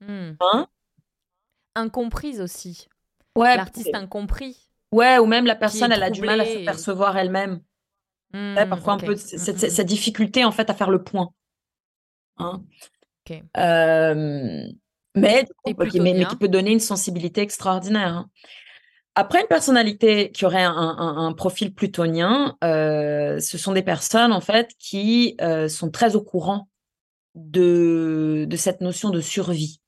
Hmm. 0.00 0.32
Hein? 0.40 0.68
Incomprise 1.74 2.40
aussi. 2.40 2.88
Ouais. 3.34 3.56
L'artiste 3.56 3.94
incompris. 3.94 4.56
Ouais, 4.92 5.18
ou 5.18 5.26
même 5.26 5.46
la 5.46 5.56
personne, 5.56 5.92
elle 5.92 6.02
a 6.02 6.10
du 6.10 6.22
mal 6.22 6.40
à 6.40 6.46
se 6.46 6.64
percevoir 6.64 7.18
elle-même. 7.18 7.60
Hmm, 8.32 8.54
parfois 8.68 8.94
un 8.94 8.98
peu 8.98 9.14
hmm, 9.14 9.16
cette, 9.16 9.86
difficulté 9.86 10.44
en 10.44 10.52
fait 10.52 10.68
à 10.70 10.74
faire 10.74 10.90
le 10.90 11.02
point. 11.02 11.30
Hein? 12.38 12.62
Euh, 13.56 14.64
mais, 15.14 15.46
mais, 15.64 16.24
qui 16.26 16.36
peut 16.36 16.48
donner 16.48 16.72
une 16.72 16.80
sensibilité 16.80 17.40
extraordinaire. 17.40 18.14
Hein. 18.14 18.30
Après, 19.18 19.40
une 19.40 19.46
personnalité 19.46 20.30
qui 20.30 20.44
aurait 20.44 20.62
un, 20.62 21.32
profil 21.32 21.72
plutonien, 21.72 22.54
euh, 22.62 23.40
ce 23.40 23.56
sont 23.56 23.72
des 23.72 23.82
personnes 23.82 24.30
en 24.30 24.42
fait 24.42 24.72
qui 24.78 25.38
euh, 25.40 25.68
sont 25.70 25.90
très 25.90 26.16
au 26.16 26.20
courant 26.20 26.68
de, 27.34 28.46
cette 28.58 28.82
notion 28.82 29.08
de 29.08 29.22
survie, 29.22 29.80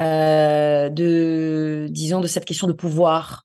euh, 0.00 0.88
de 0.88 1.88
disons 1.90 2.20
de 2.20 2.26
cette 2.26 2.46
question 2.46 2.66
de 2.66 2.72
pouvoir. 2.72 3.44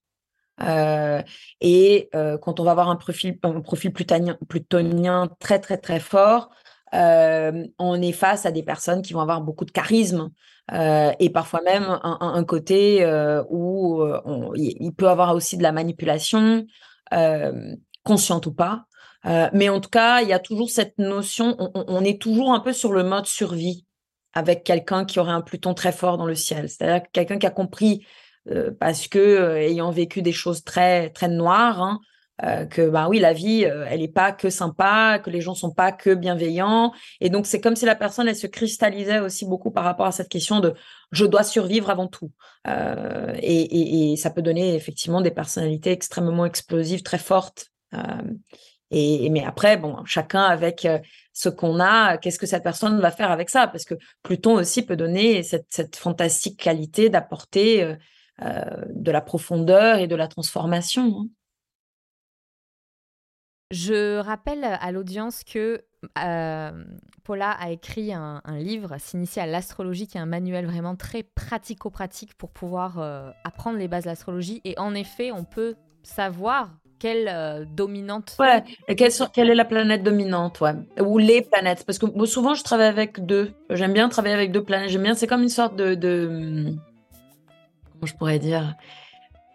et 1.60 2.10
quand 2.42 2.62
on 2.62 2.64
va 2.64 2.72
avoir 2.72 2.90
un 2.90 2.96
profil, 2.96 3.38
un 3.44 3.60
profil 3.60 3.92
plutonien, 3.92 4.38
plutonien 4.48 5.28
très 5.40 5.60
très 5.60 5.78
très 5.78 6.00
fort, 6.00 6.52
on 6.94 8.02
est 8.02 8.12
face 8.12 8.46
à 8.46 8.52
des 8.52 8.64
personnes 8.64 9.02
qui 9.02 9.14
vont 9.14 9.22
avoir 9.22 9.42
beaucoup 9.42 9.66
de 9.66 9.72
charisme, 9.72 10.30
euh, 10.72 11.12
et 11.20 11.30
parfois 11.30 11.62
même 11.62 12.00
un, 12.04 12.44
côté 12.46 13.04
euh, 13.04 13.44
où 13.50 14.02
euh, 14.02 14.22
il 14.56 14.94
peut 14.94 15.10
avoir 15.10 15.36
aussi 15.36 15.58
de 15.58 15.64
la 15.64 15.72
manipulation, 15.72 16.66
consciente 18.04 18.48
ou 18.48 18.54
pas. 18.54 18.86
mais 19.54 19.70
en 19.70 19.80
tout 19.80 19.90
cas, 19.90 20.22
il 20.22 20.30
y 20.30 20.34
a 20.34 20.40
toujours 20.40 20.70
cette 20.70 20.98
notion, 20.98 21.56
on, 21.76 22.04
est 22.04 22.20
toujours 22.20 22.54
un 22.54 22.60
peu 22.60 22.74
sur 22.74 22.92
le 22.92 23.04
mode 23.04 23.28
survie 23.28 23.86
avec 24.34 24.64
quelqu'un 24.64 25.06
qui 25.06 25.20
aurait 25.20 25.32
un 25.32 25.42
Pluton 25.42 25.76
très 25.76 25.92
fort 25.92 26.18
dans 26.18 26.26
le 26.26 26.36
ciel. 26.36 26.70
C'est-à-dire 26.70 27.04
quelqu'un 27.12 27.38
qui 27.38 27.46
a 27.46 27.52
compris, 27.52 28.06
parce 28.80 29.08
que 29.08 29.58
ayant 29.58 29.92
vécu 29.92 30.22
des 30.22 30.32
choses 30.32 30.64
très 30.64 31.12
très 31.12 31.28
noires, 31.28 31.82
hein, 31.82 32.00
euh, 32.42 32.66
que 32.66 32.90
bah 32.90 33.10
oui 33.10 33.20
la 33.20 33.32
vie 33.32 33.64
euh, 33.64 33.86
elle 33.88 34.02
est 34.02 34.08
pas 34.08 34.32
que 34.32 34.50
sympa 34.50 35.20
que 35.20 35.30
les 35.30 35.40
gens 35.40 35.54
sont 35.54 35.72
pas 35.72 35.92
que 35.92 36.16
bienveillants. 36.16 36.92
Et 37.22 37.30
donc 37.30 37.46
c'est 37.46 37.62
comme 37.62 37.76
si 37.76 37.86
la 37.86 37.94
personne 37.94 38.28
elle 38.28 38.36
se 38.36 38.48
cristallisait 38.48 39.20
aussi 39.20 39.46
beaucoup 39.46 39.70
par 39.70 39.84
rapport 39.84 40.08
à 40.08 40.12
cette 40.12 40.30
question 40.30 40.60
de 40.60 40.74
je 41.12 41.26
dois 41.26 41.44
survivre 41.44 41.92
avant 41.92 42.08
tout 42.08 42.32
euh, 42.68 43.36
et, 43.40 44.16
ça 44.18 44.32
peut 44.32 44.42
donner 44.42 44.74
effectivement 44.74 45.22
des 45.22 45.30
personnalités 45.30 45.92
extrêmement 45.92 46.48
explosives 46.48 47.04
très 47.04 47.20
fortes 47.20 47.68
et, 48.90 49.30
mais 49.30 49.44
après 49.46 49.78
bon 49.78 50.04
chacun 50.06 50.42
avec 50.42 50.88
ce 51.34 51.50
qu'on 51.50 51.80
a 51.80 52.18
qu'est-ce 52.18 52.40
que 52.40 52.48
cette 52.48 52.64
personne 52.64 53.00
va 53.00 53.12
faire 53.12 53.30
avec 53.30 53.52
ça? 53.52 53.68
Parce 53.68 53.86
que 53.86 53.94
Pluton 54.24 54.56
aussi 54.56 54.84
peut 54.84 54.96
donner 54.96 55.44
cette, 55.44 55.68
cette 55.70 55.96
fantastique 55.96 56.60
qualité 56.60 57.10
d'apporter 57.10 57.96
de 58.42 59.12
la 59.12 59.22
profondeur 59.22 60.00
et 60.00 60.08
de 60.08 60.16
la 60.16 60.28
transformation 60.28 61.20
hein. 61.20 61.28
Je 63.74 64.20
rappelle 64.20 64.64
à 64.64 64.92
l'audience 64.92 65.44
que 65.44 65.84
euh, 66.24 66.84
Paula 67.24 67.50
a 67.50 67.72
écrit 67.72 68.14
un, 68.14 68.40
livre, 68.60 68.98
S'initier 69.00 69.42
à 69.42 69.48
l'astrologie, 69.48 70.06
qui 70.06 70.18
est 70.18 70.22
un 70.22 70.28
manuel 70.28 70.68
vraiment 70.68 70.96
très 70.96 71.24
pratico-pratique 71.24 72.36
pour 72.36 72.52
pouvoir 72.52 73.00
euh, 73.00 73.32
apprendre 73.44 73.80
les 73.80 73.88
bases 73.88 74.04
de 74.04 74.10
l'astrologie. 74.10 74.62
Et 74.64 74.78
en 74.78 74.94
effet, 74.94 75.32
on 75.32 75.44
peut 75.44 75.74
savoir 76.04 76.70
quelle 77.00 77.28
euh, 77.28 77.66
dominante. 77.66 78.36
Ouais, 78.38 78.64
quelle, 78.96 79.12
quelle, 79.34 79.50
est 79.50 79.56
la 79.56 79.66
planète 79.66 80.04
dominante, 80.04 80.62
ouais. 80.62 80.76
Ou 81.02 81.18
les 81.18 81.42
planètes. 81.42 81.84
Parce 81.84 81.98
que 81.98 82.26
souvent, 82.28 82.54
je 82.54 82.62
travaille 82.62 82.86
avec 82.86 83.26
deux. 83.26 83.54
J'aime 83.72 83.94
bien 83.94 84.08
travailler 84.08 84.36
avec 84.36 84.52
deux 84.52 84.64
planètes. 84.64 84.92
J'aime 84.92 85.02
bien, 85.02 85.16
c'est 85.16 85.26
comme 85.26 85.42
une 85.42 85.50
sorte 85.50 85.76
de, 85.76 85.96
de. 85.96 86.76
Comment 87.92 88.06
je 88.06 88.14
pourrais 88.14 88.38
dire? 88.38 88.76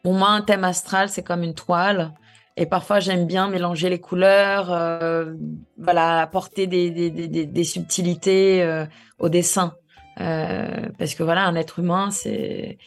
Pour 0.02 0.14
moi, 0.14 0.30
un 0.30 0.40
thème 0.40 0.64
astral, 0.64 1.08
c'est 1.08 1.22
comme 1.22 1.44
une 1.44 1.54
toile. 1.54 2.14
Et 2.60 2.66
parfois, 2.66 2.98
j'aime 2.98 3.24
bien 3.24 3.48
mélanger 3.48 3.88
les 3.88 4.00
couleurs, 4.00 4.72
euh, 4.72 5.32
voilà, 5.78 6.20
apporter 6.20 6.66
des, 6.66 7.64
subtilités 7.64 8.62
euh, 8.64 8.84
au 9.20 9.28
dessin. 9.28 9.74
Euh, 10.20 10.88
parce 10.98 11.14
que 11.14 11.22
voilà, 11.22 11.46
un 11.46 11.54
être 11.54 11.78
humain, 11.78 12.10
c'est 12.10 12.78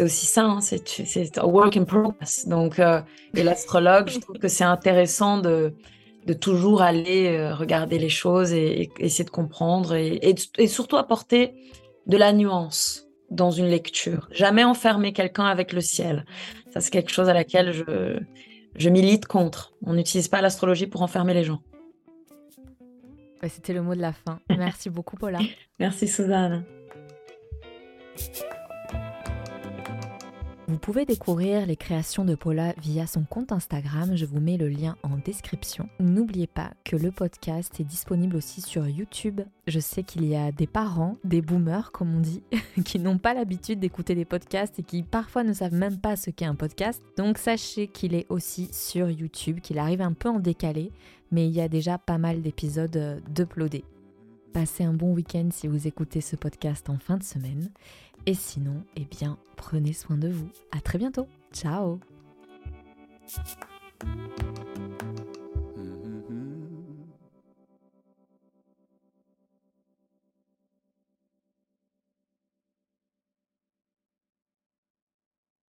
aussi 0.00 0.26
ça, 0.26 0.42
hein, 0.42 0.60
c'est 0.60 1.38
un 1.38 1.44
work 1.44 1.76
in 1.76 1.84
progress. 1.84 2.48
Donc, 2.48 2.80
et 2.80 3.42
l'astrologue, 3.44 4.08
je 4.08 4.18
trouve 4.18 4.38
que 4.38 4.48
c'est 4.48 4.64
intéressant 4.64 5.38
de, 5.38 5.74
de 6.26 6.32
toujours 6.32 6.82
aller 6.82 7.52
regarder 7.52 8.00
les 8.00 8.08
choses 8.08 8.52
et, 8.52 8.90
essayer 8.98 9.24
de 9.24 9.30
comprendre 9.30 9.94
et, 9.94 10.34
surtout 10.66 10.96
apporter 10.96 11.54
de 12.08 12.16
la 12.16 12.32
nuance 12.32 13.06
dans 13.30 13.52
une 13.52 13.66
lecture. 13.68 14.28
Jamais 14.32 14.64
enfermer 14.64 15.12
quelqu'un 15.12 15.46
avec 15.46 15.72
le 15.72 15.80
ciel. 15.80 16.24
Ça, 16.74 16.80
c'est 16.80 16.90
quelque 16.90 17.12
chose 17.12 17.28
à 17.28 17.34
laquelle 17.34 17.72
je, 17.72 18.18
je 18.76 18.88
milite 18.88 19.26
contre. 19.26 19.72
On 19.84 19.94
n'utilise 19.94 20.28
pas 20.28 20.40
l'astrologie 20.40 20.86
pour 20.86 21.02
enfermer 21.02 21.34
les 21.34 21.44
gens. 21.44 21.60
C'était 23.48 23.72
le 23.72 23.82
mot 23.82 23.94
de 23.94 24.00
la 24.00 24.12
fin. 24.12 24.40
Merci 24.50 24.90
beaucoup, 24.90 25.16
Paula. 25.16 25.38
Merci, 25.78 26.08
Suzanne. 26.08 26.64
Vous 30.70 30.78
pouvez 30.78 31.04
découvrir 31.04 31.66
les 31.66 31.74
créations 31.74 32.24
de 32.24 32.36
Paula 32.36 32.74
via 32.80 33.08
son 33.08 33.24
compte 33.24 33.50
Instagram, 33.50 34.14
je 34.14 34.24
vous 34.24 34.38
mets 34.38 34.56
le 34.56 34.68
lien 34.68 34.96
en 35.02 35.16
description. 35.16 35.88
N'oubliez 35.98 36.46
pas 36.46 36.70
que 36.84 36.94
le 36.94 37.10
podcast 37.10 37.80
est 37.80 37.84
disponible 37.84 38.36
aussi 38.36 38.60
sur 38.60 38.86
YouTube. 38.86 39.40
Je 39.66 39.80
sais 39.80 40.04
qu'il 40.04 40.24
y 40.24 40.36
a 40.36 40.52
des 40.52 40.68
parents, 40.68 41.16
des 41.24 41.42
boomers 41.42 41.90
comme 41.90 42.14
on 42.14 42.20
dit, 42.20 42.44
qui 42.84 43.00
n'ont 43.00 43.18
pas 43.18 43.34
l'habitude 43.34 43.80
d'écouter 43.80 44.14
des 44.14 44.24
podcasts 44.24 44.78
et 44.78 44.84
qui 44.84 45.02
parfois 45.02 45.42
ne 45.42 45.54
savent 45.54 45.74
même 45.74 45.98
pas 45.98 46.14
ce 46.14 46.30
qu'est 46.30 46.44
un 46.44 46.54
podcast. 46.54 47.02
Donc 47.16 47.38
sachez 47.38 47.88
qu'il 47.88 48.14
est 48.14 48.26
aussi 48.28 48.68
sur 48.72 49.10
YouTube, 49.10 49.58
qu'il 49.58 49.80
arrive 49.80 50.02
un 50.02 50.12
peu 50.12 50.28
en 50.28 50.38
décalé, 50.38 50.92
mais 51.32 51.48
il 51.48 51.52
y 51.52 51.60
a 51.60 51.68
déjà 51.68 51.98
pas 51.98 52.18
mal 52.18 52.42
d'épisodes 52.42 52.96
euh, 52.96 53.18
d'uploadés. 53.28 53.82
Passez 54.52 54.82
un 54.82 54.94
bon 54.94 55.14
week-end 55.14 55.48
si 55.52 55.68
vous 55.68 55.86
écoutez 55.86 56.20
ce 56.20 56.34
podcast 56.34 56.90
en 56.90 56.98
fin 56.98 57.16
de 57.16 57.22
semaine. 57.22 57.70
Et 58.26 58.34
sinon, 58.34 58.84
eh 58.96 59.04
bien, 59.04 59.38
prenez 59.56 59.92
soin 59.92 60.16
de 60.16 60.28
vous. 60.28 60.50
À 60.72 60.80
très 60.80 60.98
bientôt. 60.98 61.26
Ciao. 61.52 62.00